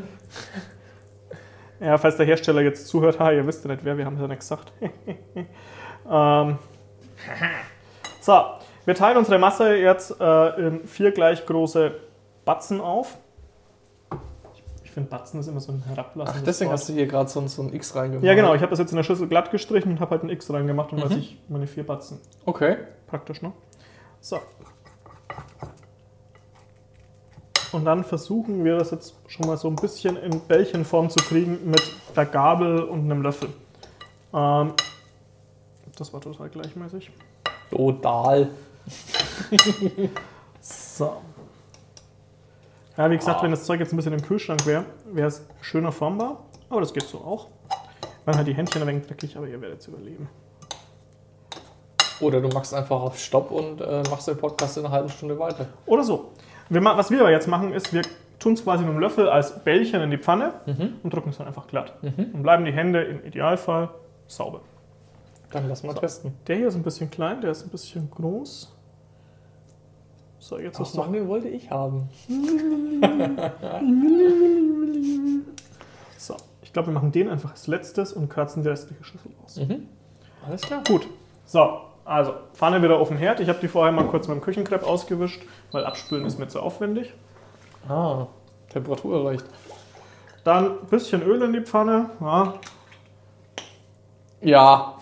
Ja, 1.84 1.98
falls 1.98 2.16
der 2.16 2.28
Hersteller 2.28 2.62
jetzt 2.62 2.88
zuhört, 2.88 3.20
ha, 3.20 3.32
ihr 3.32 3.48
wisst 3.48 3.66
ja 3.66 3.72
nicht 3.72 3.84
wer, 3.84 3.98
wir 3.98 4.06
haben 4.06 4.14
es 4.14 4.22
ja 4.22 4.28
nicht 4.28 4.42
gesagt. 4.42 4.72
ähm, 6.12 6.60
so, 8.22 8.44
wir 8.86 8.94
teilen 8.94 9.18
unsere 9.18 9.40
Masse 9.40 9.76
jetzt 9.78 10.14
äh, 10.22 10.50
in 10.60 10.86
vier 10.86 11.12
gleich 11.12 11.44
große 11.44 11.96
Batzen 12.46 12.82
auf. 12.82 13.18
Ich, 14.92 14.94
finde, 14.96 15.10
Batzen 15.10 15.40
ist 15.40 15.48
immer 15.48 15.62
so 15.62 15.72
ein 15.72 15.82
herablassendes 15.88 16.42
Ach, 16.42 16.46
deswegen 16.46 16.70
Wort. 16.70 16.80
hast 16.82 16.90
du 16.90 16.94
hier 16.94 17.08
gerade 17.08 17.30
so, 17.30 17.40
ein- 17.40 17.48
so 17.48 17.62
ein 17.62 17.74
X 17.74 17.96
reingemacht. 17.96 18.26
Ja, 18.26 18.36
genau, 18.36 18.54
ich 18.56 18.62
habe 18.62 18.72
das 18.72 18.80
jetzt 18.80 18.92
in 18.92 18.98
der 18.98 19.04
Schüssel 19.04 19.26
glatt 19.30 19.50
gestrichen 19.50 19.90
und 19.94 20.00
habe 20.02 20.12
halt 20.12 20.24
ein 20.24 20.30
X 20.30 20.52
reingemacht 20.52 20.92
und 20.92 21.00
Mhm. 21.00 21.04
weiß 21.04 21.12
ich 21.18 21.40
meine 21.48 21.66
vier 21.66 21.86
Batzen. 21.86 22.20
Okay. 22.46 22.76
Praktisch, 23.08 23.42
ne? 23.42 23.54
So. 24.20 24.38
Und 27.72 27.86
dann 27.86 28.04
versuchen 28.04 28.66
wir 28.66 28.78
das 28.80 28.92
jetzt 28.92 29.16
schon 29.28 29.48
mal 29.48 29.56
so 29.56 29.70
ein 29.70 29.78
bisschen 29.78 30.18
in 30.18 30.42
Bällchenform 30.42 31.10
zu 31.10 31.20
kriegen 31.24 31.58
mit 31.72 31.82
der 32.18 32.26
Gabel 32.26 32.84
und 32.84 33.00
einem 33.10 33.22
Löffel. 33.22 33.48
Ähm, 34.34 34.74
das 35.98 36.12
war 36.12 36.20
total 36.20 36.50
gleichmäßig. 36.50 37.12
Total. 37.70 38.50
So. 40.64 41.14
Ja, 43.02 43.10
wie 43.10 43.18
gesagt, 43.18 43.40
Ah. 43.40 43.44
wenn 43.44 43.50
das 43.50 43.64
Zeug 43.64 43.80
jetzt 43.80 43.94
ein 43.94 43.96
bisschen 43.96 44.14
im 44.14 44.22
Kühlschrank 44.22 44.64
wäre, 44.68 44.86
wäre 45.12 45.28
es 45.28 45.44
schöner 45.62 45.92
formbar. 45.92 46.44
Aber 46.70 46.82
das 46.82 46.94
geht 46.94 47.02
so 47.04 47.18
auch. 47.18 47.48
Dann 48.28 48.36
halt 48.36 48.46
die 48.48 48.54
Händchen 48.54 48.80
ein 48.84 48.88
wenig 48.88 49.08
dreckig, 49.08 49.36
aber 49.36 49.48
ihr 49.48 49.60
werdet 49.60 49.80
es 49.80 49.88
überleben. 49.88 50.30
Oder 52.20 52.42
du 52.42 52.50
machst 52.50 52.76
einfach 52.76 53.02
auf 53.02 53.18
Stopp 53.18 53.50
und 53.50 53.82
äh, 53.82 54.04
machst 54.12 54.28
den 54.28 54.38
Podcast 54.38 54.78
in 54.78 54.86
einer 54.86 54.94
halben 54.94 55.10
Stunde 55.10 55.40
weiter. 55.40 55.66
Oder 55.88 56.04
so. 56.04 56.34
Wir, 56.70 56.84
was 56.84 57.10
wir 57.10 57.22
aber 57.22 57.32
jetzt 57.32 57.48
machen, 57.48 57.74
ist, 57.74 57.92
wir 57.92 58.04
tun 58.38 58.54
es 58.54 58.64
quasi 58.64 58.84
mit 58.84 58.94
dem 58.94 59.00
Löffel 59.00 59.28
als 59.28 59.64
Bällchen 59.64 60.00
in 60.02 60.12
die 60.12 60.20
Pfanne 60.20 60.54
und 61.02 61.12
drücken 61.12 61.30
es 61.32 61.40
dann 61.40 61.48
einfach 61.48 61.66
glatt. 61.66 61.94
Und 62.04 62.44
bleiben 62.44 62.64
die 62.66 62.72
Hände 62.72 63.02
im 63.02 63.26
Idealfall 63.26 63.90
sauber. 64.28 64.62
Dann 65.52 65.68
lass 65.68 65.82
mal 65.82 65.96
testen. 65.96 66.36
Der 66.46 66.58
hier 66.58 66.68
ist 66.68 66.76
ein 66.76 66.84
bisschen 66.84 67.10
klein, 67.10 67.42
der 67.42 67.50
ist 67.50 67.64
ein 67.66 67.70
bisschen 67.70 68.12
groß. 68.12 68.71
So, 70.42 70.58
jetzt 70.58 70.80
ist 70.80 70.96
noch. 70.96 71.12
den 71.12 71.28
wollte 71.28 71.48
ich 71.48 71.70
haben. 71.70 72.10
So, 76.18 76.36
ich 76.62 76.72
glaube, 76.72 76.90
wir 76.90 76.94
machen 76.94 77.12
den 77.12 77.30
einfach 77.30 77.52
als 77.52 77.68
letztes 77.68 78.14
und 78.14 78.30
kürzen 78.30 78.64
die 78.64 78.70
restliche 78.70 79.04
Schüssel 79.04 79.32
aus. 79.44 79.60
Alles 80.48 80.62
klar. 80.62 80.84
Gut. 80.88 81.08
So, 81.46 81.82
also 82.06 82.34
Pfanne 82.54 82.82
wieder 82.82 83.00
auf 83.00 83.08
den 83.08 83.18
Herd. 83.18 83.40
Ich 83.40 83.50
habe 83.50 83.60
die 83.60 83.68
vorher 83.68 83.92
mal 83.92 84.08
kurz 84.08 84.28
mit 84.28 84.38
dem 84.38 84.42
Küchenkrepp 84.42 84.84
ausgewischt, 84.84 85.42
weil 85.72 85.86
abspülen 85.86 86.26
ist 86.26 86.40
mir 86.40 86.48
zu 86.48 86.60
aufwendig. 86.60 87.14
Ah, 87.90 88.28
Temperatur 88.70 89.24
erreicht. 89.24 89.46
Dann 90.44 90.80
ein 90.80 90.88
bisschen 90.90 91.22
Öl 91.24 91.42
in 91.42 91.54
die 91.54 91.62
Pfanne. 91.62 92.12
Ja, 92.20 92.54
Ja, 94.42 94.98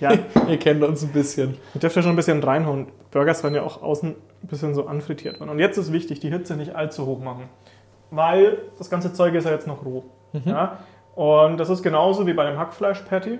ja 0.00 0.12
ihr 0.48 0.58
kennt 0.58 0.82
uns 0.82 1.02
ein 1.02 1.12
bisschen. 1.12 1.56
Ihr 1.74 1.80
dürft 1.80 1.96
ja 1.96 2.02
schon 2.02 2.12
ein 2.12 2.16
bisschen 2.16 2.42
reinhauen. 2.42 2.86
Burger 3.10 3.34
sollen 3.34 3.54
ja 3.54 3.62
auch 3.62 3.82
außen 3.82 4.10
ein 4.10 4.48
bisschen 4.48 4.74
so 4.74 4.86
anfrittiert 4.86 5.40
werden. 5.40 5.50
Und 5.50 5.58
jetzt 5.58 5.78
ist 5.78 5.92
wichtig, 5.92 6.20
die 6.20 6.30
Hitze 6.30 6.56
nicht 6.56 6.74
allzu 6.74 7.06
hoch 7.06 7.20
machen. 7.20 7.48
Weil 8.10 8.58
das 8.78 8.90
ganze 8.90 9.12
Zeug 9.12 9.34
ist 9.34 9.44
ja 9.44 9.50
jetzt 9.50 9.66
noch 9.66 9.84
roh. 9.84 10.04
Ja? 10.44 10.78
Und 11.14 11.58
das 11.58 11.70
ist 11.70 11.82
genauso 11.82 12.26
wie 12.26 12.34
bei 12.34 12.44
dem 12.48 12.58
Hackfleisch-Patty. 12.58 13.38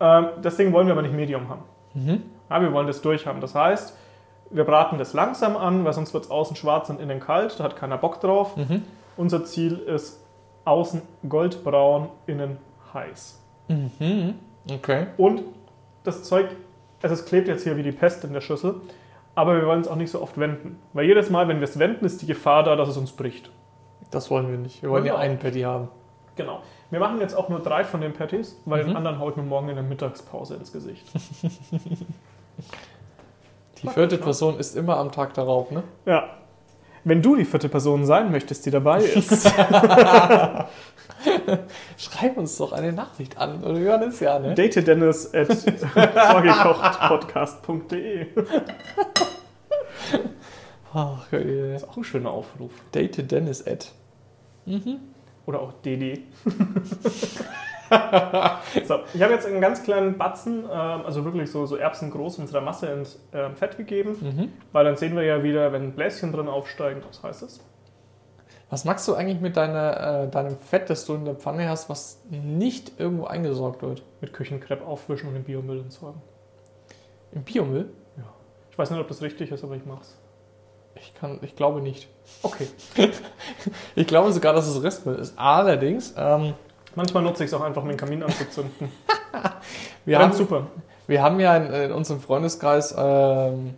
Ähm, 0.00 0.26
deswegen 0.44 0.72
wollen 0.72 0.86
wir 0.86 0.92
aber 0.92 1.02
nicht 1.02 1.14
Medium 1.14 1.48
haben. 1.48 1.62
Ja, 2.50 2.62
wir 2.62 2.72
wollen 2.72 2.86
das 2.86 3.02
durchhaben. 3.02 3.40
Das 3.40 3.54
heißt, 3.54 3.96
wir 4.50 4.64
braten 4.64 4.98
das 4.98 5.12
langsam 5.12 5.56
an, 5.56 5.84
weil 5.84 5.92
sonst 5.92 6.14
wird 6.14 6.24
es 6.24 6.30
außen 6.30 6.56
schwarz 6.56 6.88
und 6.88 7.00
innen 7.00 7.20
kalt. 7.20 7.58
Da 7.58 7.64
hat 7.64 7.76
keiner 7.76 7.98
Bock 7.98 8.20
drauf. 8.20 8.54
Unser 9.16 9.44
Ziel 9.44 9.78
ist 9.78 10.24
außen 10.64 11.02
goldbraun, 11.28 12.08
innen 12.26 12.58
heiß. 12.94 13.42
Okay. 14.70 15.06
Und 15.16 15.42
das 16.04 16.22
Zeug, 16.24 16.46
also 17.02 17.14
es 17.14 17.24
klebt 17.24 17.48
jetzt 17.48 17.64
hier 17.64 17.76
wie 17.76 17.82
die 17.82 17.92
Pest 17.92 18.24
in 18.24 18.32
der 18.32 18.40
Schüssel. 18.40 18.76
aber 19.34 19.54
wir 19.56 19.66
wollen 19.66 19.80
es 19.80 19.88
auch 19.88 19.96
nicht 19.96 20.10
so 20.10 20.20
oft 20.20 20.38
wenden. 20.38 20.78
Weil 20.92 21.04
jedes 21.06 21.30
Mal, 21.30 21.46
wenn 21.48 21.58
wir 21.60 21.64
es 21.68 21.78
wenden, 21.78 22.04
ist 22.04 22.20
die 22.22 22.26
Gefahr 22.26 22.64
da, 22.64 22.74
dass 22.76 22.88
es 22.88 22.96
uns 22.96 23.12
bricht. 23.12 23.50
Das 24.10 24.30
wollen 24.30 24.50
wir 24.50 24.58
nicht. 24.58 24.82
Wir 24.82 24.90
wollen 24.90 25.04
ja 25.04 25.12
Genau. 25.12 25.22
einen 25.24 25.38
Patty 25.38 25.60
haben. 25.60 25.88
Genau. 26.36 26.60
Wir 26.90 26.98
machen 27.00 27.20
jetzt 27.20 27.34
auch 27.36 27.48
nur 27.48 27.60
drei 27.60 27.84
von 27.84 28.00
den 28.00 28.12
Patties, 28.14 28.60
weil 28.64 28.82
Mhm. 28.82 28.88
den 28.88 28.96
anderen 28.96 29.18
haut 29.20 29.36
mir 29.36 29.42
morgen 29.42 29.68
in 29.68 29.74
der 29.76 29.84
Mittagspause 29.84 30.54
ins 30.56 30.72
Gesicht. 30.72 31.06
Die 33.82 33.88
vierte 33.88 34.18
Person 34.18 34.58
ist 34.58 34.74
immer 34.76 34.96
am 34.96 35.12
Tag 35.12 35.34
darauf, 35.34 35.70
ne? 35.70 35.84
Ja. 36.04 36.30
Wenn 37.04 37.22
du 37.22 37.36
die 37.36 37.44
vierte 37.44 37.68
Person 37.68 38.04
sein 38.04 38.32
möchtest, 38.32 38.66
die 38.66 38.70
dabei 38.72 38.98
ist, 39.04 39.46
Schreib 41.96 42.36
uns 42.36 42.56
doch 42.58 42.72
eine 42.72 42.92
Nachricht 42.92 43.38
an. 43.38 43.62
Oder 43.64 43.78
hören 43.78 44.02
es 44.08 44.20
ja, 44.20 44.38
ne? 44.38 44.54
date 44.54 44.86
Dennis 44.86 45.32
at 45.34 45.48
vorgekochtpodcast.de. 45.52 48.26
Ach, 50.94 51.32
äh, 51.32 51.74
Ist 51.76 51.88
auch 51.88 51.96
ein 51.96 52.04
schöner 52.04 52.30
Aufruf. 52.30 52.70
date 52.94 53.30
Dennis 53.30 53.66
at. 53.66 53.92
Oder 55.46 55.60
auch 55.60 55.72
DD. 55.84 56.22
so, 58.86 58.98
ich 59.14 59.22
habe 59.22 59.32
jetzt 59.32 59.46
einen 59.46 59.62
ganz 59.62 59.82
kleinen 59.82 60.18
Batzen, 60.18 60.64
ähm, 60.64 60.68
also 61.06 61.24
wirklich 61.24 61.50
so, 61.50 61.64
so 61.64 61.76
erbsengroß 61.76 62.38
unserer 62.38 62.60
Masse 62.60 62.86
ins 62.88 63.18
ähm, 63.32 63.56
Fett 63.56 63.78
gegeben, 63.78 64.16
Mhm. 64.20 64.52
weil 64.72 64.84
dann 64.84 64.96
sehen 64.96 65.16
wir 65.16 65.22
ja 65.22 65.42
wieder, 65.42 65.72
wenn 65.72 65.92
Bläschen 65.92 66.32
drin 66.32 66.48
aufsteigen, 66.48 67.00
was 67.08 67.22
heißt 67.22 67.42
das? 67.42 67.60
Was 68.70 68.84
magst 68.84 69.08
du 69.08 69.14
eigentlich 69.14 69.40
mit 69.40 69.56
deiner, 69.56 70.24
äh, 70.24 70.28
deinem 70.28 70.58
Fett, 70.58 70.90
das 70.90 71.06
du 71.06 71.14
in 71.14 71.24
der 71.24 71.34
Pfanne 71.34 71.68
hast, 71.68 71.88
was 71.88 72.20
nicht 72.30 73.00
irgendwo 73.00 73.24
eingesorgt 73.24 73.82
wird? 73.82 74.02
Mit 74.20 74.32
Küchenkrepp 74.34 74.86
aufwischen 74.86 75.28
und 75.28 75.34
den 75.34 75.44
Biomüll 75.44 75.80
entsorgen. 75.80 76.20
Im 77.32 77.42
Biomüll? 77.42 77.90
Ich 78.70 78.78
weiß 78.78 78.90
nicht, 78.90 79.00
ob 79.00 79.08
das 79.08 79.22
richtig 79.22 79.50
ist, 79.50 79.64
aber 79.64 79.74
ich 79.74 79.84
mach's. 79.86 80.16
Ich, 80.94 81.14
kann, 81.14 81.38
ich 81.42 81.56
glaube 81.56 81.80
nicht. 81.80 82.08
Okay. 82.42 82.68
Ich 83.96 84.06
glaube 84.06 84.32
sogar, 84.32 84.52
dass 84.52 84.68
es 84.68 84.80
Restmüll 84.82 85.16
ist. 85.16 85.36
Allerdings, 85.36 86.14
ähm, 86.16 86.54
Manchmal 86.94 87.22
nutze 87.22 87.44
ich 87.44 87.50
es 87.50 87.54
auch 87.54 87.60
einfach, 87.60 87.82
um 87.82 87.88
den 87.88 87.96
Kamin 87.96 88.22
anzuzünden. 88.22 88.90
wir, 90.04 90.18
Ganz 90.18 90.34
haben, 90.34 90.38
super. 90.38 90.66
wir 91.06 91.22
haben 91.22 91.40
ja 91.40 91.56
in, 91.56 91.72
in 91.72 91.92
unserem 91.92 92.20
Freundeskreis 92.20 92.94
ähm, 92.96 93.74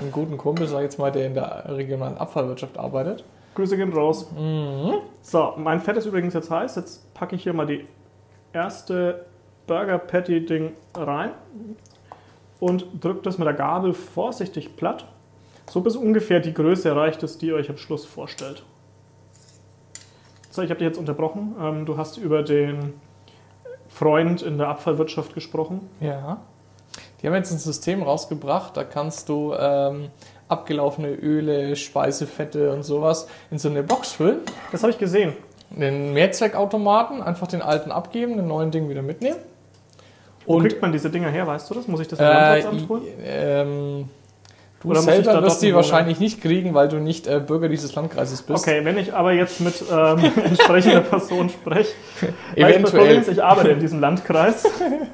einen 0.00 0.12
guten 0.12 0.38
Kumpel, 0.38 0.66
sag 0.66 0.78
ich 0.78 0.84
jetzt 0.84 0.98
mal, 0.98 1.12
der 1.12 1.26
in 1.26 1.34
der 1.34 1.64
regionalen 1.68 2.16
Abfallwirtschaft 2.18 2.78
arbeitet. 2.78 3.24
Grüße 3.58 3.76
gehen 3.76 3.92
raus. 3.92 4.30
Mhm. 4.30 5.00
So, 5.20 5.54
mein 5.56 5.80
Fett 5.80 5.96
ist 5.96 6.06
übrigens 6.06 6.32
jetzt 6.32 6.48
heiß. 6.48 6.76
Jetzt 6.76 7.12
packe 7.12 7.34
ich 7.34 7.42
hier 7.42 7.52
mal 7.52 7.66
die 7.66 7.84
erste 8.52 9.26
Burger 9.66 9.98
Patty 9.98 10.46
Ding 10.46 10.74
rein 10.96 11.32
und 12.60 12.86
drücke 13.00 13.22
das 13.22 13.36
mit 13.36 13.46
der 13.46 13.54
Gabel 13.54 13.94
vorsichtig 13.94 14.76
platt, 14.76 15.06
so 15.68 15.80
bis 15.80 15.96
ungefähr 15.96 16.38
die 16.38 16.54
Größe 16.54 16.88
erreicht 16.88 17.24
ist, 17.24 17.42
die 17.42 17.48
ihr 17.48 17.56
euch 17.56 17.68
am 17.68 17.78
Schluss 17.78 18.04
vorstellt. 18.04 18.64
So, 20.50 20.62
ich 20.62 20.70
habe 20.70 20.78
dich 20.78 20.86
jetzt 20.86 20.98
unterbrochen. 20.98 21.56
Ähm, 21.60 21.84
du 21.84 21.96
hast 21.96 22.16
über 22.16 22.44
den 22.44 22.94
Freund 23.88 24.40
in 24.40 24.56
der 24.58 24.68
Abfallwirtschaft 24.68 25.34
gesprochen. 25.34 25.90
Ja. 25.98 26.38
Die 27.20 27.26
haben 27.26 27.34
jetzt 27.34 27.50
ein 27.50 27.58
System 27.58 28.04
rausgebracht, 28.04 28.76
da 28.76 28.84
kannst 28.84 29.28
du 29.28 29.52
ähm, 29.58 30.10
abgelaufene 30.48 31.08
Öle, 31.08 31.76
Speisefette 31.76 32.72
und 32.72 32.82
sowas 32.82 33.28
in 33.50 33.58
so 33.58 33.68
eine 33.68 33.82
Box 33.82 34.12
füllen. 34.12 34.38
Das 34.72 34.82
habe 34.82 34.92
ich 34.92 34.98
gesehen. 34.98 35.34
Den 35.70 36.14
Mehrzweckautomaten, 36.14 37.22
einfach 37.22 37.46
den 37.46 37.60
alten 37.60 37.92
abgeben, 37.92 38.36
den 38.36 38.48
neuen 38.48 38.70
Ding 38.70 38.88
wieder 38.88 39.02
mitnehmen. 39.02 39.36
Wo 40.46 40.56
Und 40.56 40.62
kriegt 40.62 40.80
man 40.80 40.92
diese 40.92 41.10
Dinger 41.10 41.28
her, 41.28 41.46
weißt 41.46 41.68
du 41.68 41.74
das? 41.74 41.86
Muss 41.88 42.00
ich 42.00 42.08
das 42.08 42.18
im 42.18 42.24
äh, 42.24 42.28
Landratsamt 42.28 42.88
holen? 42.88 43.02
ähm, 43.22 44.08
du 44.80 44.88
Oder 44.88 45.00
ich 45.00 45.04
selber 45.04 45.42
wirst 45.42 45.60
die 45.60 45.74
wahrscheinlich 45.74 46.20
nicht 46.20 46.40
kriegen, 46.40 46.72
weil 46.72 46.88
du 46.88 46.96
nicht 46.96 47.26
äh, 47.26 47.38
Bürger 47.38 47.68
dieses 47.68 47.94
Landkreises 47.94 48.40
bist. 48.40 48.66
Okay, 48.66 48.82
wenn 48.82 48.96
ich 48.96 49.12
aber 49.12 49.32
jetzt 49.32 49.60
mit 49.60 49.84
ähm, 49.92 50.32
entsprechender 50.44 51.02
Person 51.02 51.50
spreche, 51.50 51.92
ich, 52.54 52.64
Problem 52.64 52.82
Eventuell. 52.82 53.16
ist, 53.18 53.28
ich 53.28 53.44
arbeite 53.44 53.68
in 53.68 53.80
diesem 53.80 54.00
Landkreis, 54.00 54.64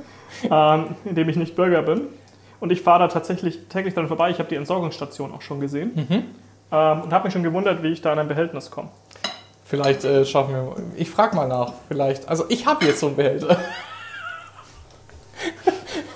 ähm, 0.50 0.84
in 1.04 1.16
dem 1.16 1.28
ich 1.28 1.36
nicht 1.36 1.56
Bürger 1.56 1.82
bin. 1.82 2.02
Und 2.64 2.72
ich 2.72 2.80
fahre 2.80 3.00
da 3.00 3.08
tatsächlich 3.08 3.58
täglich 3.68 3.92
dran 3.92 4.08
vorbei. 4.08 4.30
Ich 4.30 4.38
habe 4.38 4.48
die 4.48 4.54
Entsorgungsstation 4.54 5.34
auch 5.34 5.42
schon 5.42 5.60
gesehen. 5.60 5.90
Mhm. 5.94 6.24
Ähm, 6.72 7.02
und 7.02 7.12
habe 7.12 7.24
mich 7.24 7.34
schon 7.34 7.42
gewundert, 7.42 7.82
wie 7.82 7.88
ich 7.88 8.00
da 8.00 8.12
an 8.12 8.18
ein 8.18 8.26
Behältnis 8.26 8.70
komme. 8.70 8.88
Vielleicht 9.66 10.02
äh, 10.04 10.24
schaffen 10.24 10.54
wir. 10.54 10.74
Ich 10.96 11.10
frage 11.10 11.36
mal 11.36 11.46
nach. 11.46 11.74
Vielleicht. 11.88 12.26
Also 12.26 12.46
ich 12.48 12.64
habe 12.64 12.86
jetzt 12.86 13.00
so 13.00 13.08
einen 13.08 13.16
Behälter. 13.16 13.58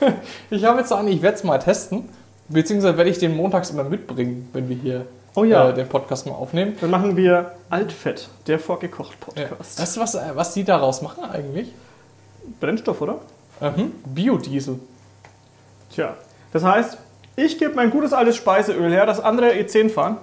ich 0.50 0.64
habe 0.64 0.78
jetzt 0.78 0.88
so 0.88 0.94
einen, 0.94 1.08
ich 1.08 1.20
werde 1.20 1.36
es 1.36 1.44
mal 1.44 1.58
testen. 1.58 2.08
Beziehungsweise 2.48 2.96
werde 2.96 3.10
ich 3.10 3.18
den 3.18 3.36
montags 3.36 3.68
immer 3.68 3.84
mitbringen, 3.84 4.48
wenn 4.54 4.70
wir 4.70 4.76
hier 4.76 5.06
Oh 5.34 5.44
ja. 5.44 5.68
äh, 5.68 5.74
den 5.74 5.86
Podcast 5.86 6.24
mal 6.24 6.32
aufnehmen. 6.32 6.76
Dann 6.80 6.88
machen 6.88 7.14
wir 7.14 7.52
Altfett, 7.68 8.30
der 8.46 8.58
vorgekocht 8.58 9.18
Ja. 9.36 9.48
Podcast. 9.48 9.78
Weißt 9.82 9.96
du, 9.98 10.00
was, 10.00 10.14
äh, 10.14 10.30
was 10.32 10.54
die 10.54 10.64
daraus 10.64 11.02
machen 11.02 11.24
eigentlich? 11.24 11.68
Brennstoff, 12.58 13.02
oder? 13.02 13.18
Mhm. 13.60 13.92
Biodiesel. 14.06 14.78
Tja, 15.94 16.16
das 16.52 16.64
heißt, 16.64 16.98
ich 17.36 17.58
gebe 17.58 17.74
mein 17.74 17.90
gutes 17.90 18.12
altes 18.12 18.36
Speiseöl 18.36 18.90
her, 18.92 19.06
das 19.06 19.20
andere 19.20 19.52
E10 19.52 19.90
fahren. 19.90 20.16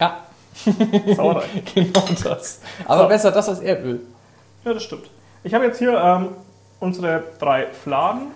Ja, 0.00 0.18
Sauerei. 1.16 1.44
genau 1.74 2.04
das. 2.22 2.60
Aber 2.86 3.02
So. 3.04 3.08
besser 3.08 3.30
das 3.32 3.48
als 3.48 3.60
Erdöl. 3.60 4.00
Ja, 4.64 4.74
das 4.74 4.82
stimmt. 4.82 5.10
Ich 5.44 5.54
habe 5.54 5.64
jetzt 5.64 5.78
hier 5.78 5.94
ähm, 5.98 6.28
unsere 6.78 7.24
drei 7.40 7.66
Fladen 7.72 8.28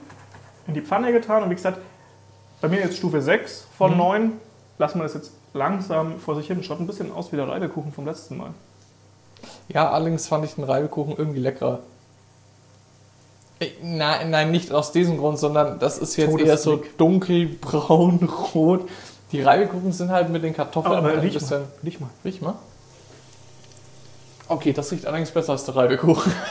in 0.66 0.74
die 0.74 0.80
Pfanne 0.82 1.12
getan 1.12 1.42
und 1.44 1.50
wie 1.50 1.54
gesagt, 1.54 1.78
bei 2.60 2.68
mir 2.68 2.80
jetzt 2.80 2.96
Stufe 2.96 3.20
6 3.22 3.66
von 3.76 3.92
Mhm. 3.92 3.98
9. 3.98 4.32
Lassen 4.78 4.98
wir 4.98 5.04
das 5.04 5.14
jetzt 5.14 5.30
langsam 5.54 6.18
vor 6.18 6.34
sich 6.36 6.46
hin. 6.48 6.62
Schaut 6.62 6.80
ein 6.80 6.86
bisschen 6.86 7.12
aus 7.12 7.32
wie 7.32 7.36
der 7.36 7.48
Reibekuchen 7.48 7.92
vom 7.92 8.06
letzten 8.06 8.36
Mal. 8.38 8.50
Ja, 9.68 9.90
allerdings 9.90 10.26
fand 10.26 10.44
ich 10.44 10.54
den 10.54 10.64
Reibekuchen 10.64 11.16
irgendwie 11.16 11.40
leckerer. 11.40 11.78
Äh, 13.60 13.70
Nein, 13.82 14.30
nein, 14.30 14.50
nicht 14.50 14.70
aus 14.72 14.92
diesem 14.92 15.16
Grund, 15.18 15.38
sondern 15.38 15.78
das 15.78 15.98
ist 15.98 16.16
jetzt 16.16 16.38
eher 16.38 16.56
so 16.58 16.72
Todesblick. 16.76 16.98
dunkelbraun, 16.98 18.28
rot. 18.54 18.88
Die 19.32 19.42
Reibekuchen 19.42 19.92
sind 19.92 20.10
halt 20.10 20.28
mit 20.28 20.44
den 20.44 20.54
Kartoffeln 20.54 20.94
Aber 20.94 21.08
ein 21.12 21.18
riech 21.20 21.34
bisschen. 21.34 21.60
mal. 21.62 21.66
Riech 21.84 22.00
mal. 22.00 22.10
Riech 22.24 22.40
mal. 22.42 22.54
Okay, 24.48 24.72
das 24.72 24.92
riecht 24.92 25.06
allerdings 25.06 25.30
besser 25.30 25.52
als 25.52 25.64
der 25.64 25.76
Reibekuchen. 25.76 26.32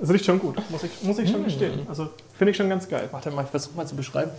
Es 0.00 0.08
riecht 0.10 0.26
schon 0.26 0.38
gut, 0.38 0.54
muss 0.70 0.84
ich, 0.84 1.02
muss 1.02 1.18
ich 1.18 1.28
schon 1.28 1.40
Mm. 1.42 1.44
gestehen. 1.46 1.80
Also 1.88 2.08
finde 2.36 2.52
ich 2.52 2.56
schon 2.56 2.68
ganz 2.68 2.88
geil. 2.88 3.08
Warte 3.10 3.32
mal, 3.32 3.42
ich 3.42 3.50
versuche 3.50 3.74
mal 3.76 3.84
zu 3.84 3.96
beschreiben. 3.96 4.30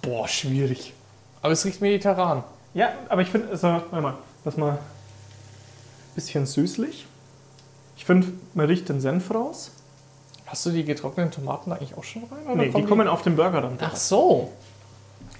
Boah, 0.00 0.26
schwierig. 0.26 0.94
Aber 1.42 1.52
es 1.52 1.64
riecht 1.66 1.82
mediterran. 1.82 2.44
Ja, 2.72 2.90
aber 3.10 3.20
ich 3.22 3.28
finde, 3.28 3.50
also, 3.50 3.66
warte 3.68 4.00
mal, 4.00 4.14
lass 4.44 4.56
mal. 4.56 4.78
Bisschen 6.14 6.46
süßlich. 6.46 7.04
Ich 7.96 8.04
finde, 8.04 8.28
man 8.54 8.66
riecht 8.66 8.88
den 8.88 9.00
Senf 9.00 9.32
raus. 9.34 9.72
Hast 10.46 10.64
du 10.64 10.70
die 10.70 10.84
getrockneten 10.84 11.32
Tomaten 11.32 11.72
eigentlich 11.72 11.96
auch 11.96 12.04
schon 12.04 12.22
rein? 12.24 12.44
oder 12.46 12.54
Nee, 12.56 12.66
die 12.66 12.72
kommen 12.72 12.86
kommen 12.86 13.08
auf 13.08 13.22
den 13.22 13.36
Burger 13.36 13.62
dann. 13.62 13.78
Ach 13.80 13.96
so. 13.96 14.52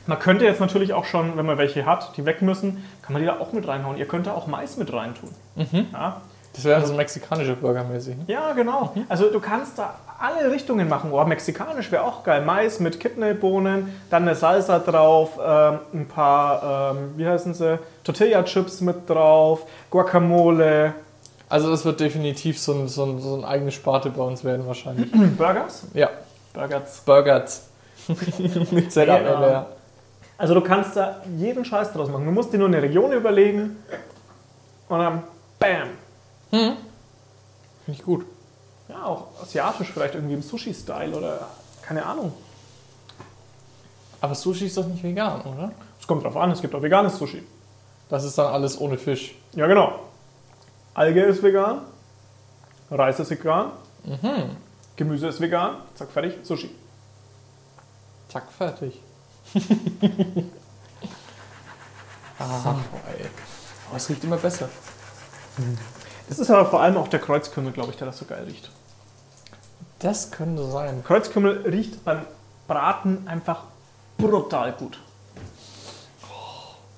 Man 0.06 0.18
könnte 0.18 0.44
jetzt 0.44 0.60
natürlich 0.60 0.92
auch 0.92 1.04
schon, 1.04 1.36
wenn 1.36 1.46
man 1.46 1.58
welche 1.58 1.84
hat, 1.86 2.16
die 2.16 2.24
weg 2.24 2.42
müssen, 2.42 2.84
kann 3.02 3.12
man 3.12 3.22
die 3.22 3.26
da 3.26 3.38
auch 3.38 3.52
mit 3.52 3.66
reinhauen. 3.66 3.96
Ihr 3.96 4.06
könnt 4.06 4.26
da 4.26 4.34
auch 4.34 4.46
Mais 4.46 4.76
mit 4.76 4.92
reintun. 4.92 5.30
Mhm. 5.56 5.86
Ja, 5.92 6.22
Das 6.54 6.64
wäre 6.64 6.84
so 6.86 6.94
mexikanische 6.94 7.54
Burger 7.54 7.84
mäßig. 7.84 8.16
Ne? 8.16 8.24
ja 8.28 8.52
genau. 8.52 8.92
Also 9.08 9.30
du 9.30 9.40
kannst 9.40 9.78
da 9.78 9.94
alle 10.18 10.50
Richtungen 10.50 10.88
machen. 10.88 11.12
Oh, 11.12 11.24
mexikanisch 11.24 11.90
wäre 11.92 12.04
auch 12.04 12.22
geil. 12.24 12.42
Mais 12.44 12.80
mit 12.80 12.98
Kidneybohnen, 13.00 13.92
dann 14.10 14.22
eine 14.22 14.34
Salsa 14.34 14.78
drauf, 14.78 15.38
ähm, 15.44 15.78
ein 15.92 16.08
paar, 16.08 16.94
ähm, 16.96 17.14
wie 17.16 17.26
heißen 17.26 17.54
sie, 17.54 17.78
Tortilla-Chips 18.04 18.80
mit 18.80 19.08
drauf, 19.10 19.66
Guacamole, 19.90 20.94
Also 21.48 21.70
das 21.70 21.84
wird 21.84 22.00
definitiv 22.00 22.58
so 22.58 22.72
ein, 22.72 22.88
so 22.88 23.04
ein, 23.04 23.20
so 23.20 23.36
ein 23.36 23.44
eigene 23.44 23.70
Sparte 23.70 24.10
bei 24.10 24.22
uns 24.22 24.42
werden 24.42 24.66
wahrscheinlich. 24.66 25.10
Burgers. 25.36 25.84
ja, 25.94 26.10
Burgers. 26.52 27.02
Burgers. 27.04 27.68
Mit 28.70 28.96
am 28.96 29.06
Ja. 29.06 29.50
Ja. 29.50 29.66
Also 30.38 30.54
du 30.54 30.60
kannst 30.60 30.96
da 30.96 31.22
jeden 31.36 31.64
Scheiß 31.64 31.92
draus 31.92 32.08
machen. 32.08 32.26
Du 32.26 32.32
musst 32.32 32.52
dir 32.52 32.58
nur 32.58 32.68
eine 32.68 32.82
Region 32.82 33.12
überlegen 33.12 33.76
und 34.88 34.98
dann 34.98 35.22
BAM. 35.58 35.88
Finde 36.50 36.76
ich 37.88 38.02
gut. 38.02 38.26
Ja, 38.88 39.04
auch 39.04 39.26
asiatisch 39.42 39.90
vielleicht 39.92 40.14
irgendwie 40.14 40.34
im 40.34 40.42
Sushi-Style 40.42 41.16
oder 41.16 41.48
keine 41.82 42.04
Ahnung. 42.04 42.32
Aber 44.20 44.34
Sushi 44.34 44.66
ist 44.66 44.76
doch 44.76 44.86
nicht 44.86 45.02
vegan, 45.02 45.40
oder? 45.42 45.72
Es 46.00 46.06
kommt 46.06 46.24
drauf 46.24 46.36
an, 46.36 46.50
es 46.50 46.60
gibt 46.60 46.74
auch 46.74 46.82
veganes 46.82 47.16
Sushi. 47.16 47.42
Das 48.08 48.24
ist 48.24 48.38
dann 48.38 48.52
alles 48.52 48.80
ohne 48.80 48.98
Fisch. 48.98 49.34
Ja, 49.54 49.66
genau. 49.66 50.00
Alge 50.96 51.24
ist 51.24 51.42
vegan, 51.42 51.82
Reis 52.90 53.20
ist 53.20 53.28
vegan, 53.30 53.72
Gemüse 54.96 55.28
ist 55.28 55.42
vegan, 55.42 55.76
zack, 55.94 56.10
fertig, 56.10 56.38
Sushi. 56.42 56.74
Zack, 58.30 58.44
fertig. 58.50 58.98
ah. 62.38 62.76
Aber 63.88 63.96
es 63.96 64.08
riecht 64.08 64.24
immer 64.24 64.38
besser. 64.38 64.70
Das 66.30 66.38
ist 66.38 66.50
aber 66.50 66.64
vor 66.64 66.80
allem 66.80 66.96
auch 66.96 67.08
der 67.08 67.20
Kreuzkümmel, 67.20 67.72
glaube 67.72 67.90
ich, 67.90 67.98
der 67.98 68.06
das 68.06 68.16
so 68.16 68.24
geil 68.24 68.44
riecht. 68.44 68.70
Das 69.98 70.30
könnte 70.30 70.64
sein. 70.70 71.04
Kreuzkümmel 71.04 71.66
riecht 71.66 72.06
beim 72.06 72.22
Braten 72.66 73.28
einfach 73.28 73.64
brutal 74.16 74.72
gut. 74.72 74.98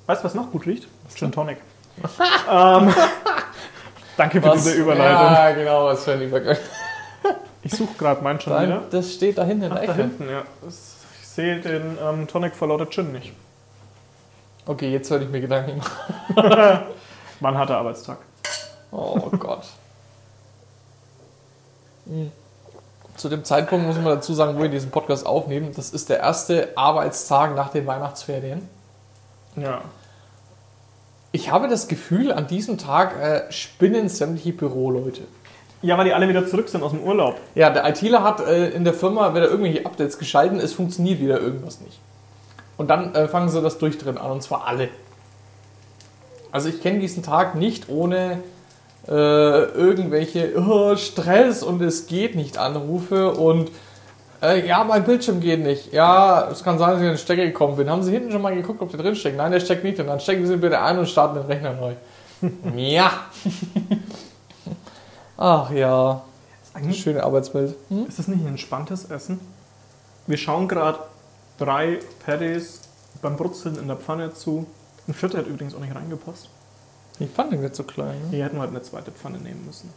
Weißt 0.06 0.22
du, 0.22 0.24
was 0.24 0.34
noch 0.34 0.52
gut 0.52 0.66
riecht? 0.66 0.86
Gin 1.16 1.32
Tonic. 1.32 1.58
ähm, 2.48 2.94
danke 4.18 4.42
für 4.42 4.48
Was? 4.48 4.64
diese 4.64 4.74
Überleitung. 4.74 5.32
Ja, 5.32 5.52
genau, 5.52 5.86
was 5.86 6.04
für 6.04 6.12
ein 6.12 6.22
Übergang. 6.22 6.56
Ich 7.60 7.72
suche 7.74 7.94
gerade 7.98 8.22
meinen 8.22 8.40
schon 8.40 8.52
wieder. 8.62 8.82
Das 8.90 9.12
steht 9.12 9.36
da 9.36 9.44
hinten 9.44 9.64
in 9.64 9.72
Ach, 9.72 9.78
der 9.78 9.86
da 9.88 9.92
Ecke. 9.92 10.02
hinten, 10.02 10.28
ja. 10.30 10.44
Ich 10.66 11.26
sehe 11.28 11.60
den 11.60 11.98
ähm, 12.02 12.26
Tonic 12.28 12.54
vor 12.54 12.68
lauter 12.68 12.88
Gin 12.88 13.10
nicht. 13.12 13.32
Okay, 14.64 14.90
jetzt 14.90 15.10
werde 15.10 15.24
ich 15.24 15.30
mir 15.30 15.40
Gedanken 15.40 15.78
machen. 15.78 16.34
War 17.40 17.50
ein 17.52 17.58
harter 17.58 17.78
Arbeitstag. 17.78 18.18
Oh 18.92 19.18
Gott. 19.30 19.64
Zu 23.16 23.28
dem 23.28 23.44
Zeitpunkt 23.44 23.86
muss 23.86 23.96
man 23.96 24.06
dazu 24.06 24.32
sagen, 24.34 24.56
wo 24.56 24.62
wir 24.62 24.68
diesen 24.68 24.90
Podcast 24.90 25.26
aufnehmen. 25.26 25.72
Das 25.74 25.90
ist 25.90 26.08
der 26.08 26.20
erste 26.20 26.68
Arbeitstag 26.76 27.54
nach 27.56 27.70
den 27.70 27.86
Weihnachtsferien. 27.86 28.68
Ja. 29.56 29.82
Ich 31.30 31.50
habe 31.50 31.68
das 31.68 31.88
Gefühl, 31.88 32.32
an 32.32 32.46
diesem 32.46 32.78
Tag 32.78 33.20
äh, 33.20 33.52
spinnen 33.52 34.08
sämtliche 34.08 34.52
Büroleute. 34.52 35.22
Ja, 35.82 35.96
weil 35.96 36.06
die 36.06 36.12
alle 36.12 36.28
wieder 36.28 36.46
zurück 36.46 36.68
sind 36.68 36.82
aus 36.82 36.92
dem 36.92 37.02
Urlaub. 37.02 37.36
Ja, 37.54 37.70
der 37.70 37.88
ITler 37.88 38.24
hat 38.24 38.40
äh, 38.40 38.70
in 38.70 38.84
der 38.84 38.94
Firma 38.94 39.34
wieder 39.34 39.48
irgendwelche 39.48 39.86
Updates 39.86 40.18
geschalten, 40.18 40.58
es 40.58 40.72
funktioniert 40.72 41.20
wieder 41.20 41.40
irgendwas 41.40 41.80
nicht. 41.80 42.00
Und 42.76 42.88
dann 42.88 43.14
äh, 43.14 43.28
fangen 43.28 43.48
sie 43.48 43.60
das 43.60 43.78
Durchdrehen 43.78 44.18
an, 44.18 44.30
und 44.30 44.42
zwar 44.42 44.66
alle. 44.66 44.88
Also 46.50 46.68
ich 46.68 46.80
kenne 46.80 47.00
diesen 47.00 47.22
Tag 47.22 47.54
nicht 47.54 47.88
ohne 47.88 48.40
äh, 49.06 49.12
irgendwelche 49.12 50.54
oh, 50.56 50.96
Stress 50.96 51.62
und 51.62 51.82
es 51.82 52.06
geht 52.06 52.34
nicht 52.34 52.58
Anrufe 52.58 53.32
und 53.32 53.70
äh, 54.42 54.66
ja, 54.66 54.84
mein 54.84 55.04
Bildschirm 55.04 55.40
geht 55.40 55.60
nicht. 55.60 55.92
Ja, 55.92 56.48
es 56.50 56.62
kann 56.62 56.78
sein, 56.78 56.90
dass 56.90 56.98
ich 56.98 57.04
in 57.04 57.12
den 57.12 57.18
Stecker 57.18 57.44
gekommen 57.44 57.76
bin. 57.76 57.90
Haben 57.90 58.02
Sie 58.02 58.12
hinten 58.12 58.30
schon 58.30 58.42
mal 58.42 58.54
geguckt, 58.54 58.80
ob 58.80 58.90
der 58.90 59.00
drin 59.00 59.16
steckt? 59.16 59.36
Nein, 59.36 59.52
der 59.52 59.60
steckt 59.60 59.84
nicht 59.84 59.98
drin. 59.98 60.06
Dann 60.06 60.20
stecken 60.20 60.46
Sie 60.46 60.56
bitte 60.56 60.80
ein 60.80 60.98
und 60.98 61.08
starten 61.08 61.36
den 61.36 61.46
Rechner 61.46 61.72
neu. 61.72 61.94
ja. 62.76 63.10
Ach 65.36 65.70
ja, 65.70 66.22
eine 66.74 66.94
schöne 66.94 67.22
Arbeitswelt. 67.22 67.76
Hm? 67.88 68.06
Ist 68.06 68.18
das 68.18 68.28
nicht 68.28 68.40
ein 68.40 68.48
entspanntes 68.48 69.04
Essen? 69.10 69.40
Wir 70.26 70.36
schauen 70.36 70.68
gerade 70.68 70.98
drei 71.58 72.00
Patties 72.24 72.82
beim 73.22 73.36
Brutzeln 73.36 73.78
in 73.78 73.86
der 73.86 73.96
Pfanne 73.96 74.34
zu. 74.34 74.66
Ein 75.06 75.14
vierter 75.14 75.38
hat 75.38 75.46
übrigens 75.46 75.74
auch 75.74 75.80
nicht 75.80 75.94
reingepasst. 75.94 76.48
Die 77.18 77.26
Pfanne 77.26 77.60
wird 77.60 77.74
so 77.74 77.82
klein. 77.82 78.20
Ne? 78.26 78.32
Wir 78.32 78.44
hätten 78.44 78.58
heute 78.58 78.70
eine 78.70 78.82
zweite 78.82 79.10
Pfanne 79.10 79.38
nehmen 79.38 79.64
müssen. 79.66 79.90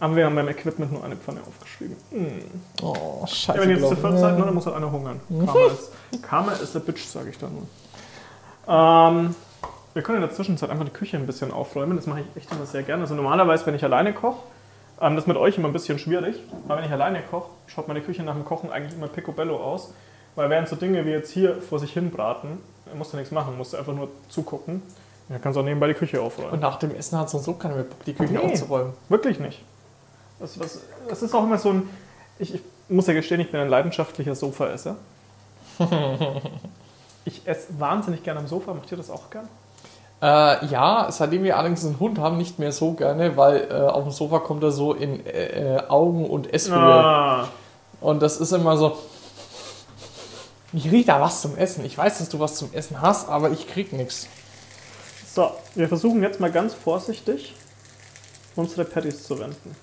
Aber 0.00 0.16
wir 0.16 0.24
haben 0.24 0.34
beim 0.34 0.48
Equipment 0.48 0.92
nur 0.92 1.04
eine 1.04 1.14
Pfanne 1.16 1.40
aufgeschrieben. 1.46 1.94
Hm. 2.10 2.40
Oh, 2.82 3.18
Ja, 3.20 3.26
scheiße. 3.26 3.60
wenn 3.60 3.70
jetzt 3.70 3.82
zu 3.82 3.88
gelaufen. 3.90 4.02
viert 4.10 4.18
seid, 4.20 4.38
ne, 4.38 4.44
dann 4.46 4.54
muss 4.54 4.66
halt 4.66 4.76
einer 4.76 4.90
hungern. 4.90 5.20
Karma 5.28 5.66
ist, 5.66 5.92
Karma 6.22 6.52
ist 6.52 6.74
a 6.74 6.78
bitch, 6.78 7.04
sage 7.04 7.28
ich 7.30 7.38
da 7.38 7.48
nur. 7.48 7.66
Ähm, 8.68 9.34
wir 9.94 10.02
können 10.02 10.16
in 10.16 10.22
der 10.28 10.32
Zwischenzeit 10.34 10.70
einfach 10.70 10.84
die 10.84 10.90
Küche 10.92 11.16
ein 11.16 11.26
bisschen 11.26 11.52
aufräumen. 11.52 11.96
Das 11.96 12.06
mache 12.06 12.20
ich 12.20 12.42
echt 12.42 12.50
immer 12.52 12.64
sehr 12.66 12.82
gerne. 12.82 13.02
Also 13.02 13.14
normalerweise, 13.14 13.66
wenn 13.66 13.74
ich 13.74 13.84
alleine 13.84 14.12
koche, 14.12 14.38
ähm, 15.00 15.16
das 15.16 15.24
ist 15.24 15.28
mit 15.28 15.36
euch 15.36 15.58
immer 15.58 15.68
ein 15.68 15.72
bisschen 15.72 15.98
schwierig. 15.98 16.36
Aber 16.66 16.78
wenn 16.78 16.84
ich 16.84 16.92
alleine 16.92 17.20
koche, 17.22 17.50
schaut 17.66 17.88
meine 17.88 18.00
Küche 18.00 18.22
nach 18.22 18.34
dem 18.34 18.44
Kochen 18.44 18.70
eigentlich 18.70 18.94
immer 18.94 19.08
picobello 19.08 19.56
aus. 19.56 19.92
Weil 20.36 20.48
während 20.48 20.68
so 20.68 20.76
Dinge 20.76 21.04
wie 21.06 21.10
jetzt 21.10 21.30
hier 21.32 21.60
vor 21.60 21.78
sich 21.80 21.92
hin 21.92 22.10
braten, 22.10 22.58
musst 22.96 23.12
du 23.12 23.16
nichts 23.16 23.32
machen, 23.32 23.56
musst 23.58 23.72
du 23.72 23.76
einfach 23.76 23.92
nur 23.92 24.08
zugucken. 24.28 24.80
Dann 25.28 25.40
kannst 25.42 25.56
du 25.56 25.60
auch 25.60 25.64
nebenbei 25.64 25.88
die 25.88 25.94
Küche 25.94 26.20
aufräumen. 26.22 26.52
Und 26.52 26.60
nach 26.60 26.78
dem 26.78 26.94
Essen 26.94 27.18
hat 27.18 27.28
sonst 27.30 27.44
so 27.44 27.52
keiner 27.54 27.74
mehr 27.74 27.84
Bock, 27.84 28.04
die 28.04 28.14
Küche 28.14 28.32
Nee. 28.34 28.38
aufzuräumen. 28.38 28.92
Wirklich 29.08 29.38
nicht. 29.40 29.62
Das, 30.40 30.54
das, 30.54 30.80
das 31.08 31.22
ist 31.22 31.34
auch 31.34 31.44
immer 31.44 31.58
so 31.58 31.70
ein. 31.70 31.90
Ich, 32.38 32.54
ich 32.54 32.60
muss 32.88 33.06
ja 33.06 33.12
gestehen, 33.14 33.40
ich 33.40 33.50
bin 33.50 33.60
ein 33.60 33.68
leidenschaftlicher 33.68 34.34
Sofaesser. 34.34 34.96
ich 37.24 37.46
esse 37.46 37.78
wahnsinnig 37.78 38.22
gerne 38.22 38.40
am 38.40 38.46
Sofa. 38.48 38.74
Macht 38.74 38.90
ihr 38.90 38.96
das 38.96 39.10
auch 39.10 39.30
gern? 39.30 39.48
Äh, 40.22 40.66
ja, 40.66 41.08
seitdem 41.10 41.44
wir 41.44 41.56
allerdings 41.56 41.84
einen 41.84 41.98
Hund 41.98 42.18
haben, 42.18 42.36
nicht 42.36 42.58
mehr 42.58 42.72
so 42.72 42.92
gerne, 42.92 43.36
weil 43.36 43.68
äh, 43.70 43.74
auf 43.74 44.02
dem 44.04 44.12
Sofa 44.12 44.38
kommt 44.40 44.62
er 44.62 44.70
so 44.70 44.92
in 44.92 45.24
äh, 45.26 45.82
Augen- 45.88 46.28
und 46.28 46.52
Esshöhe. 46.52 46.76
Ah, 46.76 47.48
Und 48.00 48.20
das 48.20 48.38
ist 48.38 48.52
immer 48.52 48.76
so. 48.76 48.98
Ich 50.72 50.90
riech 50.90 51.06
da 51.06 51.20
was 51.20 51.40
zum 51.40 51.56
Essen. 51.56 51.84
Ich 51.84 51.96
weiß, 51.96 52.18
dass 52.18 52.28
du 52.28 52.38
was 52.38 52.56
zum 52.56 52.72
Essen 52.74 53.00
hast, 53.00 53.28
aber 53.28 53.50
ich 53.50 53.66
krieg 53.66 53.92
nichts. 53.92 54.28
so, 55.34 55.50
wir 55.74 55.88
versuchen 55.88 56.22
jetzt 56.22 56.38
mal 56.38 56.52
ganz 56.52 56.74
vorsichtig 56.74 57.54
unsere 58.56 58.84
Patties 58.84 59.24
zu 59.24 59.38
wenden. 59.38 59.74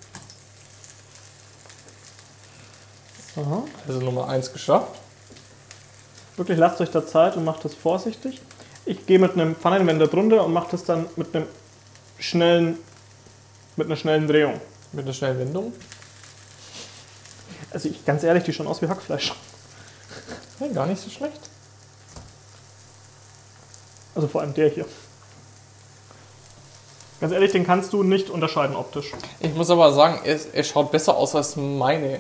Also 3.88 4.00
Nummer 4.00 4.28
1 4.30 4.52
geschafft. 4.52 4.96
Wirklich 6.38 6.58
lasst 6.58 6.82
euch 6.82 6.90
da 6.90 7.06
Zeit 7.06 7.36
und 7.36 7.46
macht 7.46 7.64
das 7.66 7.74
vorsichtig. 7.76 8.42
Ich 8.86 9.06
gehe 9.06 9.20
mit 9.20 9.34
einem 9.34 9.56
Pfannenwender 9.56 10.08
drunter 10.08 10.44
und 10.44 10.54
mache 10.54 10.70
das 10.72 10.86
dann 10.86 11.06
mit 11.16 11.36
einem 11.36 11.46
schnellen, 12.20 12.78
mit 13.76 13.88
einer 13.88 13.96
schnellen 13.96 14.28
Drehung. 14.28 14.60
Mit 14.92 15.06
einer 15.06 15.14
schnellen 15.14 15.40
Wendung. 15.40 15.74
Also 17.72 17.90
ich, 17.90 18.06
ganz 18.06 18.24
ehrlich, 18.24 18.44
die 18.44 18.54
schauen 18.54 18.68
aus 18.68 18.82
wie 18.82 18.88
Hackfleisch. 18.88 19.34
Ja, 20.60 20.68
gar 20.70 20.88
nicht 20.88 21.02
so 21.02 21.10
schlecht. 21.10 21.50
Also 24.16 24.28
vor 24.28 24.42
allem 24.42 24.54
der 24.54 24.70
hier. 24.70 24.86
Ganz 27.20 27.34
ehrlich, 27.34 27.52
den 27.52 27.66
kannst 27.66 27.94
du 27.94 28.04
nicht 28.04 28.30
unterscheiden 28.30 28.76
optisch. 28.76 29.12
Ich 29.40 29.54
muss 29.54 29.70
aber 29.70 29.92
sagen, 29.92 30.22
es, 30.24 30.48
es 30.54 30.68
schaut 30.68 30.92
besser 30.92 31.18
aus 31.18 31.36
als 31.36 31.56
meine 31.56 32.20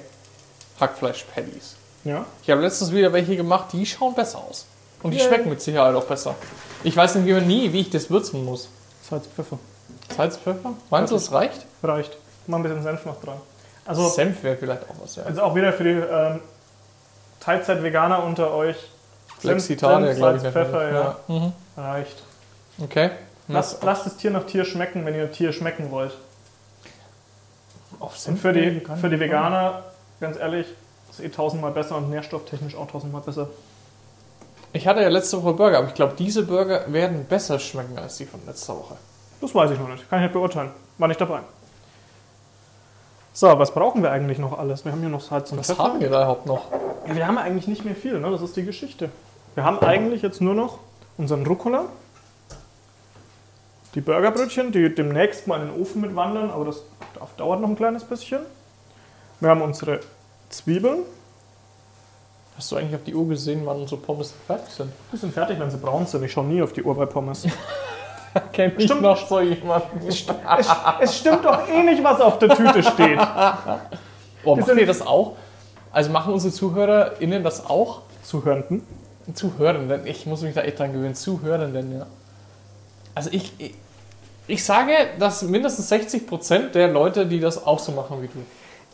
Hackfleisch-Patties. 0.79 1.75
Ja. 2.03 2.25
Ich 2.43 2.49
habe 2.49 2.61
letztens 2.61 2.91
wieder 2.91 3.11
welche 3.13 3.35
gemacht, 3.35 3.67
die 3.73 3.85
schauen 3.85 4.15
besser 4.15 4.39
aus. 4.39 4.65
Und 5.03 5.11
die 5.11 5.17
Yay. 5.17 5.27
schmecken 5.27 5.49
mit 5.49 5.61
Sicherheit 5.61 5.95
auch 5.95 6.05
besser. 6.05 6.35
Ich 6.83 6.95
weiß 6.95 7.15
wie, 7.25 7.33
nie, 7.41 7.71
wie 7.73 7.81
ich 7.81 7.89
das 7.89 8.09
würzen 8.09 8.43
muss. 8.45 8.69
Salz, 9.07 9.27
Pfeffer. 9.27 9.59
Salz, 10.15 10.37
Pfeffer? 10.37 10.73
Meinst 10.89 11.11
du, 11.11 11.15
es 11.15 11.31
reicht? 11.31 11.65
Reicht. 11.83 12.17
Mach 12.47 12.57
ein 12.57 12.63
bisschen 12.63 12.81
Senf 12.83 13.05
noch 13.05 13.21
dran. 13.21 13.37
Also, 13.85 14.07
Senf 14.07 14.43
wäre 14.43 14.57
vielleicht 14.57 14.83
auch 14.83 14.95
was, 15.01 15.15
ja. 15.15 15.23
also 15.23 15.43
auch 15.43 15.55
wieder 15.55 15.71
für 15.71 15.83
die 15.83 15.89
ähm, 15.91 16.41
Teilzeit-Veganer 17.39 18.23
unter 18.23 18.53
euch. 18.53 18.75
Flexitarier, 19.39 20.13
glaube 20.15 20.37
ich. 20.37 20.41
Salz, 20.41 20.53
Pfeffer, 20.53 20.91
das. 20.91 21.15
ja. 21.27 21.35
Mhm. 21.35 21.53
Reicht. 21.77 22.23
Okay. 22.83 23.11
Lasst, 23.47 23.83
lasst 23.83 24.05
das 24.05 24.17
Tier 24.17 24.31
nach 24.31 24.45
Tier 24.45 24.65
schmecken, 24.65 25.05
wenn 25.05 25.15
ihr 25.15 25.31
Tier 25.31 25.53
schmecken 25.53 25.91
wollt. 25.91 26.11
auf 27.99 28.13
Und 28.13 28.19
Senf 28.19 28.41
für 28.41 28.51
die, 28.51 28.81
für 28.99 29.09
die 29.09 29.15
nicht 29.15 29.19
Veganer, 29.19 29.83
ganz 30.19 30.37
ehrlich, 30.37 30.67
ist 31.09 31.19
eh 31.19 31.29
tausendmal 31.29 31.71
besser 31.71 31.97
und 31.97 32.09
nährstofftechnisch 32.09 32.75
auch 32.75 32.89
tausendmal 32.89 33.21
besser. 33.21 33.49
Ich 34.73 34.87
hatte 34.87 35.01
ja 35.01 35.09
letzte 35.09 35.41
Woche 35.41 35.53
Burger, 35.53 35.77
aber 35.79 35.87
ich 35.87 35.93
glaube, 35.93 36.13
diese 36.17 36.43
Burger 36.43 36.91
werden 36.91 37.25
besser 37.25 37.57
schmecken 37.59 37.97
als 37.97 38.17
die 38.17 38.25
von 38.25 38.39
letzter 38.45 38.75
Woche. 38.75 38.95
Das 39.41 39.53
weiß 39.53 39.71
ich 39.71 39.79
noch 39.79 39.87
nicht. 39.87 40.09
Kann 40.09 40.19
ich 40.19 40.23
nicht 40.23 40.33
beurteilen. 40.33 40.71
War 40.97 41.07
nicht 41.07 41.21
dabei. 41.21 41.39
So, 43.33 43.47
was 43.59 43.71
brauchen 43.71 44.01
wir 44.01 44.11
eigentlich 44.11 44.39
noch 44.39 44.57
alles? 44.57 44.83
Wir 44.83 44.91
haben 44.91 44.99
hier 44.99 45.09
noch 45.09 45.21
Salz 45.21 45.51
und 45.51 45.59
Was 45.59 45.67
Pfeffer. 45.67 45.83
haben 45.83 45.99
wir 45.99 46.09
da 46.09 46.23
überhaupt 46.23 46.45
noch? 46.47 46.71
Ja, 47.07 47.15
wir 47.15 47.27
haben 47.27 47.37
eigentlich 47.37 47.67
nicht 47.67 47.85
mehr 47.85 47.95
viel, 47.95 48.19
ne? 48.19 48.31
das 48.31 48.41
ist 48.41 48.57
die 48.57 48.65
Geschichte. 48.65 49.09
Wir 49.53 49.63
haben 49.63 49.79
eigentlich 49.79 50.23
jetzt 50.23 50.41
nur 50.41 50.55
noch 50.55 50.79
unseren 51.17 51.45
Rucola, 51.45 51.85
die 53.93 54.01
Burgerbrötchen, 54.01 54.71
die 54.71 54.93
demnächst 54.93 55.47
mal 55.47 55.61
in 55.61 55.67
den 55.67 55.81
Ofen 55.81 56.01
mitwandern, 56.01 56.49
aber 56.49 56.65
das 56.65 56.81
dauert 57.37 57.61
noch 57.61 57.69
ein 57.69 57.75
kleines 57.75 58.03
bisschen. 58.03 58.39
Wir 59.39 59.49
haben 59.49 59.61
unsere 59.61 59.99
Zwiebeln, 60.49 60.99
Hast 62.57 62.71
du 62.71 62.75
eigentlich 62.75 62.95
auf 62.95 63.03
die 63.03 63.13
Uhr 63.13 63.27
gesehen, 63.27 63.61
wann 63.65 63.81
unsere 63.81 64.01
Pommes 64.01 64.33
fertig 64.47 64.73
sind? 64.73 64.91
die 65.13 65.17
sind 65.17 65.31
fertig, 65.31 65.59
wenn 65.59 65.69
sie 65.69 65.77
braun 65.77 66.07
sind. 66.07 66.23
Ich 66.23 66.31
schaue 66.31 66.45
nie 66.45 66.59
auf 66.63 66.73
die 66.73 66.81
Uhr 66.81 66.95
bei 66.95 67.05
Pommes. 67.05 67.45
Kennt 68.51 68.79
ich 68.79 68.85
Stimmt. 68.85 69.03
noch 69.03 69.27
so 69.27 69.39
jemanden? 69.39 70.07
es, 70.07 70.25
es 71.01 71.17
stimmt 71.17 71.45
doch 71.45 71.67
eh 71.69 71.83
nicht, 71.83 72.03
was 72.03 72.19
auf 72.19 72.39
der 72.39 72.49
Tüte 72.49 72.81
steht. 72.81 73.19
Oh, 74.43 74.55
Die 74.55 74.61
machen 74.61 74.75
wir 74.75 74.87
das 74.87 75.05
auch? 75.05 75.35
Also 75.91 76.09
machen 76.11 76.33
unsere 76.33 76.51
ZuhörerInnen 76.51 77.43
das 77.43 77.63
auch? 77.63 78.01
Zuhörenden. 78.23 78.81
Zuhörenden, 79.35 80.07
ich 80.07 80.25
muss 80.25 80.41
mich 80.41 80.55
da 80.55 80.61
echt 80.61 80.79
dran 80.79 80.93
gewöhnen. 80.93 81.13
Zuhörenden, 81.15 81.99
ja. 81.99 82.05
Also 83.13 83.29
ich, 83.31 83.53
ich, 83.59 83.75
ich 84.47 84.63
sage, 84.65 84.93
dass 85.19 85.43
mindestens 85.43 85.91
60% 85.91 86.69
der 86.69 86.87
Leute, 86.87 87.25
die 87.27 87.39
das 87.39 87.63
auch 87.65 87.79
so 87.79 87.91
machen 87.91 88.21
wie 88.21 88.27
du. 88.27 88.39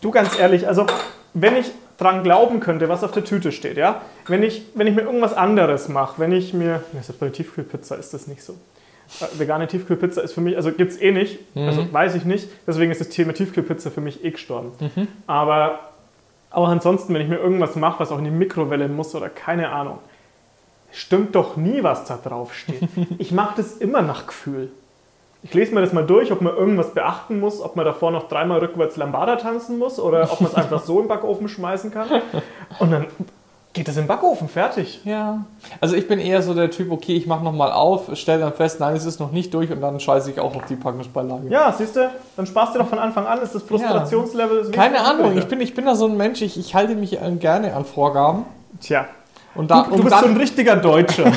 Du 0.03 0.11
ganz 0.11 0.37
ehrlich, 0.37 0.67
also 0.67 0.85
wenn 1.33 1.55
ich 1.55 1.71
dran 1.97 2.23
glauben 2.23 2.59
könnte, 2.59 2.89
was 2.89 3.03
auf 3.03 3.11
der 3.11 3.23
Tüte 3.23 3.51
steht, 3.51 3.77
ja, 3.77 4.01
wenn 4.27 4.43
ich, 4.43 4.63
wenn 4.75 4.85
ich 4.85 4.95
mir 4.95 5.01
irgendwas 5.01 5.33
anderes 5.33 5.87
mache, 5.87 6.19
wenn 6.19 6.33
ich 6.33 6.53
mir, 6.53 6.83
ja, 6.93 7.01
selbst 7.01 7.19
bei 7.19 7.27
der 7.27 7.33
Tiefkühlpizza 7.33 7.95
ist 7.95 8.13
das 8.13 8.27
nicht 8.27 8.43
so. 8.43 8.53
Äh, 9.21 9.39
Vegane 9.39 9.65
Tiefkühlpizza 9.67 10.21
ist 10.21 10.33
für 10.33 10.41
mich, 10.41 10.57
also 10.57 10.71
gibt 10.73 10.91
es 10.91 11.01
eh 11.01 11.11
nicht, 11.11 11.39
also 11.55 11.91
weiß 11.91 12.15
ich 12.15 12.25
nicht, 12.25 12.49
deswegen 12.67 12.91
ist 12.91 12.99
das 12.99 13.09
Thema 13.09 13.33
Tiefkühlpizza 13.33 13.91
für 13.91 14.01
mich 14.01 14.25
eh 14.25 14.31
gestorben. 14.31 14.73
Aber 15.25 15.79
auch 16.51 16.67
ansonsten, 16.67 17.13
wenn 17.13 17.21
ich 17.21 17.29
mir 17.29 17.37
irgendwas 17.37 17.75
mache, 17.77 18.01
was 18.01 18.11
auch 18.11 18.17
in 18.17 18.25
die 18.25 18.31
Mikrowelle 18.31 18.89
muss 18.89 19.15
oder 19.15 19.29
keine 19.29 19.69
Ahnung, 19.69 19.99
stimmt 20.91 21.33
doch 21.35 21.55
nie, 21.55 21.81
was 21.81 22.05
da 22.05 22.19
drauf 22.21 22.53
steht. 22.53 22.81
Ich 23.19 23.31
mache 23.31 23.55
das 23.57 23.77
immer 23.77 24.01
nach 24.01 24.27
Gefühl. 24.27 24.69
Ich 25.43 25.53
lese 25.53 25.75
mir 25.75 25.81
das 25.81 25.91
mal 25.91 26.05
durch, 26.05 26.31
ob 26.31 26.41
man 26.41 26.55
irgendwas 26.55 26.93
beachten 26.93 27.39
muss, 27.39 27.61
ob 27.61 27.75
man 27.75 27.85
davor 27.85 28.11
noch 28.11 28.29
dreimal 28.29 28.59
rückwärts 28.59 28.95
Lambada 28.95 29.35
tanzen 29.35 29.77
muss 29.77 29.99
oder 29.99 30.31
ob 30.31 30.39
man 30.39 30.49
es 30.49 30.55
einfach 30.55 30.81
so 30.83 31.01
im 31.01 31.07
Backofen 31.09 31.49
schmeißen 31.49 31.91
kann. 31.91 32.07
Und 32.79 32.91
dann 32.91 33.07
geht 33.73 33.87
das 33.87 33.97
im 33.97 34.07
Backofen, 34.07 34.47
fertig. 34.47 35.01
Ja. 35.03 35.45
Also 35.81 35.95
ich 35.95 36.07
bin 36.07 36.19
eher 36.19 36.41
so 36.41 36.53
der 36.53 36.69
Typ, 36.69 36.91
okay, 36.91 37.15
ich 37.15 37.27
mache 37.27 37.43
nochmal 37.43 37.71
auf, 37.71 38.15
stelle 38.15 38.39
dann 38.41 38.53
fest, 38.53 38.79
nein, 38.79 38.95
es 38.95 39.03
ist 39.03 39.19
noch 39.19 39.31
nicht 39.31 39.53
durch 39.53 39.71
und 39.71 39.81
dann 39.81 39.99
scheiße 39.99 40.31
ich 40.31 40.39
auch 40.39 40.55
auf 40.55 40.65
die 40.69 40.75
Packungsbeilage. 40.75 41.49
Ja, 41.49 41.73
siehst 41.75 41.95
du, 41.95 42.09
dann 42.37 42.45
sparst 42.45 42.75
du 42.75 42.79
doch 42.79 42.87
von 42.87 42.99
Anfang 42.99 43.25
an, 43.25 43.41
ist 43.41 43.55
das 43.55 43.63
Frustrationslevel... 43.63 44.59
ist 44.59 44.71
Keine 44.71 45.01
Ahnung, 45.01 45.37
ich 45.37 45.47
bin, 45.47 45.59
ich 45.59 45.73
bin 45.73 45.85
da 45.85 45.95
so 45.95 46.05
ein 46.05 46.15
Mensch, 46.15 46.41
ich, 46.41 46.57
ich 46.57 46.75
halte 46.75 46.95
mich 46.95 47.19
äh, 47.19 47.31
gerne 47.31 47.75
an 47.75 47.83
Vorgaben. 47.83 48.45
Tja, 48.79 49.07
Und 49.55 49.71
da, 49.71 49.83
du, 49.83 49.89
du 49.89 49.95
um 49.95 50.03
bist 50.03 50.19
so 50.19 50.25
ein 50.25 50.31
dann, 50.33 50.41
richtiger 50.41 50.75
Deutscher. 50.75 51.25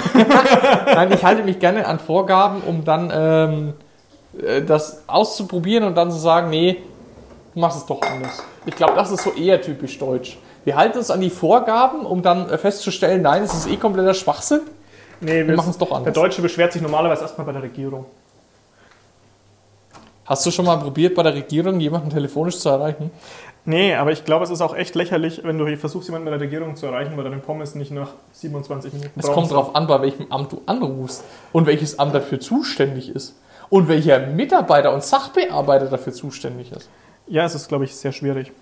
nein, 0.95 1.11
ich 1.13 1.25
halte 1.25 1.43
mich 1.43 1.59
gerne 1.59 1.87
an 1.87 1.99
Vorgaben, 1.99 2.61
um 2.67 2.85
dann 2.85 3.11
ähm, 3.15 3.69
äh, 3.69 3.86
das 4.67 5.03
auszuprobieren 5.07 5.85
und 5.85 5.95
dann 5.95 6.11
zu 6.11 6.19
sagen, 6.19 6.51
nee, 6.51 6.83
du 7.55 7.61
machst 7.61 7.79
es 7.79 7.87
doch 7.87 8.01
anders. 8.03 8.43
Ich 8.67 8.75
glaube, 8.75 8.95
das 8.95 9.11
ist 9.11 9.23
so 9.23 9.33
eher 9.33 9.61
typisch 9.61 9.99
deutsch. 9.99 10.39
Wir 10.65 10.77
halten 10.77 10.99
uns 10.99 11.11
an 11.11 11.21
die 11.21 11.31
Vorgaben, 11.31 12.05
um 12.05 12.23
dann 12.23 12.51
äh, 12.51 12.59
festzustellen, 12.59 13.23
nein, 13.23 13.45
es 13.45 13.55
ist 13.55 13.69
eh 13.69 13.77
kompletter 13.77 14.15
Schwachsinn. 14.15 14.63
Nee, 15.21 15.47
Wir 15.47 15.55
machen 15.55 15.71
es 15.71 15.79
doch 15.79 15.89
Der 15.89 15.97
anders. 15.99 16.15
Deutsche 16.15 16.43
beschwert 16.43 16.73
sich 16.73 16.83
normalerweise 16.83 17.23
erstmal 17.23 17.47
bei 17.47 17.53
der 17.53 17.63
Regierung. 17.63 18.05
Hast 20.27 20.45
du 20.45 20.51
schon 20.51 20.65
mal 20.65 20.77
probiert, 20.77 21.15
bei 21.15 21.23
der 21.23 21.35
Regierung 21.35 21.79
jemanden 21.79 22.11
telefonisch 22.11 22.59
zu 22.59 22.69
erreichen? 22.69 23.13
Nee, 23.65 23.95
aber 23.95 24.13
ich 24.13 24.25
glaube, 24.25 24.45
es 24.45 24.51
ist 24.51 24.61
auch 24.61 24.77
echt 24.77 24.95
lächerlich, 24.95 25.43
wenn 25.45 25.59
du 25.59 25.77
versuchst, 25.77 26.09
jemanden 26.09 26.27
bei 26.27 26.33
der 26.33 26.41
Regierung 26.41 26.77
zu 26.77 26.87
erreichen, 26.87 27.17
weil 27.17 27.25
deine 27.25 27.39
Pommes 27.39 27.75
nicht 27.75 27.91
nach 27.91 28.11
27 28.33 28.93
Minuten 28.93 29.19
Es 29.19 29.27
kommt 29.27 29.51
darauf 29.51 29.75
an, 29.75 29.87
bei 29.87 30.01
welchem 30.03 30.31
Amt 30.31 30.53
du 30.53 30.63
anrufst 30.67 31.25
und 31.53 31.67
welches 31.67 31.99
Amt 31.99 32.15
dafür 32.15 32.39
zuständig 32.41 33.09
ist. 33.09 33.35
Und 33.69 33.89
welcher 33.89 34.27
Mitarbeiter 34.27 34.93
und 34.93 35.03
Sachbearbeiter 35.03 35.87
dafür 35.87 36.13
zuständig 36.13 36.73
ist. 36.73 36.89
Ja, 37.27 37.45
es 37.45 37.55
ist, 37.55 37.69
glaube 37.69 37.85
ich, 37.85 37.95
sehr 37.95 38.13
schwierig. 38.13 38.53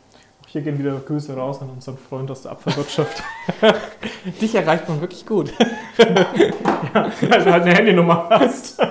Auch 0.43 0.49
hier 0.49 0.63
gehen 0.63 0.79
wieder 0.79 0.93
Grüße 0.95 1.35
raus 1.37 1.61
an 1.61 1.71
unseren 1.71 1.99
Freund 1.99 2.31
aus 2.31 2.43
der 2.43 2.53
Abfallwirtschaft. 2.53 3.23
Dich 4.41 4.55
erreicht 4.55 4.89
man 4.89 5.01
wirklich 5.01 5.27
gut. 5.27 5.53
weil 5.99 7.45
du 7.45 7.53
halt 7.53 7.63
eine 7.63 7.75
Handynummer 7.75 8.29
hast. 8.31 8.79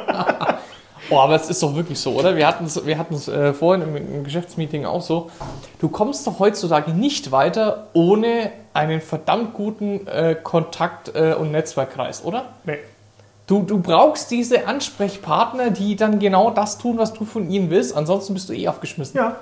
Oh, 1.10 1.20
aber 1.20 1.36
es 1.36 1.50
ist 1.50 1.62
doch 1.62 1.76
wirklich 1.76 2.00
so, 2.00 2.14
oder? 2.14 2.36
Wir 2.36 2.48
hatten 2.48 2.66
es 2.66 2.86
wir 2.86 2.98
hatten's, 2.98 3.28
äh, 3.28 3.54
vorhin 3.54 3.84
im, 3.84 3.96
im 3.98 4.24
Geschäftsmeeting 4.24 4.86
auch 4.86 5.02
so. 5.02 5.30
Du 5.80 5.90
kommst 5.90 6.26
doch 6.26 6.40
heutzutage 6.40 6.92
nicht 6.92 7.32
weiter 7.32 7.88
ohne 7.94 8.52
einen 8.74 9.02
verdammt 9.02 9.54
guten 9.54 10.08
äh, 10.08 10.36
Kontakt- 10.42 11.14
äh, 11.14 11.36
und 11.38 11.52
Netzwerkkreis, 11.52 12.24
oder? 12.24 12.54
Nee. 12.64 12.80
Du, 13.46 13.64
du 13.64 13.80
brauchst 13.80 14.32
diese 14.32 14.68
Ansprechpartner, 14.68 15.70
die 15.70 15.96
dann 15.96 16.20
genau 16.20 16.50
das 16.50 16.78
tun, 16.78 16.98
was 16.98 17.14
du 17.14 17.26
von 17.26 17.50
ihnen 17.50 17.70
willst. 17.70 17.96
Ansonsten 17.96 18.34
bist 18.34 18.48
du 18.48 18.54
eh 18.54 18.68
aufgeschmissen. 18.70 19.18
Ja. 19.18 19.36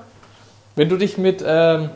Wenn 0.75 0.89
du 0.89 0.97
dich 0.97 1.19
mit, 1.19 1.43
ähm, 1.45 1.91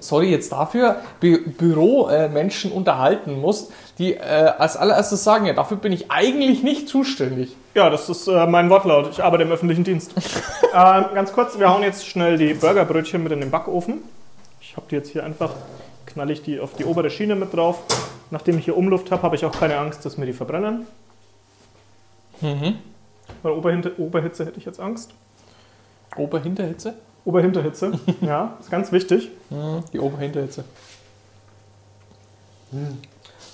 sorry 0.00 0.30
jetzt 0.30 0.52
dafür, 0.52 0.96
Bü 1.20 1.38
Büromenschen 1.50 2.70
unterhalten 2.70 3.40
musst, 3.40 3.72
die 3.98 4.12
äh, 4.12 4.20
als 4.58 4.76
allererstes 4.76 5.24
sagen, 5.24 5.46
ja, 5.46 5.54
dafür 5.54 5.78
bin 5.78 5.92
ich 5.92 6.10
eigentlich 6.10 6.62
nicht 6.62 6.88
zuständig. 6.88 7.56
Ja, 7.74 7.88
das 7.88 8.10
ist 8.10 8.26
äh, 8.26 8.46
mein 8.46 8.68
Wortlaut. 8.68 9.08
Ich 9.10 9.24
arbeite 9.24 9.44
im 9.44 9.52
öffentlichen 9.52 9.84
Dienst. 9.84 10.12
ähm, 10.74 11.04
ganz 11.14 11.32
kurz, 11.32 11.58
wir 11.58 11.70
hauen 11.72 11.82
jetzt 11.82 12.06
schnell 12.06 12.36
die 12.36 12.52
Burgerbrötchen 12.52 13.22
mit 13.22 13.32
in 13.32 13.40
den 13.40 13.50
Backofen. 13.50 14.02
Ich 14.60 14.76
habe 14.76 14.86
die 14.90 14.96
jetzt 14.96 15.10
hier 15.10 15.24
einfach, 15.24 15.52
knall 16.04 16.30
ich 16.30 16.42
die 16.42 16.60
auf 16.60 16.74
die 16.74 16.84
obere 16.84 17.08
Schiene 17.08 17.36
mit 17.36 17.54
drauf. 17.54 17.82
Nachdem 18.30 18.58
ich 18.58 18.66
hier 18.66 18.76
Umluft 18.76 19.10
habe, 19.10 19.22
habe 19.22 19.36
ich 19.36 19.46
auch 19.46 19.58
keine 19.58 19.78
Angst, 19.78 20.04
dass 20.04 20.18
mir 20.18 20.26
die 20.26 20.34
verbrennen. 20.34 20.86
Mhm. 22.40 22.78
Bei 23.42 23.50
Oberhinte 23.50 23.98
Oberhitze 23.98 24.46
hätte 24.46 24.58
ich 24.58 24.64
jetzt 24.64 24.80
Angst. 24.80 25.12
Oberhinterhitze? 26.16 26.94
Oberhinterhitze, 27.24 27.98
ja, 28.20 28.56
ist 28.60 28.70
ganz 28.70 28.92
wichtig. 28.92 29.30
Mhm, 29.50 29.82
die 29.92 29.98
Oberhinterhitze. 29.98 30.64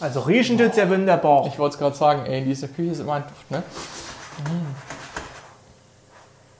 Also 0.00 0.20
riechen 0.20 0.58
tut 0.58 0.76
ja 0.76 0.88
wunderbar. 0.88 1.46
Ich 1.46 1.58
wollte 1.58 1.74
es 1.74 1.78
gerade 1.78 1.96
sagen, 1.96 2.26
ey, 2.26 2.40
in 2.40 2.44
dieser 2.44 2.68
Küche 2.68 2.90
ist 2.90 3.00
immer 3.00 3.14
ein 3.14 3.22
Duft, 3.22 3.50
ne? 3.50 3.62
Mhm. 4.38 4.74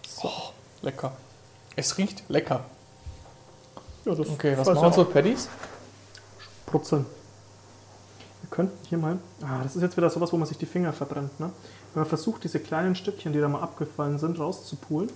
So, 0.08 0.30
lecker. 0.82 1.12
Es 1.76 1.98
riecht 1.98 2.22
lecker. 2.28 2.64
Ja, 4.04 4.14
das 4.14 4.28
Okay, 4.28 4.56
was 4.56 4.68
machen 4.68 4.92
so 4.92 5.04
Patties? 5.04 5.48
Brutzeln. 6.66 7.06
Wir 8.42 8.50
könnten 8.50 8.78
hier 8.88 8.98
mal. 8.98 9.18
Ah, 9.42 9.60
das 9.62 9.76
ist 9.76 9.82
jetzt 9.82 9.96
wieder 9.96 10.10
sowas, 10.10 10.32
wo 10.32 10.36
man 10.36 10.46
sich 10.48 10.58
die 10.58 10.66
Finger 10.66 10.92
verbrennt. 10.92 11.38
Ne? 11.40 11.50
Wenn 11.94 12.02
man 12.02 12.08
versucht, 12.08 12.44
diese 12.44 12.58
kleinen 12.58 12.94
Stückchen, 12.94 13.32
die 13.32 13.40
da 13.40 13.48
mal 13.48 13.60
abgefallen 13.60 14.18
sind, 14.18 14.38
rauszupulen. 14.38 15.10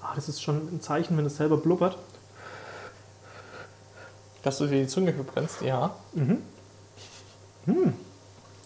Ah, 0.00 0.12
das 0.14 0.28
ist 0.28 0.40
schon 0.42 0.68
ein 0.72 0.80
Zeichen, 0.80 1.16
wenn 1.18 1.26
es 1.26 1.36
selber 1.36 1.56
blubbert. 1.56 1.98
Dass 4.42 4.58
du 4.58 4.66
dir 4.66 4.80
die 4.80 4.86
Zunge 4.86 5.12
verbrennst, 5.12 5.62
ja. 5.62 5.94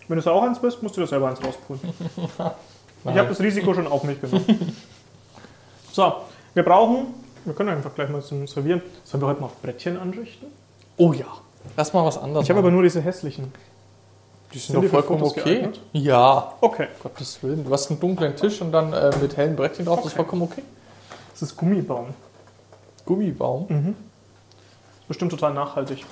Wenn 0.09 0.17
du 0.17 0.21
es 0.21 0.27
auch 0.27 0.43
eins 0.43 0.59
bist, 0.59 0.83
musst 0.83 0.97
du 0.97 1.01
dir 1.01 1.07
selber 1.07 1.29
eins 1.29 1.43
rauspulen. 1.43 1.81
ich 3.05 3.17
habe 3.17 3.29
das 3.29 3.41
Risiko 3.41 3.73
schon 3.73 3.87
auf 3.87 4.05
mich 4.05 4.21
genommen. 4.21 4.77
So, 5.93 6.13
wir 6.55 6.63
brauchen. 6.63 7.09
Wir 7.45 7.53
können 7.53 7.71
einfach 7.71 7.93
gleich 7.93 8.09
mal 8.11 8.23
zum 8.23 8.47
Servieren. 8.47 8.81
Sollen 9.03 9.21
wir 9.23 9.27
heute 9.27 9.41
mal 9.41 9.47
auf 9.47 9.61
Brettchen 9.61 9.97
anrichten? 9.97 10.47
Oh 10.97 11.13
ja. 11.13 11.27
Lass 11.77 11.93
mal 11.93 12.05
was 12.05 12.17
anderes. 12.17 12.45
Ich 12.45 12.51
habe 12.51 12.61
aber 12.61 12.71
nur 12.71 12.85
diese 12.85 13.01
hässlichen. 13.01 13.53
Die 14.53 14.59
sind 14.59 14.81
für 14.83 14.89
vollkommen 14.89 15.23
okay. 15.23 15.43
geeignet? 15.43 15.81
Ja. 15.93 16.55
Okay. 16.61 16.89
Gottes 17.03 17.43
Willen. 17.43 17.65
Du 17.65 17.71
hast 17.73 17.91
einen 17.91 18.01
dunklen 18.01 18.35
Tisch 18.35 18.61
und 18.61 18.73
dann 18.73 18.93
äh, 18.93 19.11
mit 19.21 19.37
hellen 19.37 19.55
Brettchen 19.57 19.85
drauf, 19.85 19.99
das 19.99 20.07
ist 20.07 20.13
Okay. 20.13 20.17
vollkommen 20.23 20.43
okay. 20.43 20.63
Das 21.33 21.43
ist 21.43 21.57
Gummibaum. 21.57 22.09
Gummibaum. 23.07 23.95
Ist 25.03 25.09
bestimmt 25.09 25.31
total 25.31 25.55
nachhaltig. 25.55 26.05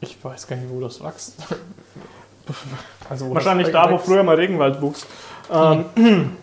Ich 0.00 0.24
weiß 0.24 0.46
gar 0.46 0.56
nicht, 0.56 0.70
wo 0.70 0.80
das 0.80 1.02
wächst. 1.02 1.36
also, 3.10 3.28
wo 3.28 3.34
Wahrscheinlich 3.34 3.66
das 3.68 3.72
da, 3.72 3.90
wo 3.90 3.94
wächst. 3.94 4.06
früher 4.06 4.22
mal 4.22 4.36
Regenwald 4.36 4.80
wuchs. 4.80 5.06
Ähm, 5.50 5.84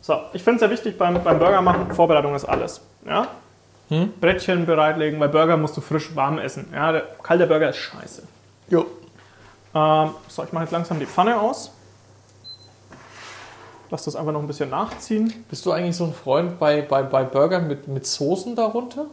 so, 0.00 0.20
ich 0.32 0.42
finde 0.42 0.56
es 0.56 0.60
sehr 0.60 0.70
wichtig 0.70 0.98
beim, 0.98 1.22
beim 1.22 1.38
Burger 1.38 1.62
machen, 1.62 1.92
Vorbereitung 1.92 2.34
ist 2.34 2.44
alles. 2.44 2.80
Ja? 3.06 3.28
Hm? 3.88 4.12
Brettchen 4.20 4.66
bereitlegen, 4.66 5.18
weil 5.18 5.30
Burger 5.30 5.56
musst 5.56 5.76
du 5.76 5.80
frisch 5.80 6.14
warm 6.14 6.38
essen. 6.38 6.68
Ja, 6.72 6.92
der 6.92 7.02
kalte 7.22 7.46
Burger 7.46 7.70
ist 7.70 7.78
scheiße. 7.78 8.22
Jo. 8.68 8.86
Ähm, 9.74 10.10
so, 10.28 10.44
ich 10.44 10.52
mache 10.52 10.64
jetzt 10.64 10.72
langsam 10.72 10.98
die 10.98 11.06
Pfanne 11.06 11.40
aus. 11.40 11.70
Lass 13.90 14.04
das 14.04 14.16
einfach 14.16 14.32
noch 14.32 14.40
ein 14.40 14.46
bisschen 14.46 14.68
nachziehen. 14.68 15.44
Bist 15.48 15.64
du 15.64 15.72
eigentlich 15.72 15.96
so 15.96 16.04
ein 16.04 16.12
Freund 16.12 16.58
bei, 16.58 16.82
bei, 16.82 17.02
bei 17.02 17.24
Burgern 17.24 17.66
mit, 17.66 17.88
mit 17.88 18.06
Soßen 18.06 18.54
darunter? 18.54 19.06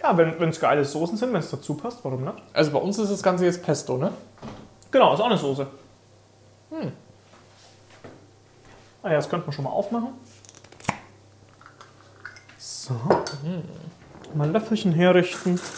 Ja, 0.00 0.16
wenn 0.16 0.48
es 0.48 0.60
geile 0.60 0.84
Soßen 0.84 1.18
sind, 1.18 1.32
wenn 1.32 1.40
es 1.40 1.50
dazu 1.50 1.74
passt, 1.74 1.98
warum 2.04 2.24
nicht? 2.24 2.36
Also 2.52 2.70
bei 2.70 2.78
uns 2.78 2.98
ist 2.98 3.10
das 3.10 3.22
Ganze 3.22 3.44
jetzt 3.44 3.62
Pesto, 3.62 3.98
ne? 3.98 4.12
Genau, 4.90 5.12
ist 5.12 5.20
auch 5.20 5.26
eine 5.26 5.36
Soße. 5.36 5.66
Ah 9.02 9.08
ja, 9.08 9.16
das 9.16 9.28
könnte 9.28 9.46
man 9.46 9.52
schon 9.52 9.64
mal 9.64 9.70
aufmachen. 9.70 10.08
So. 12.58 12.94
Mal 14.34 14.44
ein 14.44 14.52
Löffelchen 14.52 14.92
herrichten. 14.92 15.60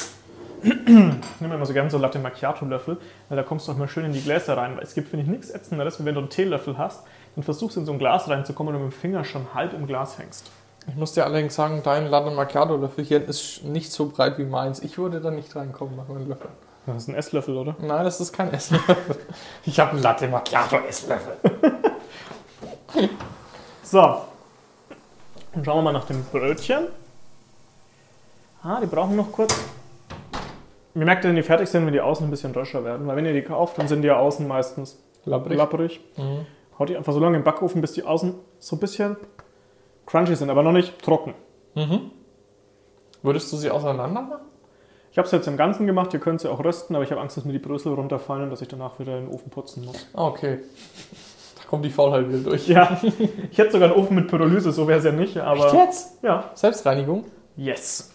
Ich 0.64 1.40
nehme 1.40 1.56
immer 1.56 1.66
so 1.66 1.72
gerne 1.72 1.90
so 1.90 1.98
Latte 1.98 2.20
Macchiato-Löffel, 2.20 2.96
weil 3.28 3.36
da 3.36 3.42
kommst 3.42 3.66
du 3.66 3.72
auch 3.72 3.76
mal 3.76 3.88
schön 3.88 4.04
in 4.04 4.12
die 4.12 4.20
Gläser 4.22 4.56
rein. 4.56 4.76
Weil 4.76 4.84
es 4.84 4.94
gibt, 4.94 5.08
finde 5.08 5.24
ich, 5.24 5.28
nichts 5.28 5.50
ätzenderes, 5.50 5.98
wie 5.98 6.04
wenn 6.04 6.14
du 6.14 6.20
einen 6.20 6.30
Teelöffel 6.30 6.78
hast 6.78 7.02
und 7.34 7.42
versuchst 7.42 7.76
in 7.76 7.84
so 7.84 7.92
ein 7.92 7.98
Glas 7.98 8.28
reinzukommen 8.28 8.72
und 8.76 8.84
mit 8.84 8.92
dem 8.92 8.96
Finger 8.96 9.24
schon 9.24 9.54
halb 9.54 9.72
im 9.72 9.88
Glas 9.88 10.18
hängst. 10.18 10.52
Ich 10.86 10.94
muss 10.94 11.14
dir 11.14 11.24
allerdings 11.24 11.56
sagen, 11.56 11.80
dein 11.82 12.06
Latte 12.06 12.30
Macchiato 12.30 12.76
Löffelchen 12.76 13.24
ist 13.24 13.64
nicht 13.64 13.90
so 13.90 14.06
breit 14.06 14.38
wie 14.38 14.44
meins. 14.44 14.80
Ich 14.80 14.98
würde 14.98 15.20
da 15.20 15.32
nicht 15.32 15.54
reinkommen 15.56 15.96
mit 15.96 16.08
meinem 16.08 16.28
Löffel. 16.28 16.50
Das 16.86 16.96
ist 16.96 17.08
ein 17.08 17.16
Esslöffel, 17.16 17.56
oder? 17.56 17.74
Nein, 17.80 18.04
das 18.04 18.20
ist 18.20 18.32
kein 18.32 18.52
Esslöffel. 18.52 19.16
Ich 19.64 19.80
habe 19.80 19.92
einen 19.92 20.02
Latte 20.02 20.28
Macchiato 20.28 20.76
Esslöffel. 20.76 21.38
So. 23.82 24.22
Dann 25.52 25.64
schauen 25.64 25.78
wir 25.78 25.82
mal 25.82 25.92
nach 25.92 26.06
dem 26.06 26.24
Brötchen. 26.24 26.86
Ah, 28.62 28.80
die 28.80 28.86
brauchen 28.86 29.16
noch 29.16 29.32
kurz. 29.32 29.54
Wie 30.94 31.04
merkt 31.04 31.24
ihr, 31.24 31.28
wenn 31.30 31.36
die 31.36 31.42
fertig 31.42 31.68
sind, 31.68 31.86
wenn 31.86 31.92
die 31.92 32.00
außen 32.00 32.26
ein 32.26 32.30
bisschen 32.30 32.52
röscher 32.52 32.84
werden? 32.84 33.06
Weil 33.06 33.16
wenn 33.16 33.26
ihr 33.26 33.32
die 33.32 33.42
kauft, 33.42 33.78
dann 33.78 33.88
sind 33.88 34.02
die 34.02 34.08
ja 34.08 34.18
außen 34.18 34.46
meistens 34.46 34.98
lapprig. 35.24 36.00
Mhm. 36.16 36.46
Haut 36.78 36.88
die 36.88 36.96
einfach 36.96 37.12
so 37.12 37.18
lange 37.18 37.36
im 37.38 37.44
Backofen, 37.44 37.80
bis 37.80 37.92
die 37.92 38.04
außen 38.04 38.34
so 38.58 38.76
ein 38.76 38.80
bisschen 38.80 39.16
crunchy 40.06 40.36
sind, 40.36 40.50
aber 40.50 40.62
noch 40.62 40.72
nicht 40.72 41.00
trocken. 41.02 41.34
Mhm. 41.74 42.10
Würdest 43.22 43.52
du 43.52 43.56
sie 43.56 43.70
auseinander 43.70 44.08
machen? 44.08 44.46
Ich 45.12 45.18
habe 45.18 45.26
es 45.26 45.32
jetzt 45.32 45.46
im 45.46 45.56
Ganzen 45.56 45.86
gemacht, 45.86 46.12
ihr 46.14 46.20
könnt 46.20 46.40
sie 46.40 46.50
auch 46.50 46.62
rösten, 46.64 46.94
aber 46.96 47.04
ich 47.04 47.10
habe 47.10 47.20
Angst, 47.20 47.36
dass 47.36 47.44
mir 47.44 47.52
die 47.52 47.58
Brösel 47.58 47.92
runterfallen 47.94 48.44
und 48.44 48.50
dass 48.50 48.62
ich 48.62 48.68
danach 48.68 48.98
wieder 48.98 49.18
in 49.18 49.26
den 49.26 49.34
Ofen 49.34 49.50
putzen 49.50 49.84
muss. 49.84 50.06
Ah, 50.14 50.26
Okay. 50.28 50.58
Da 51.56 51.68
kommt 51.68 51.84
die 51.84 51.90
Faulheit 51.90 52.28
wieder 52.28 52.38
durch. 52.38 52.68
Ja, 52.68 52.98
ich 53.50 53.56
hätte 53.58 53.72
sogar 53.72 53.90
einen 53.92 53.98
Ofen 53.98 54.14
mit 54.16 54.28
Pyrolyse, 54.28 54.72
so 54.72 54.86
wäre 54.88 54.98
es 54.98 55.04
ja 55.04 55.12
nicht, 55.12 55.36
aber. 55.38 55.66
Echt 55.66 55.74
jetzt? 55.74 56.22
Ja. 56.22 56.50
Selbstreinigung? 56.54 57.24
Yes. 57.56 58.10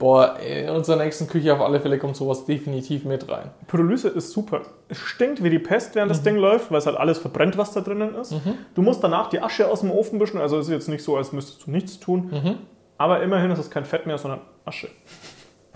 Boah, 0.00 0.38
in 0.40 0.70
unserer 0.70 0.96
nächsten 0.96 1.26
Küche 1.26 1.52
auf 1.52 1.60
alle 1.60 1.78
Fälle 1.78 1.98
kommt 1.98 2.16
sowas 2.16 2.46
definitiv 2.46 3.04
mit 3.04 3.28
rein. 3.28 3.50
Pyrolyse 3.66 4.08
ist 4.08 4.30
super. 4.30 4.62
Es 4.88 4.96
stinkt 4.96 5.44
wie 5.44 5.50
die 5.50 5.58
Pest, 5.58 5.94
während 5.94 6.10
das 6.10 6.22
Ding 6.22 6.36
läuft, 6.36 6.70
weil 6.70 6.78
es 6.78 6.86
halt 6.86 6.96
alles 6.96 7.18
verbrennt, 7.18 7.58
was 7.58 7.72
da 7.72 7.82
drinnen 7.82 8.14
ist. 8.14 8.34
Du 8.74 8.80
musst 8.80 9.04
danach 9.04 9.28
die 9.28 9.40
Asche 9.40 9.70
aus 9.70 9.80
dem 9.80 9.90
Ofen 9.90 10.18
wischen, 10.18 10.40
also 10.40 10.58
es 10.58 10.68
ist 10.68 10.72
jetzt 10.72 10.88
nicht 10.88 11.04
so, 11.04 11.18
als 11.18 11.32
müsstest 11.32 11.66
du 11.66 11.70
nichts 11.70 12.00
tun. 12.00 12.58
Aber 12.96 13.22
immerhin 13.22 13.50
ist 13.50 13.58
es 13.58 13.70
kein 13.70 13.84
Fett 13.84 14.06
mehr, 14.06 14.16
sondern 14.16 14.40
Asche. 14.64 14.88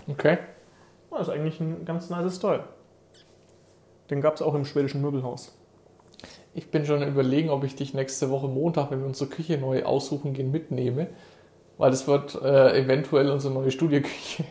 Okay. 0.07 0.39
Das 1.11 1.27
ist 1.27 1.29
eigentlich 1.29 1.59
ein 1.59 1.85
ganz 1.85 2.09
nice 2.09 2.35
Style. 2.35 2.63
Den 4.09 4.21
gab 4.21 4.33
es 4.33 4.41
auch 4.41 4.55
im 4.55 4.65
schwedischen 4.65 5.01
Möbelhaus. 5.01 5.55
Ich 6.55 6.71
bin 6.71 6.85
schon 6.85 7.03
überlegen, 7.03 7.51
ob 7.51 7.63
ich 7.63 7.75
dich 7.75 7.93
nächste 7.93 8.31
Woche 8.31 8.47
Montag, 8.47 8.89
wenn 8.89 9.01
wir 9.01 9.05
unsere 9.05 9.29
Küche 9.29 9.59
neu 9.59 9.83
aussuchen 9.83 10.33
gehen, 10.33 10.49
mitnehme. 10.49 11.09
Weil 11.77 11.91
das 11.91 12.07
wird 12.07 12.39
äh, 12.41 12.79
eventuell 12.79 13.29
unsere 13.29 13.53
neue 13.53 13.71
Studioküche. 13.71 14.45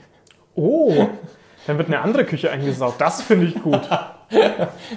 Oh, 0.55 1.09
dann 1.67 1.79
wird 1.79 1.89
eine 1.89 2.01
andere 2.01 2.25
Küche 2.25 2.51
eingesaut. 2.51 2.95
Das 2.99 3.23
finde 3.23 3.47
ich 3.47 3.63
gut. 3.63 3.81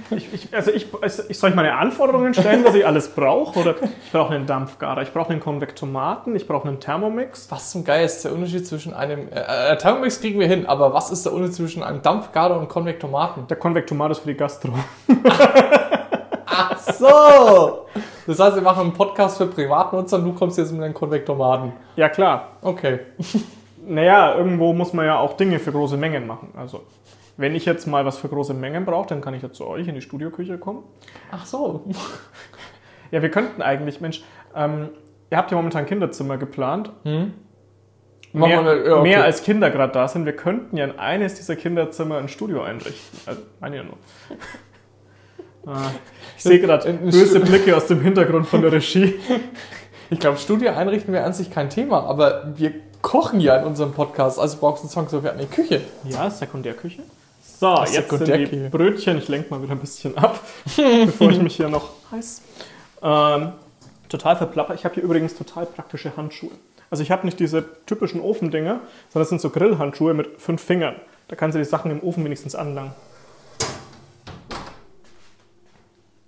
Ich, 0.09 0.33
ich, 0.33 0.53
also 0.53 0.71
ich, 0.71 0.87
ich 1.29 1.39
soll 1.39 1.49
ich 1.49 1.55
meine 1.55 1.73
Anforderungen 1.75 2.33
stellen, 2.33 2.63
was 2.63 2.73
ich 2.75 2.85
alles 2.85 3.09
brauche? 3.09 3.59
Oder 3.59 3.75
ich 4.03 4.11
brauche 4.11 4.33
einen 4.33 4.45
Dampfgarer, 4.45 5.01
ich 5.01 5.13
brauche 5.13 5.31
einen 5.31 5.39
Konvektomaten, 5.39 6.35
ich 6.35 6.47
brauche 6.47 6.67
einen 6.67 6.79
Thermomix. 6.79 7.51
Was 7.51 7.71
zum 7.71 7.83
Geil 7.83 8.05
ist 8.05 8.23
der 8.23 8.33
Unterschied 8.33 8.65
zwischen 8.65 8.93
einem. 8.93 9.27
Äh, 9.29 9.73
äh, 9.73 9.77
Thermomix 9.77 10.21
kriegen 10.21 10.39
wir 10.39 10.47
hin, 10.47 10.65
aber 10.65 10.93
was 10.93 11.11
ist 11.11 11.25
der 11.25 11.33
Unterschied 11.33 11.55
zwischen 11.55 11.83
einem 11.83 12.01
Dampfgarer 12.01 12.57
und 12.57 12.67
Konvektomaten? 12.67 13.47
Der 13.47 13.57
Konvektomat 13.57 14.11
ist 14.11 14.19
für 14.19 14.29
die 14.29 14.37
Gastro. 14.37 14.73
Ach 16.45 16.79
so! 16.79 17.85
Das 18.27 18.39
heißt, 18.39 18.55
wir 18.55 18.61
machen 18.61 18.81
einen 18.81 18.93
Podcast 18.93 19.37
für 19.37 19.47
Privatnutzer 19.47 20.17
und 20.17 20.25
du 20.25 20.33
kommst 20.33 20.57
jetzt 20.57 20.71
mit 20.73 20.83
einem 20.83 20.93
Konvektomaten. 20.93 21.71
Ja, 21.95 22.09
klar. 22.09 22.49
Okay. 22.61 22.99
Naja, 23.89 24.35
irgendwo 24.35 24.73
muss 24.73 24.91
man 24.91 25.05
ja 25.05 25.17
auch 25.17 25.37
Dinge 25.37 25.59
für 25.59 25.71
große 25.71 25.95
Mengen 25.95 26.27
machen. 26.27 26.49
Also, 26.57 26.83
wenn 27.37 27.55
ich 27.55 27.63
jetzt 27.63 27.87
mal 27.87 28.03
was 28.05 28.17
für 28.17 28.27
große 28.27 28.53
Mengen 28.53 28.83
brauche, 28.83 29.07
dann 29.07 29.21
kann 29.21 29.33
ich 29.33 29.41
ja 29.41 29.49
zu 29.53 29.65
euch 29.65 29.87
in 29.87 29.95
die 29.95 30.01
Studioküche 30.01 30.57
kommen. 30.57 30.83
Ach 31.31 31.45
so. 31.45 31.85
Ja, 33.11 33.21
wir 33.21 33.31
könnten 33.31 33.61
eigentlich, 33.61 34.01
Mensch, 34.01 34.21
ähm, 34.53 34.89
ihr 35.29 35.37
habt 35.37 35.49
ja 35.51 35.55
momentan 35.55 35.85
Kinderzimmer 35.85 36.35
geplant. 36.37 36.91
Hm? 37.03 37.31
Mehr, 38.33 38.65
wir- 38.65 38.85
ja, 38.85 38.93
okay. 38.97 39.03
mehr 39.03 39.23
als 39.23 39.41
Kinder 39.43 39.69
gerade 39.71 39.93
da 39.93 40.09
sind. 40.09 40.25
Wir 40.25 40.35
könnten 40.35 40.75
ja 40.75 40.83
in 40.83 40.99
eines 40.99 41.35
dieser 41.35 41.55
Kinderzimmer 41.55 42.17
ein 42.17 42.27
Studio 42.27 42.61
einrichten. 42.63 43.19
Also, 43.25 43.41
meine 43.61 43.77
ja 43.77 43.83
nur. 43.83 43.95
Ah, 45.67 45.91
ich 46.37 46.43
sehe 46.43 46.59
gerade 46.59 46.93
böse 46.93 47.39
Blicke 47.41 47.75
aus 47.75 47.87
dem 47.87 48.01
Hintergrund 48.01 48.47
von 48.47 48.61
der 48.61 48.71
Regie. 48.71 49.15
Ich 50.09 50.21
glaube, 50.21 50.37
Studio 50.37 50.71
einrichten 50.71 51.13
wäre 51.13 51.25
an 51.25 51.33
sich 51.33 51.51
kein 51.51 51.69
Thema, 51.69 52.05
aber 52.05 52.53
wir 52.55 52.71
kochen 53.01 53.41
ja 53.41 53.57
in 53.57 53.65
unserem 53.65 53.91
Podcast, 53.91 54.39
also 54.39 54.57
brauchst 54.57 54.81
du 54.85 54.87
zwangsläufig 54.87 55.29
eine 55.29 55.47
Küche. 55.47 55.81
Ja, 56.05 56.29
Sekundärküche. 56.29 57.03
So, 57.59 57.83
jetzt 57.91 58.09
sind 58.09 58.27
die. 58.27 58.69
Brötchen. 58.69 59.17
Ich 59.17 59.27
lenke 59.27 59.49
mal 59.49 59.61
wieder 59.61 59.73
ein 59.73 59.79
bisschen 59.79 60.17
ab, 60.17 60.39
bevor 60.77 61.31
ich 61.31 61.41
mich 61.41 61.57
hier 61.57 61.67
noch 61.67 61.89
heiß. 62.11 62.41
Ähm, 63.01 63.51
total 64.07 64.37
verplapper. 64.37 64.75
Ich 64.75 64.85
habe 64.85 64.95
hier 64.95 65.03
übrigens 65.03 65.35
total 65.35 65.65
praktische 65.65 66.15
Handschuhe. 66.15 66.51
Also 66.89 67.03
ich 67.03 67.11
habe 67.11 67.25
nicht 67.25 67.39
diese 67.39 67.65
typischen 67.85 68.21
Ofendinger, 68.21 68.79
sondern 69.09 69.23
es 69.23 69.29
sind 69.29 69.41
so 69.41 69.49
Grillhandschuhe 69.49 70.13
mit 70.13 70.39
fünf 70.39 70.61
Fingern. 70.61 70.95
Da 71.27 71.35
kannst 71.35 71.55
du 71.55 71.59
die 71.59 71.65
Sachen 71.65 71.91
im 71.91 72.01
Ofen 72.01 72.23
wenigstens 72.23 72.55
anlangen. 72.55 72.91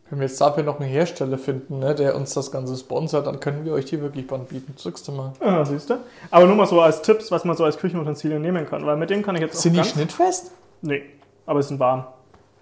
Wenn 0.10 0.20
wir 0.20 0.28
jetzt 0.28 0.41
dafür 0.41 0.64
noch 0.64 0.80
einen 0.80 0.89
Hersteller 0.89 1.38
finden, 1.38 1.80
ne, 1.80 1.93
der 1.93 2.16
uns 2.16 2.34
das 2.34 2.51
Ganze 2.51 2.76
sponsert, 2.76 3.28
dann 3.28 3.39
können 3.39 3.64
wir 3.64 3.74
euch 3.74 3.86
die 3.86 4.01
wirklich 4.01 4.32
anbieten. 4.32 4.74
Drückst 4.82 5.07
du 5.07 5.12
mal. 5.12 5.34
Ah, 5.39 5.64
siehst 5.64 5.89
du? 5.89 5.97
Aber 6.32 6.45
nur 6.45 6.55
mal 6.55 6.66
so 6.66 6.82
als 6.82 7.01
Tipps, 7.03 7.32
was 7.32 7.45
man 7.45 7.55
so 7.55 7.64
als 7.64 7.78
Küchenutensilien 7.78 8.41
nehmen 8.41 8.66
kann. 8.68 8.86
Weil 8.86 8.97
mit 8.97 9.12
denen 9.12 9.22
kann 9.22 9.36
ich 9.36 9.41
jetzt 9.41 9.55
auch 9.57 9.62
Sind 9.62 9.76
die 9.76 9.84
schnittfest? 9.84 10.51
Nee, 10.82 11.03
aber 11.45 11.60
es 11.60 11.68
sind 11.68 11.80
warm. 11.80 12.07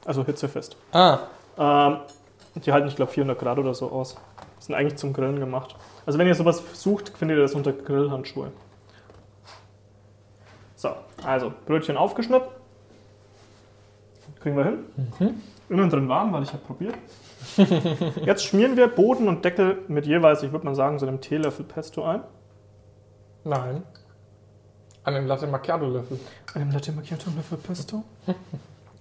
Also 0.05 0.25
hitzefest. 0.25 0.75
Ah, 0.91 1.19
Ähm, 1.57 1.97
die 2.55 2.71
halten, 2.73 2.87
ich 2.87 2.95
glaube, 2.95 3.11
400 3.11 3.39
Grad 3.39 3.57
oder 3.59 3.73
so 3.73 3.89
aus. 3.91 4.17
Sind 4.59 4.75
eigentlich 4.75 4.97
zum 4.97 5.13
Grillen 5.13 5.39
gemacht. 5.39 5.75
Also 6.05 6.19
wenn 6.19 6.27
ihr 6.27 6.35
sowas 6.35 6.61
sucht, 6.73 7.09
findet 7.17 7.37
ihr 7.37 7.41
das 7.43 7.53
unter 7.53 7.71
Grillhandschuhe. 7.71 8.51
So, 10.75 10.89
also 11.25 11.53
Brötchen 11.65 11.97
aufgeschnitten. 11.97 12.47
Kriegen 14.41 14.57
wir 14.57 14.65
hin. 14.65 15.41
Innen 15.69 15.89
drin 15.89 16.07
warm, 16.09 16.31
weil 16.33 16.43
ich 16.43 16.49
habe 16.49 16.63
probiert. 16.63 16.95
Jetzt 18.25 18.45
schmieren 18.45 18.77
wir 18.77 18.87
Boden 18.87 19.27
und 19.27 19.43
Deckel 19.45 19.79
mit 19.87 20.05
jeweils, 20.05 20.43
ich 20.43 20.51
würde 20.51 20.65
mal 20.65 20.75
sagen, 20.75 20.99
so 20.99 21.07
einem 21.07 21.21
Teelöffel 21.21 21.65
Pesto 21.65 22.03
ein. 22.03 22.21
nein. 23.43 23.83
An 25.03 25.13
dem 25.13 25.25
Latte 25.25 25.47
Macchiato 25.47 25.85
Löffel. 25.87 26.19
Einem 26.53 26.71
Latte 26.71 26.91
Macchiato 26.91 27.29
Löffel 27.33 27.57
Pesto. 27.59 28.03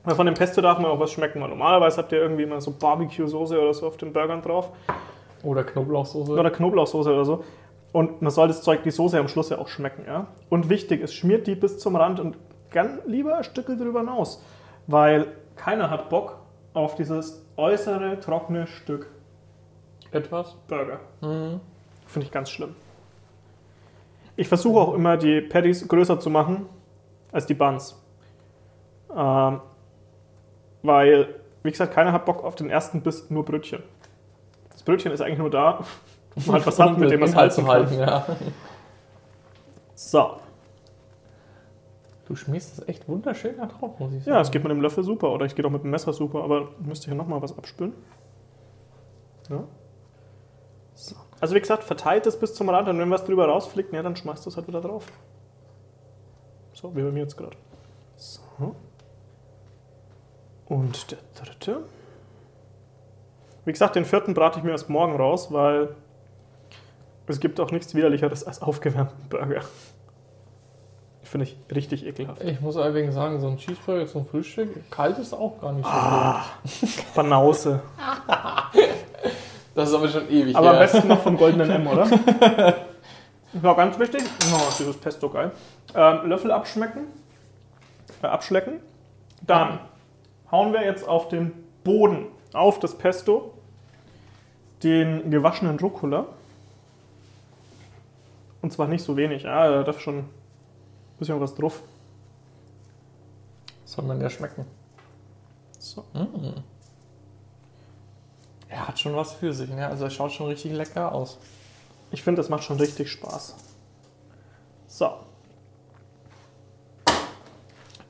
Aber 0.04 0.14
von 0.14 0.26
dem 0.26 0.36
Pesto 0.36 0.60
darf 0.60 0.78
man 0.78 0.92
auch 0.92 1.00
was 1.00 1.10
schmecken, 1.10 1.40
weil 1.40 1.48
normalerweise 1.48 1.98
habt 1.98 2.12
ihr 2.12 2.18
irgendwie 2.18 2.44
immer 2.44 2.60
so 2.60 2.70
Barbecue-Soße 2.70 3.60
oder 3.60 3.74
so 3.74 3.88
auf 3.88 3.96
den 3.96 4.12
Burgern 4.12 4.40
drauf. 4.40 4.70
Oder 5.42 5.64
Knoblauchsoße. 5.64 6.30
oder 6.30 6.50
Knoblauchsoße 6.52 7.12
oder 7.12 7.24
so. 7.24 7.44
Und 7.90 8.22
man 8.22 8.30
soll 8.30 8.46
das 8.46 8.62
Zeug, 8.62 8.84
die 8.84 8.92
Soße 8.92 9.18
am 9.18 9.26
Schluss 9.26 9.48
ja 9.48 9.58
auch 9.58 9.66
schmecken. 9.66 10.04
Ja? 10.06 10.28
Und 10.48 10.68
wichtig 10.68 11.00
ist, 11.00 11.14
schmiert 11.14 11.48
die 11.48 11.56
bis 11.56 11.80
zum 11.80 11.96
Rand 11.96 12.20
und 12.20 12.36
gern 12.70 13.00
lieber 13.06 13.38
ein 13.38 13.44
Stück 13.44 13.66
drüber 13.66 14.00
hinaus. 14.00 14.44
Weil 14.86 15.26
keiner 15.56 15.90
hat 15.90 16.08
Bock 16.08 16.38
auf 16.76 16.94
dieses 16.94 17.42
äußere, 17.56 18.20
trockene 18.20 18.66
Stück 18.66 19.10
Etwas. 20.12 20.54
Burger. 20.68 21.00
Mhm. 21.22 21.60
Finde 22.06 22.26
ich 22.26 22.32
ganz 22.32 22.50
schlimm. 22.50 22.76
Ich 24.36 24.48
versuche 24.48 24.80
auch 24.80 24.94
immer, 24.94 25.16
die 25.16 25.40
Patties 25.40 25.88
größer 25.88 26.20
zu 26.20 26.28
machen 26.28 26.66
als 27.32 27.46
die 27.46 27.54
Buns. 27.54 28.00
Ähm, 29.14 29.60
weil, 30.82 31.34
wie 31.62 31.70
gesagt, 31.70 31.94
keiner 31.94 32.12
hat 32.12 32.26
Bock 32.26 32.44
auf 32.44 32.54
den 32.54 32.68
ersten 32.68 33.00
Biss 33.00 33.30
nur 33.30 33.44
Brötchen. 33.44 33.82
Das 34.70 34.82
Brötchen 34.82 35.10
ist 35.12 35.22
eigentlich 35.22 35.38
nur 35.38 35.50
da, 35.50 35.80
um 36.34 36.52
halt 36.52 36.66
was 36.66 36.78
hat, 36.78 36.98
mit 36.98 37.10
dem 37.10 37.20
man 37.20 37.30
es 37.30 37.34
halten 37.34 37.54
zu 37.54 37.60
kann. 37.62 37.70
halten, 37.70 37.98
ja. 37.98 38.26
So, 39.94 40.36
Du 42.26 42.34
schmierst 42.34 42.78
das 42.78 42.88
echt 42.88 43.08
wunderschön 43.08 43.56
da 43.56 43.66
drauf, 43.66 43.98
muss 43.98 44.12
ich 44.12 44.24
sagen. 44.24 44.34
ja, 44.34 44.40
es 44.40 44.50
geht 44.50 44.62
mit 44.62 44.72
dem 44.72 44.80
Löffel 44.80 45.04
super 45.04 45.30
oder 45.32 45.46
ich 45.46 45.54
gehe 45.54 45.64
auch 45.64 45.70
mit 45.70 45.84
dem 45.84 45.90
Messer 45.90 46.12
super, 46.12 46.42
aber 46.42 46.70
müsste 46.80 47.06
hier 47.06 47.14
nochmal 47.14 47.40
was 47.40 47.56
abspülen. 47.56 47.94
Ja. 49.48 49.62
So. 50.94 51.14
Also 51.40 51.54
wie 51.54 51.60
gesagt, 51.60 51.84
verteilt 51.84 52.26
es 52.26 52.38
bis 52.38 52.54
zum 52.54 52.68
Rand 52.68 52.88
und 52.88 52.98
wenn 52.98 53.10
was 53.10 53.24
drüber 53.24 53.46
rausfliegt, 53.46 53.92
ja, 53.92 54.02
dann 54.02 54.16
schmeißt 54.16 54.44
du 54.44 54.50
es 54.50 54.56
halt 54.56 54.66
wieder 54.66 54.80
drauf. 54.80 55.06
So, 56.72 56.94
wie 56.96 57.02
bei 57.02 57.10
mir 57.10 57.20
jetzt 57.20 57.36
gerade. 57.36 57.56
So. 58.16 58.40
Und 60.66 61.12
der 61.12 61.18
dritte. 61.34 61.84
Wie 63.64 63.72
gesagt, 63.72 63.94
den 63.94 64.04
vierten 64.04 64.34
brate 64.34 64.58
ich 64.58 64.64
mir 64.64 64.72
erst 64.72 64.88
morgen 64.88 65.16
raus, 65.16 65.52
weil 65.52 65.94
es 67.28 67.40
gibt 67.40 67.60
auch 67.60 67.70
nichts 67.70 67.94
widerlicheres 67.94 68.44
als 68.44 68.62
aufgewärmten 68.62 69.28
Burger. 69.28 69.62
Finde 71.26 71.44
ich 71.46 71.56
richtig 71.74 72.06
ekelhaft. 72.06 72.40
Ich 72.44 72.60
muss 72.60 72.76
allerdings 72.76 73.14
sagen, 73.14 73.40
so 73.40 73.48
ein 73.48 73.56
Cheeseburger 73.56 74.06
zum 74.06 74.26
Frühstück, 74.26 74.88
kalt 74.90 75.18
ist 75.18 75.32
auch 75.34 75.60
gar 75.60 75.72
nicht 75.72 75.84
so 75.84 75.90
Ah. 75.90 76.44
gut. 76.62 77.14
Banause. 77.16 77.80
Das 79.74 79.88
ist 79.88 79.94
aber 79.94 80.08
schon 80.08 80.30
ewig 80.30 80.54
Aber 80.56 80.70
am 80.70 80.76
her. 80.76 80.82
besten 80.86 81.08
noch 81.08 81.20
vom 81.20 81.36
goldenen 81.36 81.70
M, 81.70 81.86
oder? 81.86 82.06
Ja, 83.62 83.72
ganz 83.72 83.98
wichtig. 83.98 84.22
Oh, 84.52 84.58
dieses 84.78 84.98
Pesto 84.98 85.30
geil. 85.30 85.50
Ähm, 85.94 86.28
Löffel 86.28 86.50
abschmecken. 86.50 87.06
Äh, 88.22 88.26
abschlecken. 88.26 88.80
Dann 89.40 89.78
hauen 90.52 90.74
wir 90.74 90.84
jetzt 90.84 91.08
auf 91.08 91.28
den 91.28 91.52
Boden, 91.82 92.26
auf 92.52 92.78
das 92.80 92.98
Pesto, 92.98 93.54
den 94.82 95.30
gewaschenen 95.30 95.78
Rucola. 95.78 96.26
Und 98.60 98.72
zwar 98.74 98.88
nicht 98.88 99.02
so 99.04 99.16
wenig. 99.16 99.44
Ja, 99.44 99.70
da 99.70 99.82
darf 99.84 100.00
schon 100.00 100.24
bisschen 101.18 101.40
was 101.40 101.54
drauf. 101.54 101.82
Soll 103.84 104.04
man 104.04 104.20
ja 104.20 104.28
schmecken. 104.28 104.66
So. 105.78 106.04
Er 108.68 108.88
hat 108.88 108.98
schon 108.98 109.14
was 109.14 109.32
für 109.32 109.52
sich, 109.52 109.70
ne? 109.70 109.86
Also 109.86 110.04
er 110.04 110.10
schaut 110.10 110.32
schon 110.32 110.48
richtig 110.48 110.72
lecker 110.72 111.12
aus. 111.12 111.38
Ich 112.10 112.22
finde, 112.22 112.40
das 112.40 112.48
macht 112.48 112.64
schon 112.64 112.78
richtig 112.78 113.10
Spaß. 113.10 113.54
So. 114.88 115.10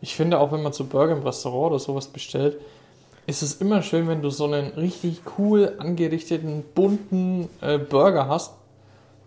Ich 0.01 0.15
finde 0.15 0.39
auch, 0.39 0.53
wenn 0.53 0.63
man 0.63 0.73
zu 0.73 0.87
Burger 0.87 1.15
im 1.15 1.23
Restaurant 1.23 1.73
oder 1.73 1.79
sowas 1.79 2.09
bestellt, 2.09 2.61
ist 3.27 3.43
es 3.43 3.55
immer 3.55 3.83
schön, 3.83 4.07
wenn 4.07 4.23
du 4.23 4.31
so 4.31 4.45
einen 4.45 4.69
richtig 4.73 5.21
cool 5.37 5.75
angerichteten, 5.79 6.65
bunten 6.75 7.49
äh, 7.61 7.79
Burger 7.79 8.29
hast. 8.29 8.55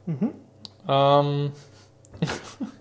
Mhm. 0.05 0.31
Ähm, 0.87 1.51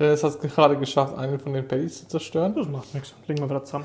Dennis 0.00 0.24
hat 0.24 0.30
es 0.30 0.40
gerade 0.40 0.78
geschafft, 0.78 1.16
einen 1.18 1.38
von 1.38 1.52
den 1.52 1.68
Patties 1.68 1.98
zu 2.00 2.08
zerstören. 2.08 2.54
Das 2.54 2.66
macht 2.66 2.94
nichts. 2.94 3.14
Legen 3.26 3.40
wir 3.40 3.50
wieder 3.50 3.62
zusammen. 3.62 3.84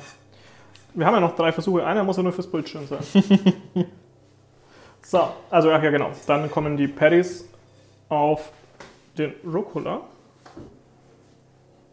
Wir 0.94 1.06
haben 1.06 1.16
ja 1.16 1.20
noch 1.20 1.36
drei 1.36 1.52
Versuche. 1.52 1.86
Einer 1.86 2.06
muss 2.06 2.16
ja 2.16 2.24
nur 2.24 2.32
fürs 2.32 2.48
Bildschirm 2.48 2.88
sein. 2.88 3.00
so, 5.04 5.28
also 5.50 5.70
ja 5.70 5.78
genau. 5.78 6.12
Dann 6.26 6.50
kommen 6.50 6.78
die 6.78 6.88
Patties 6.88 7.50
auf 8.08 8.50
den 9.18 9.34
Rucola. 9.46 10.02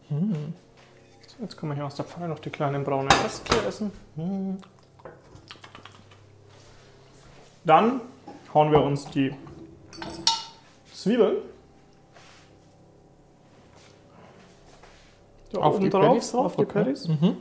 So, 0.09 0.15
jetzt 1.41 1.57
können 1.57 1.71
wir 1.71 1.75
hier 1.75 1.85
aus 1.85 1.95
der 1.95 2.05
Pfanne 2.05 2.29
noch 2.29 2.39
die 2.39 2.49
kleinen 2.49 2.85
braunen 2.85 3.11
Reste 3.23 3.57
essen. 3.67 3.91
Hm. 4.15 4.57
Dann 7.65 8.01
hauen 8.53 8.71
wir 8.71 8.81
uns 8.81 9.05
die 9.05 9.33
Zwiebeln, 10.93 11.37
Da 15.53 15.59
Auf 15.59 15.75
oben 15.75 15.83
die 15.83 15.89
drauf, 15.89 16.01
Patties 16.01 16.31
drauf, 16.31 16.45
auf 16.45 16.55
die 16.55 16.61
okay. 16.63 16.83
Patties. 16.83 17.07
Mhm. 17.07 17.37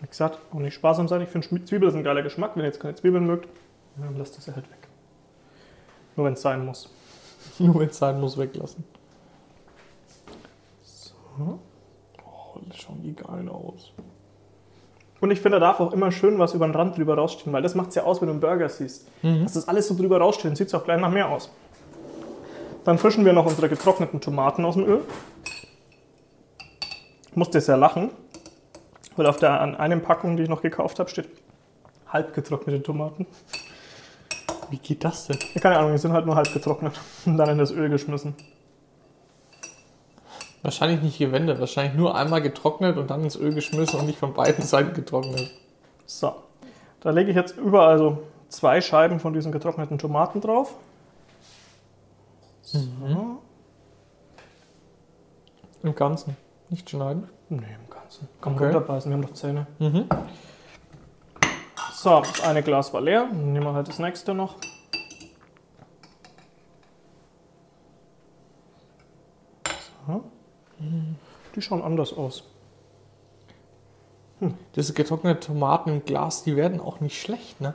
Wie 0.00 0.06
gesagt, 0.06 0.38
auch 0.52 0.58
nicht 0.58 0.74
sparsam 0.74 1.08
sein. 1.08 1.22
Ich 1.22 1.28
finde 1.28 1.64
Zwiebeln 1.64 1.90
ist 1.90 1.96
ein 1.96 2.04
geiler 2.04 2.22
Geschmack. 2.22 2.52
Wenn 2.54 2.62
ihr 2.62 2.66
jetzt 2.66 2.80
keine 2.80 2.94
Zwiebeln 2.94 3.26
mögt, 3.26 3.48
dann 3.96 4.16
lasst 4.18 4.36
das 4.36 4.46
ja 4.46 4.54
halt 4.54 4.70
weg. 4.70 4.88
Nur 6.16 6.26
wenn 6.26 6.34
es 6.34 6.42
sein 6.42 6.64
muss. 6.64 6.90
Nur 7.58 7.80
wenn 7.80 7.88
es 7.88 7.98
sein 7.98 8.20
muss, 8.20 8.36
weglassen. 8.36 8.84
So. 10.82 11.14
Oh, 11.38 12.60
das 12.68 12.76
schauen 12.76 13.02
die 13.02 13.14
geil 13.14 13.48
aus. 13.48 13.92
Und 15.20 15.30
ich 15.30 15.40
finde, 15.40 15.60
da 15.60 15.66
darf 15.66 15.80
auch 15.80 15.92
immer 15.92 16.10
schön 16.10 16.38
was 16.38 16.52
über 16.52 16.66
den 16.66 16.74
Rand 16.74 16.98
drüber 16.98 17.14
rausstehen, 17.14 17.52
weil 17.52 17.62
das 17.62 17.76
macht 17.76 17.90
es 17.90 17.94
ja 17.94 18.02
aus, 18.02 18.20
wenn 18.20 18.26
du 18.26 18.32
einen 18.32 18.40
Burger 18.40 18.68
siehst. 18.68 19.08
Mhm. 19.22 19.44
Dass 19.44 19.52
das 19.52 19.68
alles 19.68 19.86
so 19.86 19.96
drüber 19.96 20.18
raussteht, 20.18 20.46
dann 20.46 20.56
sieht 20.56 20.66
es 20.66 20.74
auch 20.74 20.84
gleich 20.84 21.00
nach 21.00 21.12
mehr 21.12 21.28
aus. 21.28 21.50
Dann 22.84 22.98
fischen 22.98 23.24
wir 23.24 23.32
noch 23.32 23.46
unsere 23.46 23.68
getrockneten 23.68 24.20
Tomaten 24.20 24.64
aus 24.64 24.74
dem 24.74 24.84
Öl. 24.84 25.00
Ich 27.32 27.36
musste 27.36 27.62
sehr 27.62 27.78
lachen, 27.78 28.10
weil 29.16 29.24
auf 29.26 29.38
der 29.38 29.58
an 29.58 29.74
einem 29.74 30.02
Packung, 30.02 30.36
die 30.36 30.42
ich 30.42 30.50
noch 30.50 30.60
gekauft 30.60 30.98
habe, 30.98 31.08
steht 31.08 31.30
halb 32.06 32.34
getrocknete 32.34 32.82
Tomaten. 32.82 33.26
Wie 34.68 34.76
geht 34.76 35.02
das 35.02 35.28
denn? 35.28 35.38
Ja, 35.54 35.60
keine 35.62 35.78
Ahnung, 35.78 35.92
die 35.92 35.98
sind 35.98 36.12
halt 36.12 36.26
nur 36.26 36.36
halb 36.36 36.52
getrocknet 36.52 36.92
und 37.24 37.38
dann 37.38 37.48
in 37.48 37.56
das 37.56 37.70
Öl 37.70 37.88
geschmissen. 37.88 38.34
Wahrscheinlich 40.60 41.00
nicht 41.00 41.18
gewendet, 41.18 41.58
wahrscheinlich 41.58 41.94
nur 41.94 42.14
einmal 42.14 42.42
getrocknet 42.42 42.98
und 42.98 43.10
dann 43.10 43.24
ins 43.24 43.36
Öl 43.36 43.54
geschmissen 43.54 43.98
und 43.98 44.04
nicht 44.04 44.18
von 44.18 44.34
beiden 44.34 44.62
Seiten 44.62 44.92
getrocknet. 44.92 45.50
So, 46.04 46.34
da 47.00 47.10
lege 47.10 47.30
ich 47.30 47.36
jetzt 47.36 47.56
überall 47.56 47.96
so 47.96 48.24
zwei 48.50 48.82
Scheiben 48.82 49.20
von 49.20 49.32
diesen 49.32 49.52
getrockneten 49.52 49.96
Tomaten 49.96 50.42
drauf. 50.42 50.74
So. 52.60 52.78
Im 55.82 55.94
Ganzen. 55.94 56.36
Nicht 56.72 56.88
schneiden. 56.88 57.28
Nee, 57.50 57.58
im 57.58 57.90
Ganzen. 57.90 58.28
Kann 58.40 58.54
Okay. 58.54 58.64
runterbeißen, 58.64 59.10
wir 59.10 59.16
haben 59.18 59.26
doch 59.26 59.34
Zähne. 59.34 59.66
Mhm. 59.78 60.06
So, 61.92 62.20
das 62.20 62.40
eine 62.40 62.62
Glas 62.62 62.94
war 62.94 63.02
leer. 63.02 63.26
Dann 63.30 63.52
nehmen 63.52 63.66
wir 63.66 63.74
halt 63.74 63.88
das 63.88 63.98
nächste 63.98 64.32
noch. 64.32 64.56
So. 70.06 70.24
Die 71.54 71.60
schauen 71.60 71.82
anders 71.82 72.14
aus. 72.14 72.44
Diese 74.74 74.94
getrockneten 74.94 75.42
Tomaten 75.42 75.90
im 75.90 76.04
Glas, 76.06 76.42
die 76.42 76.56
werden 76.56 76.80
auch 76.80 77.00
nicht 77.00 77.20
schlecht, 77.20 77.60
ne? 77.60 77.74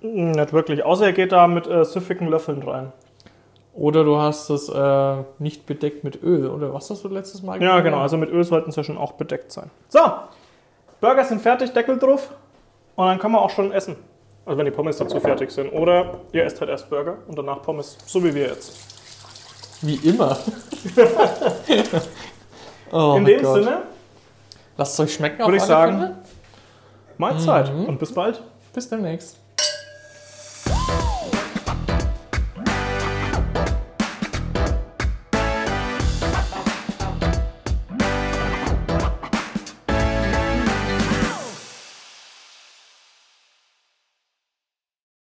Nicht 0.00 0.54
wirklich. 0.54 0.84
Außer 0.84 1.04
er 1.04 1.12
geht 1.12 1.32
da 1.32 1.46
mit 1.46 1.66
äh, 1.66 1.84
süffigen 1.84 2.28
Löffeln 2.28 2.62
rein. 2.62 2.94
Oder 3.74 4.04
du 4.04 4.18
hast 4.18 4.50
es 4.50 4.68
äh, 4.68 5.16
nicht 5.38 5.64
bedeckt 5.66 6.04
mit 6.04 6.22
Öl, 6.22 6.48
oder 6.50 6.74
was 6.74 6.90
hast 6.90 7.04
du 7.04 7.08
letztes 7.08 7.42
Mal 7.42 7.54
Ja, 7.62 7.68
gemacht? 7.70 7.84
genau. 7.84 7.98
Also 8.00 8.16
mit 8.18 8.30
Öl 8.30 8.44
sollten 8.44 8.70
sie 8.70 8.76
ja 8.80 8.84
schon 8.84 8.98
auch 8.98 9.12
bedeckt 9.12 9.50
sein. 9.50 9.70
So, 9.88 10.00
Burger 11.00 11.24
sind 11.24 11.40
fertig, 11.40 11.72
Deckel 11.72 11.98
drauf. 11.98 12.30
Und 12.96 13.06
dann 13.06 13.18
kann 13.18 13.32
man 13.32 13.40
auch 13.40 13.48
schon 13.50 13.72
essen. 13.72 13.96
Also 14.44 14.58
wenn 14.58 14.66
die 14.66 14.70
Pommes 14.72 14.98
dazu 14.98 15.18
fertig 15.20 15.50
sind. 15.50 15.72
Oder 15.72 16.18
ihr 16.32 16.44
esst 16.44 16.60
halt 16.60 16.68
erst 16.68 16.90
Burger 16.90 17.16
und 17.28 17.38
danach 17.38 17.62
Pommes, 17.62 17.96
so 18.06 18.22
wie 18.22 18.34
wir 18.34 18.48
jetzt. 18.48 18.76
Wie 19.80 19.94
immer. 20.08 20.36
oh 22.92 23.14
In 23.16 23.24
dem 23.24 23.42
Gott. 23.42 23.54
Sinne, 23.54 23.82
Lasst 24.76 24.94
es 24.94 25.00
euch 25.00 25.14
schmecken 25.14 25.38
Würde 25.44 25.56
ich 25.56 25.62
sagen, 25.62 25.98
Fälle. 25.98 26.16
Mahlzeit 27.18 27.72
Mhm. 27.74 27.86
und 27.86 27.98
bis 27.98 28.12
bald. 28.12 28.42
Bis 28.72 28.88
demnächst. 28.88 29.38